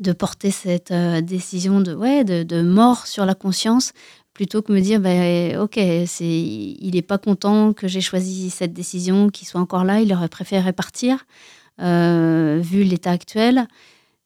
de 0.00 0.12
porter 0.12 0.50
cette 0.50 0.90
euh, 0.90 1.20
décision 1.20 1.80
de, 1.80 1.94
ouais, 1.94 2.24
de, 2.24 2.62
mort 2.62 3.06
sur 3.06 3.26
la 3.26 3.34
conscience, 3.34 3.92
plutôt 4.32 4.62
que 4.62 4.72
me 4.72 4.80
dire, 4.80 5.00
ben, 5.00 5.58
ok, 5.58 5.78
c'est, 6.06 6.24
il 6.24 6.92
n'est 6.94 7.02
pas 7.02 7.18
content 7.18 7.72
que 7.72 7.88
j'ai 7.88 8.00
choisi 8.00 8.50
cette 8.50 8.72
décision, 8.72 9.28
qu'il 9.28 9.46
soit 9.46 9.60
encore 9.60 9.84
là, 9.84 10.00
il 10.00 10.12
aurait 10.12 10.28
préféré 10.28 10.72
partir, 10.72 11.26
euh, 11.80 12.58
vu 12.62 12.84
l'état 12.84 13.10
actuel. 13.10 13.66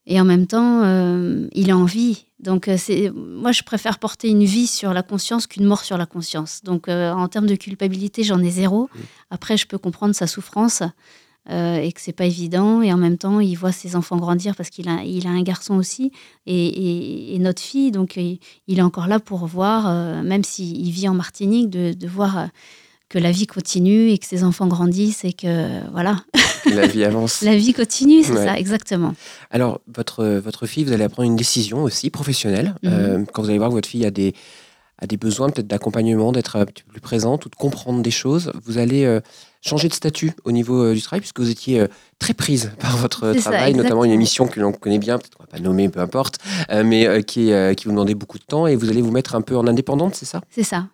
Et 0.07 0.21
en 0.21 0.25
même 0.25 0.47
temps, 0.47 0.83
euh, 0.85 1.49
il 1.53 1.71
a 1.71 1.77
envie. 1.77 2.27
Donc, 2.39 2.69
euh, 2.69 2.77
c'est, 2.79 3.11
moi, 3.15 3.51
je 3.53 3.63
préfère 3.63 3.99
porter 3.99 4.29
une 4.29 4.45
vie 4.45 4.67
sur 4.69 4.93
la 4.93 5.03
conscience 5.03 5.47
qu'une 5.47 5.65
mort 5.65 5.83
sur 5.85 5.99
la 5.99 6.07
conscience. 6.07 6.61
Donc, 6.63 6.89
euh, 6.89 7.11
en 7.13 7.27
termes 7.29 7.47
de 7.47 7.57
culpabilité, 7.57 8.23
j'en 8.23 8.41
ai 8.43 8.51
zéro. 8.51 8.89
Après, 9.31 9.57
je 9.57 9.67
peux 9.67 9.79
comprendre 9.79 10.15
sa 10.15 10.27
souffrance 10.29 10.83
euh, 11.51 11.77
et 11.79 11.91
que 11.93 12.01
c'est 12.01 12.13
pas 12.13 12.27
évident. 12.27 12.83
Et 12.83 12.93
en 12.93 12.99
même 12.99 13.19
temps, 13.19 13.41
il 13.41 13.55
voit 13.57 13.73
ses 13.73 13.97
enfants 13.97 14.17
grandir 14.17 14.55
parce 14.55 14.71
qu'il 14.71 14.89
a, 14.89 15.03
il 15.03 15.27
a 15.27 15.31
un 15.31 15.43
garçon 15.43 15.75
aussi 15.77 16.13
et, 16.47 16.67
et- 16.67 17.35
et 17.35 17.39
notre 17.41 17.63
fille. 17.63 17.91
Donc, 17.91 18.17
il 18.17 18.39
est 18.79 18.83
encore 18.83 19.09
là 19.09 19.19
pour 19.19 19.47
voir, 19.47 20.23
même 20.23 20.45
s'il 20.45 20.91
vit 20.91 21.09
en 21.09 21.15
Martinique, 21.15 21.69
de, 21.71 21.93
de 21.95 22.07
voir 22.07 22.49
que 23.09 23.19
la 23.19 23.31
vie 23.31 23.47
continue 23.47 24.11
et 24.11 24.19
que 24.19 24.27
ses 24.27 24.43
enfants 24.43 24.67
grandissent 24.67 25.25
et 25.25 25.33
que, 25.33 25.89
voilà, 25.93 26.17
La 26.75 26.87
vie 26.89 27.05
avance. 27.05 27.43
la 27.43 27.55
vie 27.57 27.73
continue, 27.73 28.25
c'est 28.25 28.33
Ouais. 28.33 28.45
ça, 28.45 28.59
exactement. 28.59 29.15
Alors, 29.51 29.81
votre, 29.95 30.25
votre 30.25 30.67
fille, 30.67 30.83
vous 30.85 30.93
allez 30.93 31.09
prendre 31.09 31.29
une 31.29 31.37
décision 31.37 31.85
aussi 31.85 32.11
professionnelle. 32.11 32.75
Mhm. 32.83 32.91
Euh, 32.93 33.25
quand 33.33 33.43
vous 33.43 33.49
allez 33.51 33.59
voir 33.59 33.71
que 33.71 33.75
votre 33.75 33.89
fille 33.89 34.05
a 34.05 34.11
des, 34.11 34.35
a 34.99 35.07
des 35.07 35.17
besoins 35.17 35.51
peut-être 35.51 35.69
d'accompagnement, 35.69 36.33
d'être 36.33 36.57
un 36.57 36.65
petit 36.67 36.83
peu 36.83 36.91
plus 36.93 37.01
présente 37.01 37.47
ou 37.47 37.49
de 37.49 37.55
comprendre 37.55 38.03
des 38.03 38.11
choses, 38.11 38.51
vous 38.65 38.79
allez 38.79 39.05
euh, 39.05 39.21
changer 39.61 39.87
de 39.89 39.95
statut 39.95 40.33
au 40.45 40.51
niveau 40.51 40.83
euh, 40.83 40.95
du 40.95 41.03
travail, 41.03 41.21
puisque 41.21 41.39
vous 41.39 41.51
étiez 41.51 41.85
très 42.19 42.35
prise 42.35 42.73
par 42.81 42.97
votre 42.97 43.33
ça, 43.35 43.41
travail, 43.53 43.75
notamment 43.75 44.05
une 44.05 44.11
émission 44.11 44.49
que 44.49 44.59
l'on 44.59 44.73
connaît 44.73 44.99
bien, 44.99 45.19
peut-être 45.19 45.37
qu'on 45.37 45.45
va 45.45 45.49
pas 45.49 45.61
nommer, 45.61 45.89
peu 45.89 46.01
importe, 46.01 46.39
mais 46.85 47.23
qui, 47.23 47.53
qui 47.77 47.85
vous 47.85 47.93
demandait 47.93 48.15
beaucoup 48.17 48.39
de 48.41 48.45
temps 48.45 48.67
et 48.67 48.75
vous 48.75 48.89
allez 48.91 49.03
vous 49.03 49.13
mettre 49.13 49.37
un 49.37 49.43
peu 49.43 49.57
en 49.57 49.69
indépendante, 49.69 50.17
c'est 50.17 50.27
ça? 50.27 50.41
C'est 50.51 50.65
ça. 50.65 50.89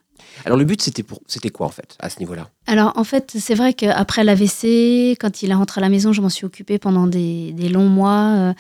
Alors, 0.45 0.59
le 0.59 0.65
but, 0.65 0.81
c'était 0.83 1.03
pour, 1.03 1.21
c'était 1.27 1.51
quoi 1.51 1.67
en 1.67 1.71
fait, 1.71 1.97
à 2.01 2.09
ce 2.11 2.19
niveau-là? 2.19 2.49
Alors, 2.67 2.93
en 2.97 3.05
fait, 3.05 3.33
c'est 3.39 3.55
vrai 3.55 3.75
qu'après 3.75 4.25
l'AVC, 4.25 5.17
quand 5.21 5.43
il 5.43 5.51
est 5.51 5.55
rentré 5.55 5.81
à 5.81 5.83
la 5.83 5.89
maison, 5.89 6.13
je 6.13 6.21
m'en 6.21 6.29
suis 6.29 6.45
occupée 6.47 6.79
pendant 6.79 7.07
des, 7.07 7.53
des 7.53 7.69
longs 7.69 7.89
mois. 7.89 8.35
euh, 8.37 8.53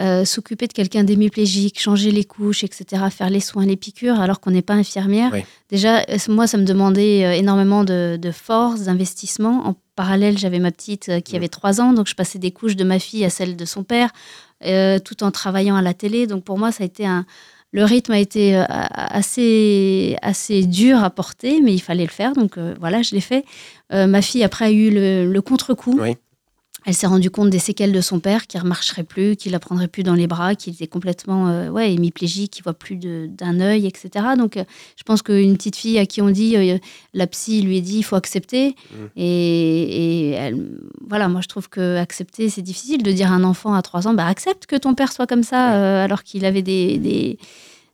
euh, 0.00 0.24
S'occuper 0.24 0.66
de 0.66 0.72
quelqu'un 0.72 1.04
d'hémiplégique, 1.04 1.80
changer 1.80 2.10
les 2.10 2.24
couches, 2.24 2.64
etc., 2.64 3.04
faire 3.10 3.30
les 3.30 3.38
soins, 3.38 3.64
les 3.64 3.76
piqûres, 3.76 4.18
alors 4.20 4.40
qu'on 4.40 4.50
n'est 4.50 4.60
pas 4.62 4.74
infirmière. 4.74 5.30
Oui. 5.32 5.44
Déjà, 5.70 6.00
euh, 6.08 6.18
moi, 6.28 6.46
ça 6.48 6.58
me 6.58 6.64
demandait 6.64 7.38
énormément 7.38 7.84
de, 7.84 8.18
de 8.20 8.30
force, 8.32 8.82
d'investissement. 8.82 9.66
En 9.68 9.76
parallèle, 9.94 10.36
j'avais 10.36 10.58
ma 10.58 10.72
petite 10.72 11.22
qui 11.22 11.36
avait 11.36 11.48
trois 11.48 11.80
ans, 11.80 11.92
donc 11.92 12.08
je 12.08 12.16
passais 12.16 12.40
des 12.40 12.50
couches 12.50 12.74
de 12.74 12.82
ma 12.82 12.98
fille 12.98 13.24
à 13.24 13.30
celles 13.30 13.54
de 13.56 13.64
son 13.64 13.84
père, 13.84 14.10
euh, 14.64 14.98
tout 14.98 15.22
en 15.22 15.30
travaillant 15.30 15.76
à 15.76 15.82
la 15.82 15.94
télé. 15.94 16.26
Donc 16.26 16.42
pour 16.42 16.58
moi, 16.58 16.72
ça 16.72 16.82
a 16.82 16.86
été 16.86 17.06
un, 17.06 17.24
le 17.74 17.82
rythme 17.82 18.12
a 18.12 18.20
été 18.20 18.56
euh, 18.56 18.64
assez, 18.68 20.16
assez 20.22 20.64
dur 20.64 21.02
à 21.02 21.10
porter, 21.10 21.60
mais 21.60 21.74
il 21.74 21.80
fallait 21.80 22.04
le 22.04 22.10
faire. 22.10 22.32
Donc 22.32 22.56
euh, 22.56 22.72
voilà, 22.78 23.02
je 23.02 23.16
l'ai 23.16 23.20
fait. 23.20 23.44
Euh, 23.92 24.06
ma 24.06 24.22
fille, 24.22 24.44
après, 24.44 24.66
a 24.66 24.70
eu 24.70 24.90
le, 24.90 25.26
le 25.26 25.42
contre-coup. 25.42 26.00
Elle 26.86 26.92
s'est 26.94 27.06
rendue 27.06 27.30
compte 27.30 27.48
des 27.48 27.58
séquelles 27.58 27.92
de 27.92 28.00
son 28.02 28.20
père, 28.20 28.46
qui 28.46 28.58
ne 28.58 28.62
remarcherait 28.62 29.04
plus, 29.04 29.36
qui 29.36 29.48
la 29.48 29.58
prendrait 29.58 29.88
plus 29.88 30.02
dans 30.02 30.14
les 30.14 30.26
bras, 30.26 30.54
qui 30.54 30.68
était 30.70 30.86
complètement 30.86 31.48
euh, 31.48 31.70
ouais, 31.70 31.94
hémiplégique, 31.94 32.50
qui 32.52 32.60
voit 32.62 32.74
plus 32.74 32.96
d'un 32.96 33.58
œil, 33.60 33.86
etc. 33.86 34.10
Donc 34.36 34.56
euh, 34.58 34.64
je 34.96 35.02
pense 35.02 35.22
qu'une 35.22 35.56
petite 35.56 35.76
fille 35.76 35.98
à 35.98 36.04
qui 36.04 36.20
on 36.20 36.28
dit, 36.30 36.56
euh, 36.56 36.76
la 37.14 37.26
psy 37.26 37.62
lui 37.62 37.78
a 37.78 37.80
dit, 37.80 37.98
il 37.98 38.02
faut 38.02 38.16
accepter. 38.16 38.74
Mhm. 38.92 39.08
Et, 39.16 39.82
et 40.26 40.30
elle, 40.32 40.78
voilà, 41.08 41.28
moi 41.28 41.40
je 41.40 41.48
trouve 41.48 41.68
que 41.70 41.96
accepter, 41.96 42.50
c'est 42.50 42.60
difficile 42.62 43.02
de 43.02 43.12
dire 43.12 43.32
à 43.32 43.34
un 43.34 43.44
enfant 43.44 43.72
à 43.74 43.80
3 43.80 44.06
ans, 44.06 44.12
bah, 44.14 44.26
accepte 44.26 44.66
que 44.66 44.76
ton 44.76 44.94
père 44.94 45.12
soit 45.12 45.26
comme 45.26 45.42
ça, 45.42 45.76
euh, 45.76 46.04
alors 46.04 46.22
qu'il 46.22 46.44
avait 46.44 46.62
des, 46.62 46.98
des- 46.98 47.38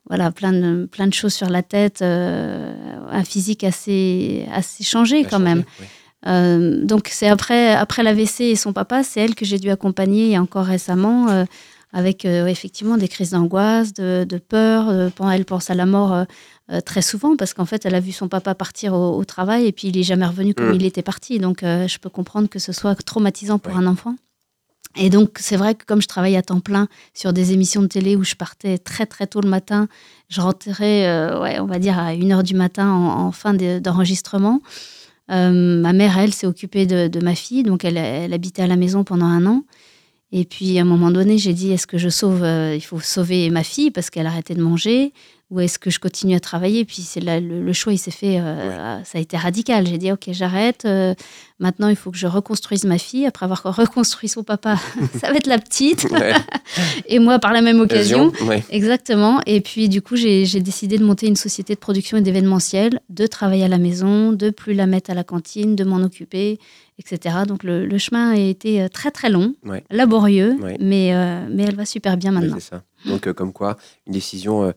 voilà, 0.08 0.32
plein, 0.32 0.52
de, 0.52 0.88
plein 0.90 1.06
de 1.06 1.14
choses 1.14 1.34
sur 1.34 1.48
la 1.48 1.62
tête, 1.62 2.02
euh, 2.02 2.74
un 3.12 3.22
physique 3.22 3.62
assez, 3.62 4.46
assez 4.52 4.82
changé 4.82 5.22
quand 5.24 5.38
même. 5.38 5.62
Oui. 5.78 5.86
Euh, 6.26 6.84
donc 6.84 7.08
c'est 7.10 7.28
après, 7.28 7.72
après 7.74 8.02
l'AVC 8.02 8.40
et 8.42 8.56
son 8.56 8.72
papa, 8.72 9.02
c'est 9.02 9.20
elle 9.20 9.34
que 9.34 9.44
j'ai 9.44 9.58
dû 9.58 9.70
accompagner 9.70 10.36
encore 10.38 10.66
récemment 10.66 11.28
euh, 11.30 11.44
avec 11.92 12.24
euh, 12.24 12.46
effectivement 12.46 12.96
des 12.98 13.08
crises 13.08 13.30
d'angoisse, 13.30 13.94
de, 13.94 14.24
de 14.28 14.36
peur. 14.38 14.90
elle 15.32 15.44
pense 15.44 15.70
à 15.70 15.74
la 15.74 15.86
mort 15.86 16.24
très 16.84 17.02
souvent 17.02 17.36
parce 17.36 17.52
qu'en 17.52 17.64
fait 17.64 17.84
elle 17.84 17.96
a 17.96 18.00
vu 18.00 18.12
son 18.12 18.28
papa 18.28 18.54
partir 18.54 18.92
au, 18.94 19.16
au 19.16 19.24
travail 19.24 19.66
et 19.66 19.72
puis 19.72 19.88
il 19.88 19.98
est 19.98 20.04
jamais 20.04 20.26
revenu 20.26 20.54
comme 20.54 20.70
Mm. 20.70 20.74
il 20.74 20.84
était 20.84 21.02
parti. 21.02 21.38
Donc 21.40 21.62
je 21.62 21.98
peux 21.98 22.10
comprendre 22.10 22.48
que 22.48 22.58
ce 22.60 22.72
soit 22.72 22.94
traumatisant 23.02 23.58
pour 23.58 23.72
Ouais. 23.72 23.78
un 23.80 23.86
enfant. 23.88 24.14
Et 24.96 25.08
donc 25.10 25.38
c'est 25.40 25.56
vrai 25.56 25.74
que 25.74 25.84
comme 25.84 26.00
je 26.02 26.06
travaille 26.06 26.36
à 26.36 26.42
temps 26.42 26.60
plein 26.60 26.86
sur 27.14 27.32
des 27.32 27.52
émissions 27.52 27.80
de 27.82 27.86
télé 27.88 28.14
où 28.14 28.22
je 28.24 28.34
partais 28.36 28.76
très 28.78 29.06
très 29.06 29.26
tôt 29.26 29.40
le 29.40 29.48
matin, 29.48 29.88
je 30.28 30.40
rentrais, 30.40 31.06
ouais, 31.40 31.58
on 31.60 31.66
va 31.66 31.78
dire 31.80 31.98
à 31.98 32.12
1h 32.14 32.42
du 32.44 32.54
matin 32.54 32.88
en, 32.88 33.26
en 33.26 33.32
fin 33.32 33.52
de- 33.54 33.78
d'enregistrement. 33.80 34.60
Ma 35.30 35.92
mère, 35.92 36.18
elle, 36.18 36.34
s'est 36.34 36.46
occupée 36.46 36.86
de, 36.86 37.20
ma 37.20 37.34
fille, 37.34 37.62
donc 37.62 37.84
elle, 37.84 37.96
elle 37.96 38.32
habitait 38.32 38.62
à 38.62 38.66
la 38.66 38.76
maison 38.76 39.04
pendant 39.04 39.26
un 39.26 39.46
an. 39.46 39.64
Et 40.32 40.44
puis 40.44 40.78
à 40.78 40.82
un 40.82 40.84
moment 40.84 41.10
donné, 41.10 41.38
j'ai 41.38 41.54
dit 41.54 41.72
est-ce 41.72 41.86
que 41.86 41.98
je 41.98 42.08
sauve 42.08 42.44
euh, 42.44 42.74
Il 42.76 42.80
faut 42.80 43.00
sauver 43.00 43.50
ma 43.50 43.64
fille 43.64 43.90
parce 43.90 44.10
qu'elle 44.10 44.26
a 44.26 44.30
arrêté 44.30 44.54
de 44.54 44.62
manger, 44.62 45.12
ou 45.50 45.60
est-ce 45.60 45.78
que 45.78 45.90
je 45.90 45.98
continue 45.98 46.34
à 46.36 46.40
travailler? 46.40 46.84
Puis 46.84 47.02
c'est 47.02 47.20
là, 47.20 47.40
le, 47.40 47.62
le 47.62 47.72
choix, 47.72 47.92
il 47.92 47.98
s'est 47.98 48.10
fait, 48.12 48.38
euh, 48.40 49.02
ça 49.04 49.18
a 49.18 49.20
été 49.20 49.36
radical. 49.36 49.86
J'ai 49.86 49.98
dit 49.98 50.12
ok, 50.12 50.28
j'arrête. 50.30 50.84
euh, 50.84 51.14
maintenant, 51.58 51.88
il 51.88 51.96
faut 51.96 52.10
que 52.12 52.16
je 52.16 52.26
reconstruise 52.28 52.84
ma 52.84 52.98
fille. 52.98 53.26
Après 53.26 53.44
avoir 53.44 53.62
reconstruit 53.76 54.28
son 54.28 54.44
papa, 54.44 54.76
ça 55.20 55.28
va 55.30 55.36
être 55.36 55.48
la 55.48 55.58
petite. 55.58 56.04
Ouais. 56.10 56.32
Et 57.06 57.18
moi, 57.18 57.38
par 57.40 57.52
la 57.52 57.62
même 57.62 57.80
occasion, 57.80 58.32
ouais. 58.46 58.62
Exactement. 58.70 59.40
Et 59.46 59.60
puis, 59.60 59.88
du 59.88 60.02
coup, 60.02 60.16
j'ai 60.16 60.44
décidé 60.60 60.98
de 60.98 61.04
monter 61.04 61.26
une 61.26 61.36
société 61.36 61.74
de 61.74 61.80
production 61.80 62.16
et 62.16 62.20
d'événementiel, 62.22 63.00
de 63.08 63.26
travailler 63.26 63.64
à 63.64 63.68
la 63.68 63.78
maison, 63.78 64.32
de 64.32 64.50
plus 64.50 64.72
la 64.74 64.86
mettre 64.86 65.10
à 65.10 65.14
la 65.14 65.24
cantine, 65.24 65.74
de 65.74 65.82
m'en 65.84 65.96
occuper, 66.02 66.58
etc. 66.98 67.38
Donc, 67.46 67.64
le, 67.64 67.86
le 67.86 67.98
chemin 67.98 68.30
a 68.32 68.36
été 68.36 68.82
euh, 68.82 68.88
très, 68.88 69.10
très 69.10 69.30
long, 69.30 69.54
laborieux, 69.90 70.56
mais, 70.80 71.12
euh, 71.14 71.46
mais 71.50 71.64
elle 71.64 71.74
va 71.74 71.84
super 71.86 72.16
bien 72.16 72.30
maintenant. 72.30 72.54
c'est 72.58 72.70
ça. 72.70 72.82
Donc, 73.06 73.32
comme 73.32 73.52
quoi, 73.52 73.76
une 74.06 74.12
décision 74.12 74.72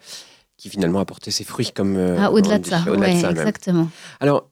qui 0.63 0.69
finalement 0.69 1.01
a 1.01 1.05
porté 1.05 1.29
ses 1.29 1.43
fruits 1.43 1.71
comme. 1.75 1.97
euh, 1.97 2.15
Ah, 2.17 2.31
au-delà 2.31 2.57
de 2.57 2.65
ça, 2.65 2.79
de 2.79 3.03
exactement. 3.03 3.89
Alors, 4.21 4.47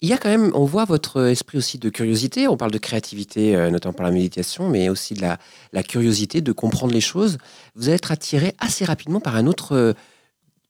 il 0.00 0.08
y 0.08 0.12
a 0.12 0.18
quand 0.18 0.28
même, 0.28 0.50
on 0.54 0.64
voit 0.64 0.84
votre 0.84 1.24
esprit 1.28 1.56
aussi 1.56 1.78
de 1.78 1.88
curiosité. 1.88 2.48
On 2.48 2.56
parle 2.56 2.72
de 2.72 2.78
créativité, 2.78 3.54
euh, 3.54 3.70
notamment 3.70 3.92
par 3.92 4.06
la 4.06 4.10
méditation, 4.10 4.68
mais 4.68 4.88
aussi 4.88 5.14
de 5.14 5.20
la, 5.20 5.38
la, 5.72 5.84
curiosité 5.84 6.40
de 6.40 6.50
comprendre 6.50 6.92
les 6.92 7.00
choses. 7.00 7.38
Vous 7.76 7.84
allez 7.84 7.94
être 7.94 8.10
attiré 8.10 8.56
assez 8.58 8.84
rapidement 8.84 9.20
par 9.20 9.36
un 9.36 9.46
autre 9.46 9.76
euh, 9.76 9.92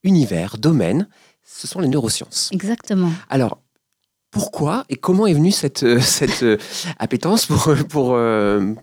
univers, 0.05 0.59
domaine. 0.59 1.09
Ce 1.43 1.67
sont 1.67 1.81
les 1.81 1.89
neurosciences. 1.89 2.51
Exactement. 2.53 3.13
Alors, 3.31 3.63
pourquoi 4.31 4.85
et 4.91 4.97
comment 4.97 5.27
est 5.27 5.33
venue 5.33 5.53
cette, 5.53 6.01
cette 6.01 6.45
appétence 6.99 7.47
pour, 7.47 7.75
pour, 7.89 8.19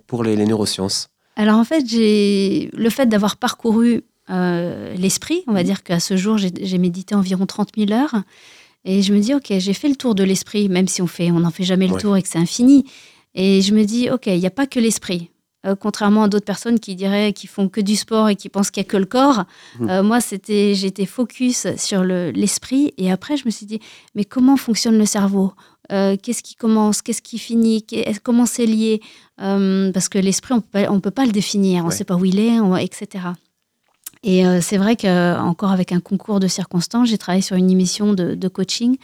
pour 0.08 0.24
les, 0.24 0.36
les 0.36 0.46
neurosciences? 0.48 1.10
Alors, 1.36 1.60
en 1.60 1.64
fait, 1.64 1.86
j'ai 1.88 2.72
le 2.74 2.90
fait 2.90 3.06
d'avoir 3.06 3.38
parcouru 3.38 4.04
l'esprit, 4.30 5.44
on 5.48 5.54
va 5.54 5.62
mmh. 5.62 5.66
dire 5.66 5.84
qu'à 5.84 6.00
ce 6.00 6.18
jour, 6.18 6.38
j'ai 6.38 6.78
médité 6.78 7.16
environ 7.16 7.46
30 7.46 7.70
000 7.78 7.92
heures. 7.92 8.24
Et 8.86 9.02
je 9.02 9.14
me 9.14 9.20
dis, 9.20 9.34
OK, 9.34 9.46
j'ai 9.50 9.74
fait 9.74 9.88
le 9.88 9.96
tour 9.96 10.14
de 10.14 10.24
l'esprit, 10.24 10.68
même 10.68 10.88
si 10.88 11.02
on 11.02 11.08
fait, 11.08 11.32
on 11.32 11.40
n'en 11.40 11.52
fait 11.52 11.64
jamais 11.64 11.88
le 11.88 11.96
tour 11.96 12.18
et 12.18 12.22
que 12.22 12.28
c'est 12.28 12.40
infini. 12.40 12.86
Et 13.36 13.62
je 13.62 13.74
me 13.74 13.86
dis, 13.86 14.10
OK, 14.10 14.28
il 14.28 14.40
n'y 14.40 14.46
a 14.46 14.52
pas 14.52 14.68
que 14.68 14.80
l'esprit. 14.80 15.30
Euh, 15.66 15.76
contrairement 15.76 16.24
à 16.24 16.28
d'autres 16.28 16.46
personnes 16.46 16.78
qui 16.78 16.94
diraient 16.94 17.32
qu'ils 17.32 17.50
font 17.50 17.70
que 17.70 17.80
du 17.80 17.96
sport 17.96 18.28
et 18.28 18.36
qui 18.36 18.50
pensent 18.50 18.70
qu'il 18.70 18.82
n'y 18.82 18.88
a 18.88 18.90
que 18.90 18.98
le 18.98 19.06
corps, 19.06 19.46
mmh. 19.80 19.90
euh, 19.90 20.04
moi, 20.04 20.20
c'était, 20.20 20.76
j'étais 20.76 21.06
focus 21.06 21.68
sur 21.78 22.04
l'esprit. 22.04 22.94
et 22.98 23.12
après, 23.12 23.38
je 23.38 23.46
me 23.46 23.52
suis 23.52 23.66
dit, 23.66 23.80
mais 24.14 24.26
comment 24.26 24.58
fonctionne 24.58 24.98
le 24.98 25.06
cerveau? 25.06 25.54
Euh, 25.92 26.18
Qu'est-ce 26.22 26.44
qui 26.44 26.56
commence? 26.56 27.02
Qu'est-ce 27.02 27.22
qui 27.22 27.40
finit? 27.40 27.86
Comment 28.24 28.46
c'est 28.46 28.66
lié? 28.66 29.02
Parce 29.38 30.10
que 30.10 30.18
l'esprit, 30.18 30.56
on 30.56 30.94
ne 30.94 31.00
peut 31.00 31.12
pas 31.12 31.26
le 31.26 31.32
définir. 31.32 31.84
On 31.84 31.88
ne 31.88 31.94
sait 31.94 32.06
pas 32.06 32.16
où 32.16 32.26
il 32.26 32.40
est, 32.40 32.58
etc. 32.82 33.28
Et 34.24 34.46
euh, 34.46 34.62
c'est 34.62 34.78
vrai 34.78 34.96
qu'encore 34.96 35.72
avec 35.72 35.92
un 35.92 36.00
concours 36.00 36.40
de 36.40 36.48
circonstances, 36.48 37.10
j'ai 37.10 37.18
travaillé 37.18 37.42
sur 37.42 37.58
une 37.58 37.70
émission 37.70 38.14
de, 38.14 38.48
coaching 38.48 38.98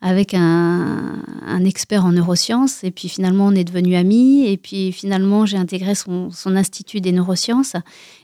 avec 0.00 0.34
un, 0.34 1.64
expert 1.64 2.04
en 2.04 2.12
neurosciences. 2.12 2.82
Et 2.84 2.90
puis 2.90 3.08
finalement, 3.08 3.46
on 3.46 3.52
est 3.52 3.64
devenus 3.64 3.96
amis. 3.96 4.46
Et 4.46 4.56
puis 4.56 4.92
finalement, 4.92 5.46
j'ai 5.46 5.56
intégré 5.56 5.94
son, 5.94 6.30
institut 6.46 7.00
des 7.00 7.12
neurosciences 7.12 7.74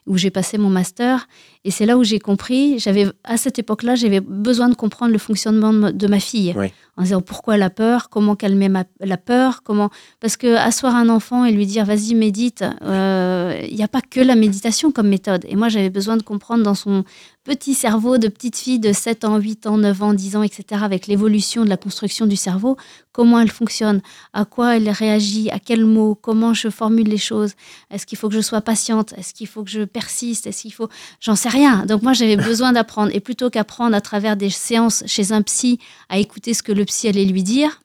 où 0.06 0.16
j'ai 0.16 0.30
passé 0.30 0.58
mon 0.58 0.68
master. 0.68 1.28
Et 1.64 1.70
c'est 1.70 1.86
là 1.86 1.96
où 1.96 2.02
j'ai 2.02 2.18
compris, 2.18 2.78
j'avais 2.80 3.06
à 3.22 3.36
cette 3.36 3.58
époque-là, 3.58 3.94
j'avais 3.94 4.20
besoin 4.20 4.68
de 4.68 4.74
comprendre 4.74 5.12
le 5.12 5.18
fonctionnement 5.18 5.72
de 5.72 6.06
ma 6.08 6.18
fille. 6.18 6.54
En 6.96 7.04
disant 7.04 7.22
pourquoi 7.22 7.56
la 7.56 7.70
peur, 7.70 8.10
comment 8.10 8.36
calmer 8.36 8.68
la 9.00 9.16
peur, 9.16 9.62
comment... 9.62 9.88
Parce 10.20 10.36
que 10.36 10.56
asseoir 10.56 10.94
un 10.94 11.08
enfant 11.08 11.44
et 11.44 11.52
lui 11.52 11.64
dire 11.64 11.86
vas-y 11.86 12.14
médite, 12.14 12.64
euh, 12.82 13.58
il 13.66 13.76
n'y 13.76 13.84
a 13.84 13.88
pas 13.88 14.02
que 14.02 14.20
la 14.20 14.34
méditation 14.34 14.92
comme 14.92 15.08
méthode. 15.08 15.46
Et 15.48 15.56
moi, 15.56 15.68
j'avais 15.68 15.88
besoin 15.88 16.16
de 16.16 16.22
comprendre 16.22 16.64
dans 16.64 16.74
son 16.74 17.04
petit 17.44 17.74
cerveau 17.74 18.18
de 18.18 18.28
petite 18.28 18.56
fille 18.56 18.78
de 18.78 18.92
7 18.92 19.24
ans, 19.24 19.38
8 19.38 19.66
ans, 19.66 19.78
9 19.78 20.02
ans, 20.02 20.14
10 20.14 20.36
ans, 20.36 20.42
etc., 20.42 20.82
avec 20.84 21.06
l'évolution 21.06 21.64
de 21.64 21.68
la 21.68 21.76
construction 21.76 22.26
du 22.26 22.36
cerveau, 22.36 22.76
comment 23.10 23.40
elle 23.40 23.50
fonctionne, 23.50 24.00
à 24.32 24.44
quoi 24.44 24.76
elle 24.76 24.88
réagit, 24.88 25.50
à 25.50 25.58
quel 25.58 25.84
mot, 25.84 26.14
comment 26.14 26.54
je 26.54 26.68
formule 26.68 27.08
les 27.08 27.18
choses. 27.18 27.54
Est-ce 27.90 28.06
qu'il 28.06 28.16
faut 28.16 28.28
que 28.28 28.34
je 28.34 28.40
sois 28.40 28.60
patiente? 28.60 29.12
Est-ce 29.16 29.34
qu'il 29.34 29.48
faut 29.48 29.64
que 29.64 29.70
je 29.70 29.82
persiste? 29.82 30.46
Est-ce 30.46 30.62
qu'il 30.62 30.72
faut... 30.72 30.88
J'en 31.20 31.34
sais 31.34 31.48
rien. 31.52 31.86
Donc 31.86 32.02
moi, 32.02 32.12
j'avais 32.12 32.36
besoin 32.36 32.72
d'apprendre. 32.72 33.10
Et 33.14 33.20
plutôt 33.20 33.50
qu'apprendre 33.50 33.94
à 33.94 34.00
travers 34.00 34.36
des 34.36 34.50
séances 34.50 35.04
chez 35.06 35.32
un 35.32 35.42
psy, 35.42 35.78
à 36.08 36.18
écouter 36.18 36.54
ce 36.54 36.62
que 36.62 36.72
le 36.72 36.84
psy 36.84 37.08
allait 37.08 37.24
lui 37.24 37.42
dire, 37.42 37.80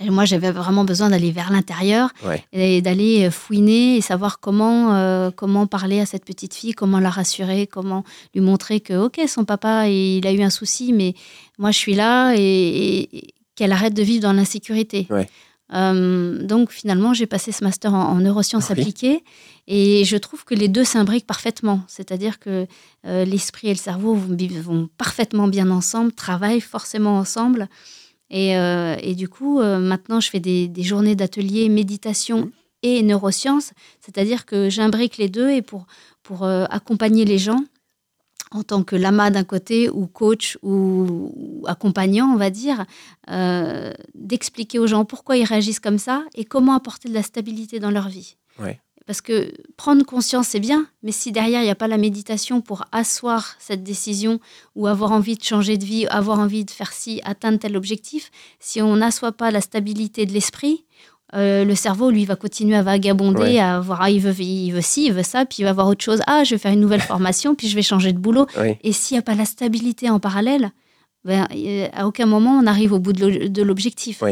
et 0.00 0.10
moi, 0.10 0.24
j'avais 0.24 0.50
vraiment 0.50 0.84
besoin 0.84 1.10
d'aller 1.10 1.30
vers 1.30 1.52
l'intérieur 1.52 2.10
et 2.52 2.82
d'aller 2.82 3.30
fouiner 3.30 3.96
et 3.96 4.00
savoir 4.00 4.40
comment, 4.40 4.94
euh, 4.94 5.30
comment 5.30 5.66
parler 5.66 6.00
à 6.00 6.06
cette 6.06 6.24
petite 6.24 6.54
fille, 6.54 6.72
comment 6.72 6.98
la 6.98 7.10
rassurer, 7.10 7.66
comment 7.66 8.02
lui 8.34 8.40
montrer 8.40 8.80
que, 8.80 8.94
OK, 8.94 9.20
son 9.28 9.44
papa, 9.44 9.88
il 9.88 10.26
a 10.26 10.32
eu 10.32 10.42
un 10.42 10.50
souci, 10.50 10.92
mais 10.92 11.14
moi, 11.58 11.70
je 11.70 11.78
suis 11.78 11.94
là 11.94 12.34
et, 12.36 13.34
qu'elle 13.54 13.72
arrête 13.72 13.94
de 13.94 14.02
vivre 14.02 14.22
dans 14.22 14.32
l'insécurité. 14.32 15.06
Euh, 15.72 16.42
donc 16.42 16.70
finalement, 16.70 17.14
j'ai 17.14 17.26
passé 17.26 17.52
ce 17.52 17.64
master 17.64 17.94
en, 17.94 18.16
neurosciences 18.16 18.70
appliquées 18.70 19.24
et 19.66 20.04
je 20.04 20.16
trouve 20.16 20.44
que 20.44 20.54
les 20.54 20.68
deux 20.68 20.84
s'imbriquent 20.84 21.26
parfaitement. 21.26 21.82
C'est-à-dire 21.88 22.38
que 22.38 22.66
euh, 23.06 23.24
l'esprit 23.24 23.68
et 23.68 23.72
le 23.72 23.78
cerveau 23.78 24.14
vont, 24.14 24.36
vont, 24.62 24.88
parfaitement 24.98 25.48
bien 25.48 25.70
ensemble, 25.70 26.12
travaillent 26.12 26.60
forcément 26.60 27.16
ensemble. 27.16 27.68
Et, 28.30 28.56
euh, 28.56 28.96
et 29.00 29.14
du 29.14 29.28
coup, 29.28 29.60
maintenant, 29.60 30.20
je 30.20 30.30
fais 30.30 30.40
des, 30.40 30.68
des 30.68 30.82
journées 30.82 31.14
d'ateliers 31.14 31.68
méditation 31.68 32.50
et 32.82 33.02
neurosciences, 33.02 33.72
c'est-à-dire 34.00 34.46
que 34.46 34.68
j'imbrique 34.68 35.18
les 35.18 35.28
deux 35.28 35.50
et 35.50 35.62
pour, 35.62 35.86
pour 36.22 36.44
accompagner 36.44 37.24
les 37.24 37.38
gens 37.38 37.62
en 38.54 38.62
tant 38.62 38.82
que 38.82 38.96
lama 38.96 39.30
d'un 39.30 39.44
côté 39.44 39.88
ou 39.90 40.06
coach 40.06 40.58
ou, 40.62 41.64
accompagnant, 41.66 42.26
on 42.32 42.36
va 42.36 42.50
dire, 42.50 42.84
euh, 43.30 43.92
d'expliquer 44.14 44.78
aux 44.78 44.86
gens 44.86 45.04
pourquoi 45.04 45.36
ils 45.36 45.44
réagissent 45.44 45.80
comme 45.80 45.98
ça 45.98 46.24
et 46.34 46.44
comment 46.44 46.74
apporter 46.74 47.08
de 47.08 47.14
la 47.14 47.22
stabilité 47.22 47.80
dans 47.80 47.90
leur 47.90 48.08
vie. 48.08 48.36
Parce 49.06 49.20
que 49.20 49.52
prendre 49.76 50.04
conscience, 50.04 50.48
c'est 50.48 50.60
bien, 50.60 50.86
mais 51.02 51.12
si 51.12 51.32
derrière, 51.32 51.60
il 51.60 51.64
n'y 51.64 51.70
a 51.70 51.74
pas 51.74 51.88
la 51.88 51.98
méditation 51.98 52.60
pour 52.60 52.84
asseoir 52.92 53.56
cette 53.58 53.82
décision 53.82 54.38
ou 54.76 54.86
avoir 54.86 55.10
envie 55.12 55.36
de 55.36 55.42
changer 55.42 55.76
de 55.76 55.84
vie, 55.84 56.06
avoir 56.06 56.38
envie 56.38 56.64
de 56.64 56.70
faire 56.70 56.92
ci, 56.92 57.20
atteindre 57.24 57.58
tel 57.58 57.76
objectif, 57.76 58.30
si 58.60 58.80
on 58.80 58.96
n'assoit 58.96 59.32
pas 59.32 59.50
la 59.50 59.60
stabilité 59.60 60.24
de 60.24 60.32
l'esprit, 60.32 60.84
euh, 61.34 61.64
le 61.64 61.74
cerveau, 61.74 62.10
lui, 62.10 62.24
va 62.26 62.36
continuer 62.36 62.76
à 62.76 62.82
vagabonder, 62.82 63.58
à 63.58 63.80
voir, 63.80 64.02
ah, 64.02 64.10
il 64.10 64.20
veut, 64.20 64.38
il 64.38 64.70
veut 64.70 64.82
ci, 64.82 65.06
il 65.06 65.12
veut 65.12 65.22
ça, 65.22 65.46
puis 65.46 65.58
il 65.60 65.64
va 65.64 65.72
voir 65.72 65.86
autre 65.86 66.04
chose. 66.04 66.20
Ah, 66.26 66.44
je 66.44 66.54
vais 66.54 66.58
faire 66.58 66.72
une 66.72 66.80
nouvelle 66.80 67.00
formation, 67.00 67.54
puis 67.54 67.68
je 67.68 67.74
vais 67.74 67.82
changer 67.82 68.12
de 68.12 68.18
boulot. 68.18 68.46
Et 68.82 68.92
s'il 68.92 69.14
n'y 69.14 69.18
a 69.18 69.22
pas 69.22 69.34
la 69.34 69.46
stabilité 69.46 70.10
en 70.10 70.20
parallèle, 70.20 70.70
ben, 71.24 71.46
à 71.94 72.06
aucun 72.06 72.26
moment 72.26 72.58
on 72.62 72.66
arrive 72.66 72.92
au 72.92 72.98
bout 72.98 73.12
de 73.12 73.62
l'objectif. 73.62 74.22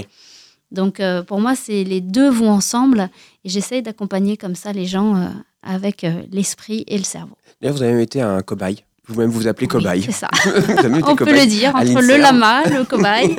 Donc, 0.72 1.01
euh, 1.01 1.22
pour 1.22 1.40
moi, 1.40 1.57
c'est 1.57 1.82
les 1.82 2.01
deux 2.01 2.30
vont 2.30 2.51
ensemble, 2.51 3.09
et 3.44 3.48
j'essaye 3.48 3.82
d'accompagner 3.82 4.36
comme 4.36 4.55
ça 4.55 4.72
les 4.72 4.86
gens 4.86 5.16
euh, 5.16 5.26
avec 5.64 6.07
l'esprit 6.30 6.84
et 6.86 6.96
le 6.96 7.03
cerveau. 7.03 7.36
D'ailleurs, 7.61 7.76
vous 7.76 7.82
avez 7.82 7.92
même 7.92 8.03
été 8.03 8.20
un 8.20 8.40
cobaye. 8.42 8.84
Vous-même 9.09 9.30
vous 9.30 9.48
appelez 9.48 9.66
cobaye. 9.66 10.03
C'est 10.03 10.12
ça. 10.12 10.28
On 10.44 11.16
peut 11.16 11.24
le 11.24 11.46
dire, 11.46 11.74
entre 11.74 12.03
le 12.03 12.18
lama, 12.18 12.62
le 12.66 12.84
cobaye. 12.84 13.34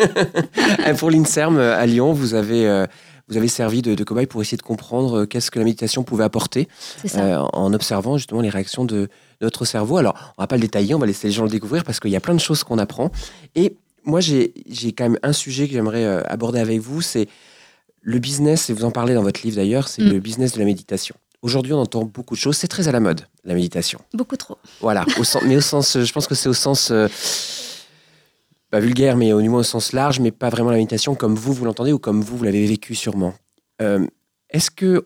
Pour 0.97 1.09
l'INSERM 1.09 1.57
à 1.57 1.85
Lyon, 1.85 2.11
vous 2.11 2.33
avez 2.33 2.85
vous 3.31 3.37
avez 3.37 3.47
servi 3.47 3.81
de, 3.81 4.03
cobaye 4.03 4.25
pour 4.25 4.41
essayer 4.41 4.57
de 4.57 4.61
comprendre 4.61 5.21
euh, 5.21 5.25
qu'est-ce 5.25 5.49
que 5.51 5.57
la 5.57 5.63
méditation 5.63 6.03
pouvait 6.03 6.25
apporter 6.25 6.67
euh, 7.15 7.37
en 7.53 7.73
observant 7.73 8.17
justement 8.17 8.41
les 8.41 8.49
réactions 8.49 8.83
de, 8.83 9.09
notre 9.39 9.65
cerveau. 9.65 9.97
Alors, 9.97 10.33
on 10.37 10.43
va 10.43 10.47
pas 10.47 10.57
le 10.57 10.61
détailler, 10.61 10.93
on 10.93 10.99
va 10.99 11.07
laisser 11.07 11.27
les 11.27 11.33
gens 11.33 11.43
le 11.43 11.49
découvrir 11.49 11.83
parce 11.83 11.99
qu'il 11.99 12.11
y 12.11 12.15
a 12.15 12.19
plein 12.19 12.35
de 12.35 12.39
choses 12.39 12.63
qu'on 12.63 12.77
apprend. 12.77 13.09
Et 13.55 13.75
moi, 14.03 14.19
j'ai 14.19 14.51
quand 14.95 15.05
même 15.05 15.17
un 15.23 15.33
sujet 15.33 15.67
que 15.67 15.73
j'aimerais 15.73 16.03
euh, 16.03 16.21
aborder 16.25 16.59
avec 16.59 16.79
vous, 16.79 17.01
c'est 17.01 17.27
le 18.01 18.19
business, 18.19 18.69
et 18.69 18.73
vous 18.73 18.83
en 18.83 18.91
parlez 18.91 19.13
dans 19.13 19.23
votre 19.23 19.41
livre 19.43 19.55
d'ailleurs, 19.55 19.87
c'est 19.87 20.03
mm. 20.03 20.09
le 20.09 20.19
business 20.19 20.53
de 20.53 20.59
la 20.59 20.65
méditation. 20.65 21.15
Aujourd'hui, 21.41 21.73
on 21.73 21.79
entend 21.79 22.03
beaucoup 22.03 22.35
de 22.35 22.39
choses. 22.39 22.57
C'est 22.57 22.67
très 22.67 22.87
à 22.87 22.91
la 22.91 22.99
mode, 22.99 23.21
la 23.45 23.55
méditation. 23.55 23.99
Beaucoup 24.13 24.37
trop. 24.37 24.57
Voilà. 24.79 25.05
Au 25.17 25.23
sens, 25.23 25.41
mais 25.43 25.55
au 25.55 25.61
sens, 25.61 25.97
je 25.99 26.11
pense 26.11 26.27
que 26.27 26.35
c'est 26.35 26.49
au 26.49 26.53
sens 26.53 26.91
pas 28.71 28.79
vulgaire, 28.79 29.17
mais 29.17 29.33
au 29.33 29.41
niveau 29.41 29.57
au 29.57 29.63
sens 29.63 29.93
large, 29.93 30.19
mais 30.19 30.31
pas 30.31 30.49
vraiment 30.49 30.71
la 30.71 30.77
méditation 30.77 31.13
comme 31.13 31.35
vous, 31.35 31.53
vous 31.53 31.65
l'entendez 31.65 31.91
ou 31.91 31.99
comme 31.99 32.21
vous, 32.21 32.37
vous 32.37 32.43
l'avez 32.43 32.65
vécu 32.65 32.95
sûrement. 32.95 33.33
Euh, 33.81 34.07
est-ce 34.49 34.71
que 34.71 35.05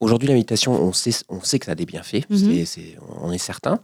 aujourd'hui 0.00 0.28
la 0.28 0.34
méditation, 0.34 0.72
on 0.72 0.92
sait, 0.92 1.10
on 1.28 1.42
sait 1.42 1.58
que 1.58 1.66
ça 1.66 1.72
a 1.72 1.74
des 1.74 1.86
bienfaits, 1.86 2.30
mhm. 2.30 2.64
on 3.20 3.32
est 3.32 3.38
certain, 3.38 3.80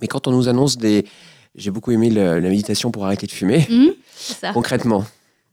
mais 0.00 0.08
quand 0.08 0.26
on 0.26 0.32
nous 0.32 0.48
annonce 0.48 0.76
des... 0.76 1.06
J'ai 1.54 1.70
beaucoup 1.70 1.90
aimé 1.90 2.08
la 2.10 2.40
méditation 2.40 2.92
pour 2.92 3.04
arrêter 3.04 3.26
de 3.26 3.32
fumer. 3.32 3.66
Mhm, 3.68 4.52
concrètement, 4.52 5.04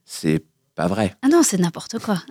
c'est 0.04 0.44
pas 0.76 0.88
vrai. 0.88 1.16
Ah 1.22 1.30
non, 1.30 1.42
c'est 1.42 1.58
n'importe 1.58 2.00
quoi. 2.00 2.22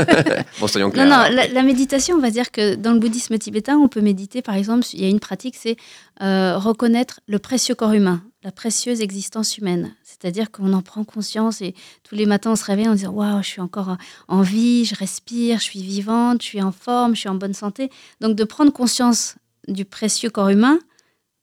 bon, 0.60 0.66
soyons 0.66 0.90
clairs. 0.90 1.06
Non, 1.06 1.36
non, 1.36 1.46
la, 1.52 1.62
méditation, 1.62 2.16
on 2.16 2.20
va 2.20 2.30
dire 2.30 2.50
que 2.50 2.74
dans 2.74 2.92
le 2.92 2.98
bouddhisme 2.98 3.36
tibétain, 3.36 3.76
on 3.76 3.88
peut 3.88 4.00
méditer, 4.00 4.40
par 4.40 4.54
exemple, 4.54 4.86
il 4.94 5.02
y 5.02 5.04
a 5.04 5.08
une 5.08 5.20
pratique, 5.20 5.54
c'est 5.54 5.76
euh, 6.22 6.56
reconnaître 6.56 7.20
le 7.26 7.38
précieux 7.38 7.74
corps 7.74 7.92
humain, 7.92 8.22
la 8.42 8.52
précieuse 8.52 9.02
existence 9.02 9.58
humaine. 9.58 9.94
C'est-à-dire 10.02 10.50
qu'on 10.50 10.72
en 10.72 10.80
prend 10.80 11.04
conscience 11.04 11.60
et 11.60 11.74
tous 12.02 12.14
les 12.14 12.24
matins, 12.24 12.52
on 12.52 12.56
se 12.56 12.64
réveille 12.64 12.88
en 12.88 12.94
disant 12.94 13.12
Waouh, 13.12 13.42
je 13.42 13.48
suis 13.48 13.60
encore 13.60 13.98
en 14.28 14.40
vie, 14.40 14.86
je 14.86 14.94
respire, 14.94 15.58
je 15.58 15.64
suis 15.64 15.82
vivante, 15.82 16.40
je 16.40 16.46
suis 16.46 16.62
en 16.62 16.72
forme, 16.72 17.14
je 17.14 17.20
suis 17.20 17.28
en 17.28 17.34
bonne 17.34 17.54
santé. 17.54 17.90
Donc, 18.22 18.34
de 18.34 18.44
prendre 18.44 18.72
conscience 18.72 19.36
du 19.68 19.84
précieux 19.84 20.30
corps 20.30 20.48
humain, 20.48 20.78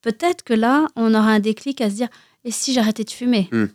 peut-être 0.01 0.43
que 0.43 0.55
là, 0.55 0.87
on 0.95 1.13
aura 1.13 1.29
un 1.29 1.39
déclic 1.39 1.81
à 1.81 1.89
se 1.91 1.95
dire 1.95 2.09
Et 2.45 2.51
si 2.51 2.73
j'arrêtais 2.73 3.03
de 3.03 3.11
fumer? 3.11 3.47
Hmm. 3.51 3.67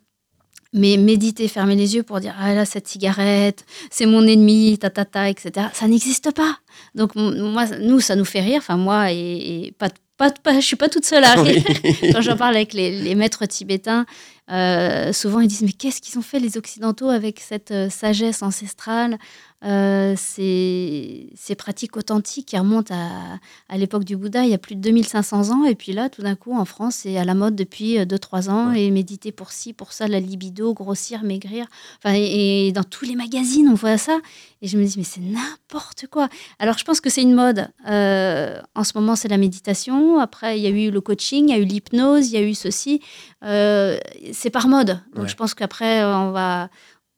Mais 0.75 0.97
méditer, 0.97 1.49
fermer 1.49 1.77
les 1.77 1.95
yeux 1.97 2.03
pour 2.03 2.19
dire 2.21 2.35
ah 2.39 2.55
là 2.55 2.65
cette 2.65 2.89
cigarette, 2.89 3.67
c'est 3.91 4.07
mon 4.07 4.27
ennemi, 4.27 4.79
ta 4.79 4.89
ta 4.89 5.05
ta, 5.05 5.29
etc. 5.29 5.67
Ça 5.75 5.87
n'existe 5.87 6.31
pas. 6.33 6.57
Donc 6.95 7.15
moi, 7.15 7.67
nous, 7.81 8.01
ça 8.01 8.17
nous 8.17 8.25
fait 8.25 8.41
rire. 8.41 8.59
Enfin 8.59 8.79
moi 8.79 9.13
et, 9.13 9.75
pas, 9.79 9.89
pas, 10.17 10.31
pas, 10.31 10.61
je 10.61 10.67
suis 10.67 10.77
pas 10.77 10.89
toute 10.89 11.05
seule 11.05 11.25
à 11.25 11.35
rire. 11.35 11.63
Quand 12.13 12.23
j'en 12.23 12.37
parle 12.37 12.57
avec 12.57 12.73
les, 12.73 13.15
maîtres 13.15 13.45
tibétains, 13.45 14.07
euh, 14.51 15.13
souvent 15.13 15.41
ils 15.41 15.49
disent 15.49 15.63
mais 15.63 15.73
qu'est-ce 15.73 16.01
qu'ils 16.01 16.19
ont 16.19 16.23
fait 16.23 16.41
les 16.41 16.57
occidentaux 16.57 17.11
avec 17.11 17.41
cette 17.41 17.71
euh, 17.71 17.91
sagesse 17.91 18.43
ancestrale? 18.43 19.19
Euh, 19.65 20.15
ces, 20.17 21.31
ces 21.37 21.55
pratiques 21.55 21.97
authentiques 21.97 22.47
qui 22.47 22.59
remontent 22.59 22.95
à, 22.95 23.39
à 23.69 23.79
l'époque 23.79 24.05
du 24.05 24.17
Bouddha, 24.17 24.45
il 24.45 24.51
y 24.51 24.55
a 24.55 24.59
plus 24.59 24.75
de 24.75 24.81
2500 24.81 25.51
ans. 25.51 25.65
Et 25.65 25.75
puis 25.75 25.93
là, 25.93 26.09
tout 26.09 26.23
d'un 26.23 26.35
coup, 26.35 26.57
en 26.57 26.65
France, 26.65 26.97
c'est 27.03 27.17
à 27.17 27.25
la 27.25 27.35
mode 27.35 27.55
depuis 27.57 27.97
2-3 27.99 28.51
ans. 28.51 28.73
Et 28.73 28.91
méditer 28.91 29.33
pour 29.33 29.53
ci, 29.53 29.73
pour 29.73 29.93
ça, 29.93 30.09
la 30.09 30.21
libido, 30.21 30.75
grossir, 30.75 31.23
maigrir. 31.23 31.67
Enfin, 31.99 32.15
et, 32.17 32.69
et 32.69 32.73
dans 32.73 32.83
tous 32.85 33.05
les 33.05 33.15
magazines, 33.17 33.69
on 33.69 33.75
voit 33.75 33.99
ça. 33.99 34.19
Et 34.63 34.69
je 34.69 34.77
me 34.79 34.85
dis, 34.85 34.95
mais 34.97 35.05
c'est 35.05 35.21
n'importe 35.21 36.07
quoi. 36.09 36.29
Alors, 36.59 36.79
je 36.79 36.85
pense 36.85 37.01
que 37.01 37.11
c'est 37.11 37.23
une 37.23 37.35
mode. 37.35 37.69
Euh, 37.89 38.61
en 38.75 38.85
ce 38.85 38.93
moment, 38.97 39.17
c'est 39.17 39.29
la 39.29 39.39
méditation. 39.39 40.19
Après, 40.21 40.59
il 40.59 40.63
y 40.63 40.67
a 40.67 40.71
eu 40.71 40.91
le 40.91 41.01
coaching, 41.01 41.49
il 41.49 41.51
y 41.51 41.55
a 41.55 41.59
eu 41.59 41.65
l'hypnose, 41.65 42.29
il 42.29 42.35
y 42.35 42.37
a 42.37 42.43
eu 42.43 42.55
ceci. 42.55 43.01
Euh, 43.45 43.99
c'est 44.33 44.51
par 44.51 44.69
mode. 44.69 45.01
Donc, 45.15 45.25
Ouais. 45.25 45.29
je 45.29 45.35
pense 45.37 45.55
qu'après, 45.55 46.05
on 46.05 46.31
va, 46.31 46.69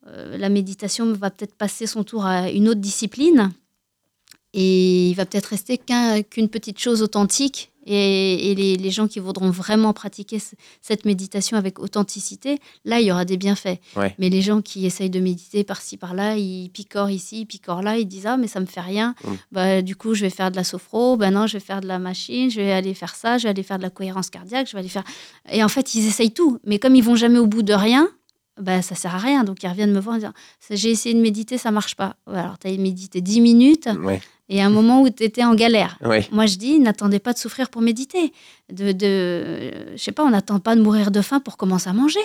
euh, 0.07 0.37
la 0.37 0.49
méditation 0.49 1.11
va 1.13 1.29
peut-être 1.31 1.55
passer 1.55 1.87
son 1.87 2.03
tour 2.03 2.25
à 2.25 2.49
une 2.51 2.69
autre 2.69 2.81
discipline. 2.81 3.51
Et 4.53 5.09
il 5.09 5.13
va 5.15 5.25
peut-être 5.25 5.47
rester 5.47 5.77
qu'un- 5.77 6.21
qu'une 6.23 6.47
petite 6.49 6.79
chose 6.79 7.01
authentique. 7.01 7.71
Et, 7.87 8.49
et 8.51 8.55
les, 8.55 8.77
les 8.77 8.89
gens 8.89 9.07
qui 9.07 9.19
voudront 9.19 9.51
vraiment 9.51 9.93
pratiquer 9.93 10.39
c- 10.39 10.55
cette 10.81 11.05
méditation 11.05 11.55
avec 11.55 11.77
authenticité, 11.77 12.57
là, 12.83 12.99
il 12.99 13.05
y 13.05 13.11
aura 13.11 13.25
des 13.25 13.37
bienfaits. 13.37 13.77
Ouais. 13.95 14.15
Mais 14.17 14.29
les 14.29 14.41
gens 14.41 14.61
qui 14.63 14.87
essayent 14.87 15.11
de 15.11 15.19
méditer 15.19 15.63
par-ci, 15.63 15.95
par-là, 15.97 16.35
ils 16.35 16.69
picorent 16.69 17.11
ici, 17.11 17.41
ils 17.41 17.45
picorent 17.45 17.83
là, 17.83 17.99
ils 17.99 18.07
disent 18.07 18.25
Ah, 18.25 18.37
mais 18.37 18.47
ça 18.47 18.59
me 18.59 18.65
fait 18.65 18.81
rien. 18.81 19.13
Mm. 19.23 19.29
Bah, 19.51 19.81
du 19.83 19.95
coup, 19.95 20.15
je 20.15 20.21
vais 20.21 20.31
faire 20.31 20.49
de 20.49 20.55
la 20.55 20.63
sophro. 20.63 21.15
Ben 21.15 21.29
non, 21.31 21.45
je 21.45 21.53
vais 21.57 21.63
faire 21.63 21.81
de 21.81 21.87
la 21.87 21.99
machine. 21.99 22.49
Je 22.49 22.59
vais 22.59 22.71
aller 22.71 22.95
faire 22.95 23.13
ça. 23.13 23.37
Je 23.37 23.43
vais 23.43 23.49
aller 23.49 23.61
faire 23.61 23.77
de 23.77 23.83
la 23.83 23.91
cohérence 23.91 24.31
cardiaque. 24.31 24.65
Je 24.67 24.71
vais 24.73 24.79
aller 24.79 24.89
faire. 24.89 25.03
Et 25.51 25.63
en 25.63 25.69
fait, 25.69 25.93
ils 25.93 26.07
essayent 26.07 26.31
tout. 26.33 26.57
Mais 26.65 26.79
comme 26.79 26.95
ils 26.95 27.03
vont 27.03 27.15
jamais 27.15 27.37
au 27.39 27.45
bout 27.45 27.61
de 27.61 27.73
rien, 27.73 28.09
ben, 28.59 28.81
ça 28.81 28.95
sert 28.95 29.13
à 29.13 29.17
rien. 29.17 29.43
Donc, 29.43 29.61
ils 29.63 29.67
reviennent 29.67 29.91
me 29.93 29.99
voir 29.99 30.15
en 30.15 30.19
disant 30.19 30.33
J'ai 30.69 30.91
essayé 30.91 31.13
de 31.15 31.21
méditer, 31.21 31.57
ça 31.57 31.71
marche 31.71 31.95
pas. 31.95 32.15
Alors, 32.27 32.57
tu 32.57 32.67
as 32.67 32.77
médité 32.77 33.21
10 33.21 33.41
minutes 33.41 33.89
Ouais, 34.01 34.21
et 34.49 34.61
à 34.61 34.65
un 34.65 34.69
moment 34.69 35.01
où 35.01 35.09
tu 35.09 35.23
étais 35.23 35.43
en 35.43 35.55
galère. 35.55 35.97
ouais, 36.03 36.27
Moi, 36.31 36.45
je 36.45 36.55
dis, 36.57 36.79
n'attendez 36.79 37.19
pas 37.19 37.33
de 37.33 37.37
souffrir 37.37 37.69
pour 37.69 37.81
méditer. 37.81 38.31
De, 38.71 38.91
de, 38.91 39.05
euh, 39.05 39.91
je 39.97 40.01
sais 40.01 40.11
pas, 40.11 40.23
on 40.23 40.29
n'attend 40.29 40.59
pas 40.59 40.75
de 40.75 40.81
mourir 40.81 41.11
de 41.11 41.21
faim 41.21 41.39
pour 41.39 41.57
commencer 41.57 41.89
à 41.89 41.93
manger. 41.93 42.19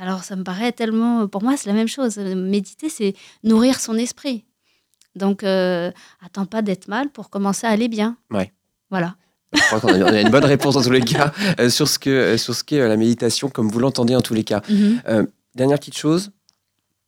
Alors, 0.00 0.24
ça 0.24 0.36
me 0.36 0.42
paraît 0.42 0.72
tellement, 0.72 1.28
pour 1.28 1.42
moi, 1.42 1.56
c'est 1.56 1.68
la 1.68 1.74
même 1.74 1.88
chose. 1.88 2.16
Méditer, 2.18 2.88
c'est 2.88 3.14
nourrir 3.44 3.78
son 3.78 3.96
esprit. 3.96 4.44
Donc, 5.14 5.44
euh, 5.44 5.90
attends 6.24 6.46
pas 6.46 6.62
d'être 6.62 6.88
mal 6.88 7.10
pour 7.10 7.28
commencer 7.30 7.66
à 7.66 7.70
aller 7.70 7.88
bien. 7.88 8.16
Voilà. 8.90 9.16
Je 9.52 9.60
crois 9.60 9.80
qu'on 9.80 9.88
a, 9.88 9.98
on 9.98 10.14
a 10.14 10.20
une 10.20 10.30
bonne 10.30 10.44
réponse 10.44 10.74
dans 10.74 10.82
tous 10.82 10.90
les 10.90 11.02
cas 11.02 11.32
euh, 11.60 11.70
sur 11.70 11.88
ce 11.88 11.98
que 11.98 12.10
euh, 12.10 12.36
sur 12.36 12.54
ce 12.54 12.64
qu'est 12.64 12.80
euh, 12.80 12.88
la 12.88 12.96
méditation, 12.96 13.48
comme 13.48 13.68
vous 13.68 13.78
l'entendez 13.78 14.14
en 14.16 14.20
tous 14.22 14.34
les 14.34 14.44
cas. 14.44 14.62
Mhm. 14.68 15.26
Dernière 15.54 15.78
petite 15.78 15.98
chose, 15.98 16.30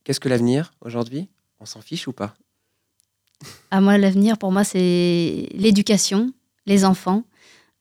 qu'est-ce 0.04 0.20
que 0.20 0.28
l'avenir 0.28 0.72
aujourd'hui? 0.82 1.28
On 1.60 1.66
s'en 1.66 1.80
fiche 1.80 2.06
ou 2.06 2.12
pas? 2.12 2.34
À 3.70 3.80
moi, 3.80 3.96
l'avenir, 3.96 4.36
pour 4.36 4.52
moi, 4.52 4.64
c'est 4.64 5.48
l'éducation, 5.54 6.32
les 6.66 6.84
enfants. 6.84 7.24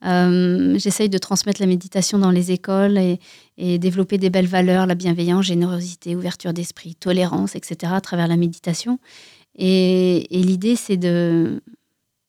Euh, 0.05 0.77
J'essaye 0.77 1.09
de 1.09 1.17
transmettre 1.17 1.61
la 1.61 1.67
méditation 1.67 2.17
dans 2.17 2.31
les 2.31 2.51
écoles 2.51 2.97
et, 2.97 3.19
et 3.57 3.77
développer 3.77 4.17
des 4.17 4.29
belles 4.29 4.47
valeurs, 4.47 4.85
la 4.85 4.95
bienveillance, 4.95 5.45
générosité, 5.45 6.15
ouverture 6.15 6.53
d'esprit, 6.53 6.95
tolérance, 6.95 7.55
etc. 7.55 7.93
à 7.95 8.01
travers 8.01 8.27
la 8.27 8.37
méditation. 8.37 8.99
Et, 9.55 10.37
et 10.37 10.43
l'idée, 10.43 10.75
c'est 10.75 10.97
de... 10.97 11.61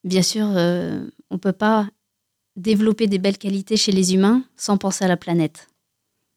Bien 0.04 0.22
sûr, 0.22 0.46
euh, 0.54 1.04
on 1.30 1.34
ne 1.34 1.40
peut 1.40 1.52
pas 1.52 1.88
développer 2.56 3.06
des 3.06 3.18
belles 3.18 3.38
qualités 3.38 3.76
chez 3.76 3.92
les 3.92 4.14
humains 4.14 4.44
sans 4.56 4.76
penser 4.76 5.04
à 5.04 5.08
la 5.08 5.16
planète. 5.16 5.68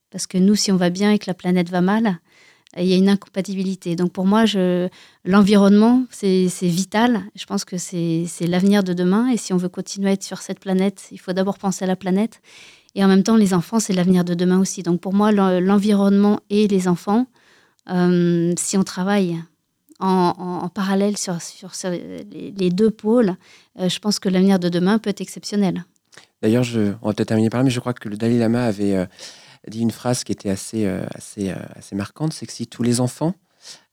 Parce 0.09 0.27
que 0.27 0.37
nous, 0.37 0.55
si 0.55 0.71
on 0.71 0.77
va 0.77 0.89
bien 0.89 1.11
et 1.11 1.19
que 1.19 1.27
la 1.27 1.33
planète 1.33 1.69
va 1.69 1.81
mal, 1.81 2.19
il 2.75 2.85
y 2.85 2.93
a 2.93 2.97
une 2.97 3.09
incompatibilité. 3.09 3.95
Donc 3.95 4.11
pour 4.11 4.25
moi, 4.25 4.45
l'environnement, 5.25 6.05
c'est 6.09 6.47
vital. 6.61 7.23
Je 7.35 7.45
pense 7.45 7.65
que 7.65 7.77
c'est 7.77 8.27
l'avenir 8.41 8.83
de 8.83 8.93
demain. 8.93 9.29
Et 9.29 9.37
si 9.37 9.53
on 9.53 9.57
veut 9.57 9.69
continuer 9.69 10.09
à 10.09 10.13
être 10.13 10.23
sur 10.23 10.39
cette 10.39 10.59
planète, 10.59 11.07
il 11.11 11.19
faut 11.19 11.33
d'abord 11.33 11.57
penser 11.57 11.85
à 11.85 11.87
la 11.87 11.95
planète. 11.95 12.41
Et 12.95 13.03
en 13.03 13.07
même 13.07 13.23
temps, 13.23 13.35
les 13.35 13.53
enfants, 13.53 13.79
c'est 13.79 13.93
l'avenir 13.93 14.23
de 14.23 14.33
demain 14.33 14.59
aussi. 14.59 14.83
Donc 14.83 15.01
pour 15.01 15.13
moi, 15.13 15.31
l'en- 15.31 15.59
l'environnement 15.59 16.39
et 16.49 16.67
les 16.67 16.87
enfants, 16.87 17.27
euh, 17.89 18.53
si 18.57 18.77
on 18.77 18.83
travaille 18.83 19.37
en, 19.99 20.69
parallèle 20.73 21.17
sur, 21.17 21.37
les 22.31 22.69
deux 22.69 22.91
pôles, 22.91 23.35
euh, 23.79 23.89
je 23.89 23.99
pense 23.99 24.19
que 24.19 24.29
l'avenir 24.29 24.59
de 24.59 24.69
demain 24.69 24.99
peut 24.99 25.09
être 25.09 25.21
exceptionnel. 25.21 25.85
D'ailleurs, 26.41 26.63
je, 26.63 26.93
on 27.01 27.07
va 27.07 27.13
peut-être 27.13 27.29
terminer 27.29 27.49
par 27.49 27.59
là, 27.59 27.63
mais 27.63 27.69
je 27.69 27.79
crois 27.79 27.93
que 27.93 28.07
le 28.09 28.17
Dalai 28.17 28.37
Lama 28.37 28.63
avait 28.65 28.95
euh, 28.95 29.05
dit 29.67 29.79
une 29.81 29.91
phrase 29.91 30.23
qui 30.23 30.31
était 30.31 30.49
assez, 30.49 30.85
euh, 30.85 31.01
assez, 31.15 31.49
euh, 31.51 31.55
assez 31.75 31.95
marquante, 31.95 32.33
c'est 32.33 32.45
que 32.45 32.53
si 32.53 32.67
tous 32.67 32.83
les 32.83 32.99
enfants, 33.01 33.33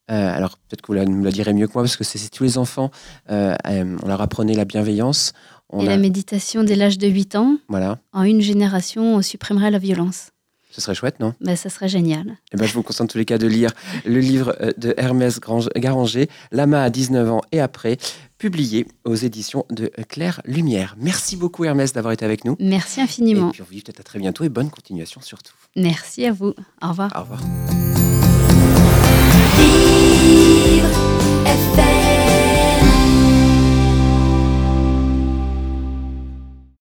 alors 0.07 0.59
peut-être 0.59 0.81
que 0.83 0.87
vous 0.87 0.93
la- 0.93 1.05
nous 1.05 1.23
la 1.23 1.31
direz 1.31 1.51
mieux 1.53 1.65
que 1.67 1.73
moi, 1.73 1.81
parce 1.81 1.97
que 1.97 2.03
c'est 2.03 2.19
si 2.19 2.29
tous 2.29 2.43
les 2.43 2.57
enfants, 2.59 2.91
on 3.27 4.07
leur 4.07 4.21
apprenait 4.21 4.53
la 4.53 4.65
bienveillance, 4.65 5.33
on 5.69 5.81
et 5.81 5.87
a- 5.87 5.89
la 5.91 5.97
méditation 5.97 6.63
dès 6.63 6.75
l'âge 6.75 6.99
de 6.99 7.07
8 7.07 7.35
ans, 7.35 7.57
voilà, 7.69 7.97
en 8.13 8.21
une 8.23 8.41
génération, 8.41 9.15
on 9.15 9.21
supprimerait 9.23 9.71
la 9.71 9.79
violence. 9.79 10.29
ce 10.71 10.81
serait 10.81 10.93
chouette, 10.93 11.21
non? 11.21 11.33
Ben, 11.39 11.55
ça 11.55 11.69
serait 11.69 11.87
génial. 11.87 12.35
Eh 12.53 12.57
ben, 12.57 12.65
je 12.67 12.73
vous 12.73 12.83
conseille 12.83 13.05
en 13.05 13.07
tous 13.07 13.17
les 13.17 13.23
cas 13.23 13.37
de 13.37 13.47
lire 13.47 13.71
le 14.05 14.19
livre 14.19 14.57
de 14.77 14.93
Hermès 14.97 15.39
Garanger, 15.77 16.29
Lama 16.51 16.83
à 16.83 16.89
19 16.89 17.31
ans 17.31 17.41
et 17.53 17.61
après, 17.61 17.97
publié 18.37 18.87
aux 19.05 19.15
éditions 19.15 19.65
de 19.69 19.91
Claire 20.09 20.41
Lumière. 20.45 20.95
Merci 20.99 21.37
beaucoup 21.37 21.63
Hermès 21.63 21.93
d'avoir 21.93 22.13
été 22.13 22.25
avec 22.25 22.45
nous. 22.45 22.55
Merci 22.59 23.01
infiniment. 23.01 23.49
Et 23.49 23.51
puis 23.51 23.61
on 23.61 23.65
vous 23.65 23.73
dit 23.73 23.81
peut-être 23.81 24.01
à 24.01 24.03
très 24.03 24.19
bientôt 24.19 24.43
et 24.43 24.49
bonne 24.49 24.69
continuation 24.69 25.21
surtout. 25.21 25.53
Merci 25.75 26.25
à 26.25 26.31
vous. 26.31 26.53
Au 26.81 26.89
revoir. 26.89 27.11
Au 27.15 27.21
revoir. 27.21 27.41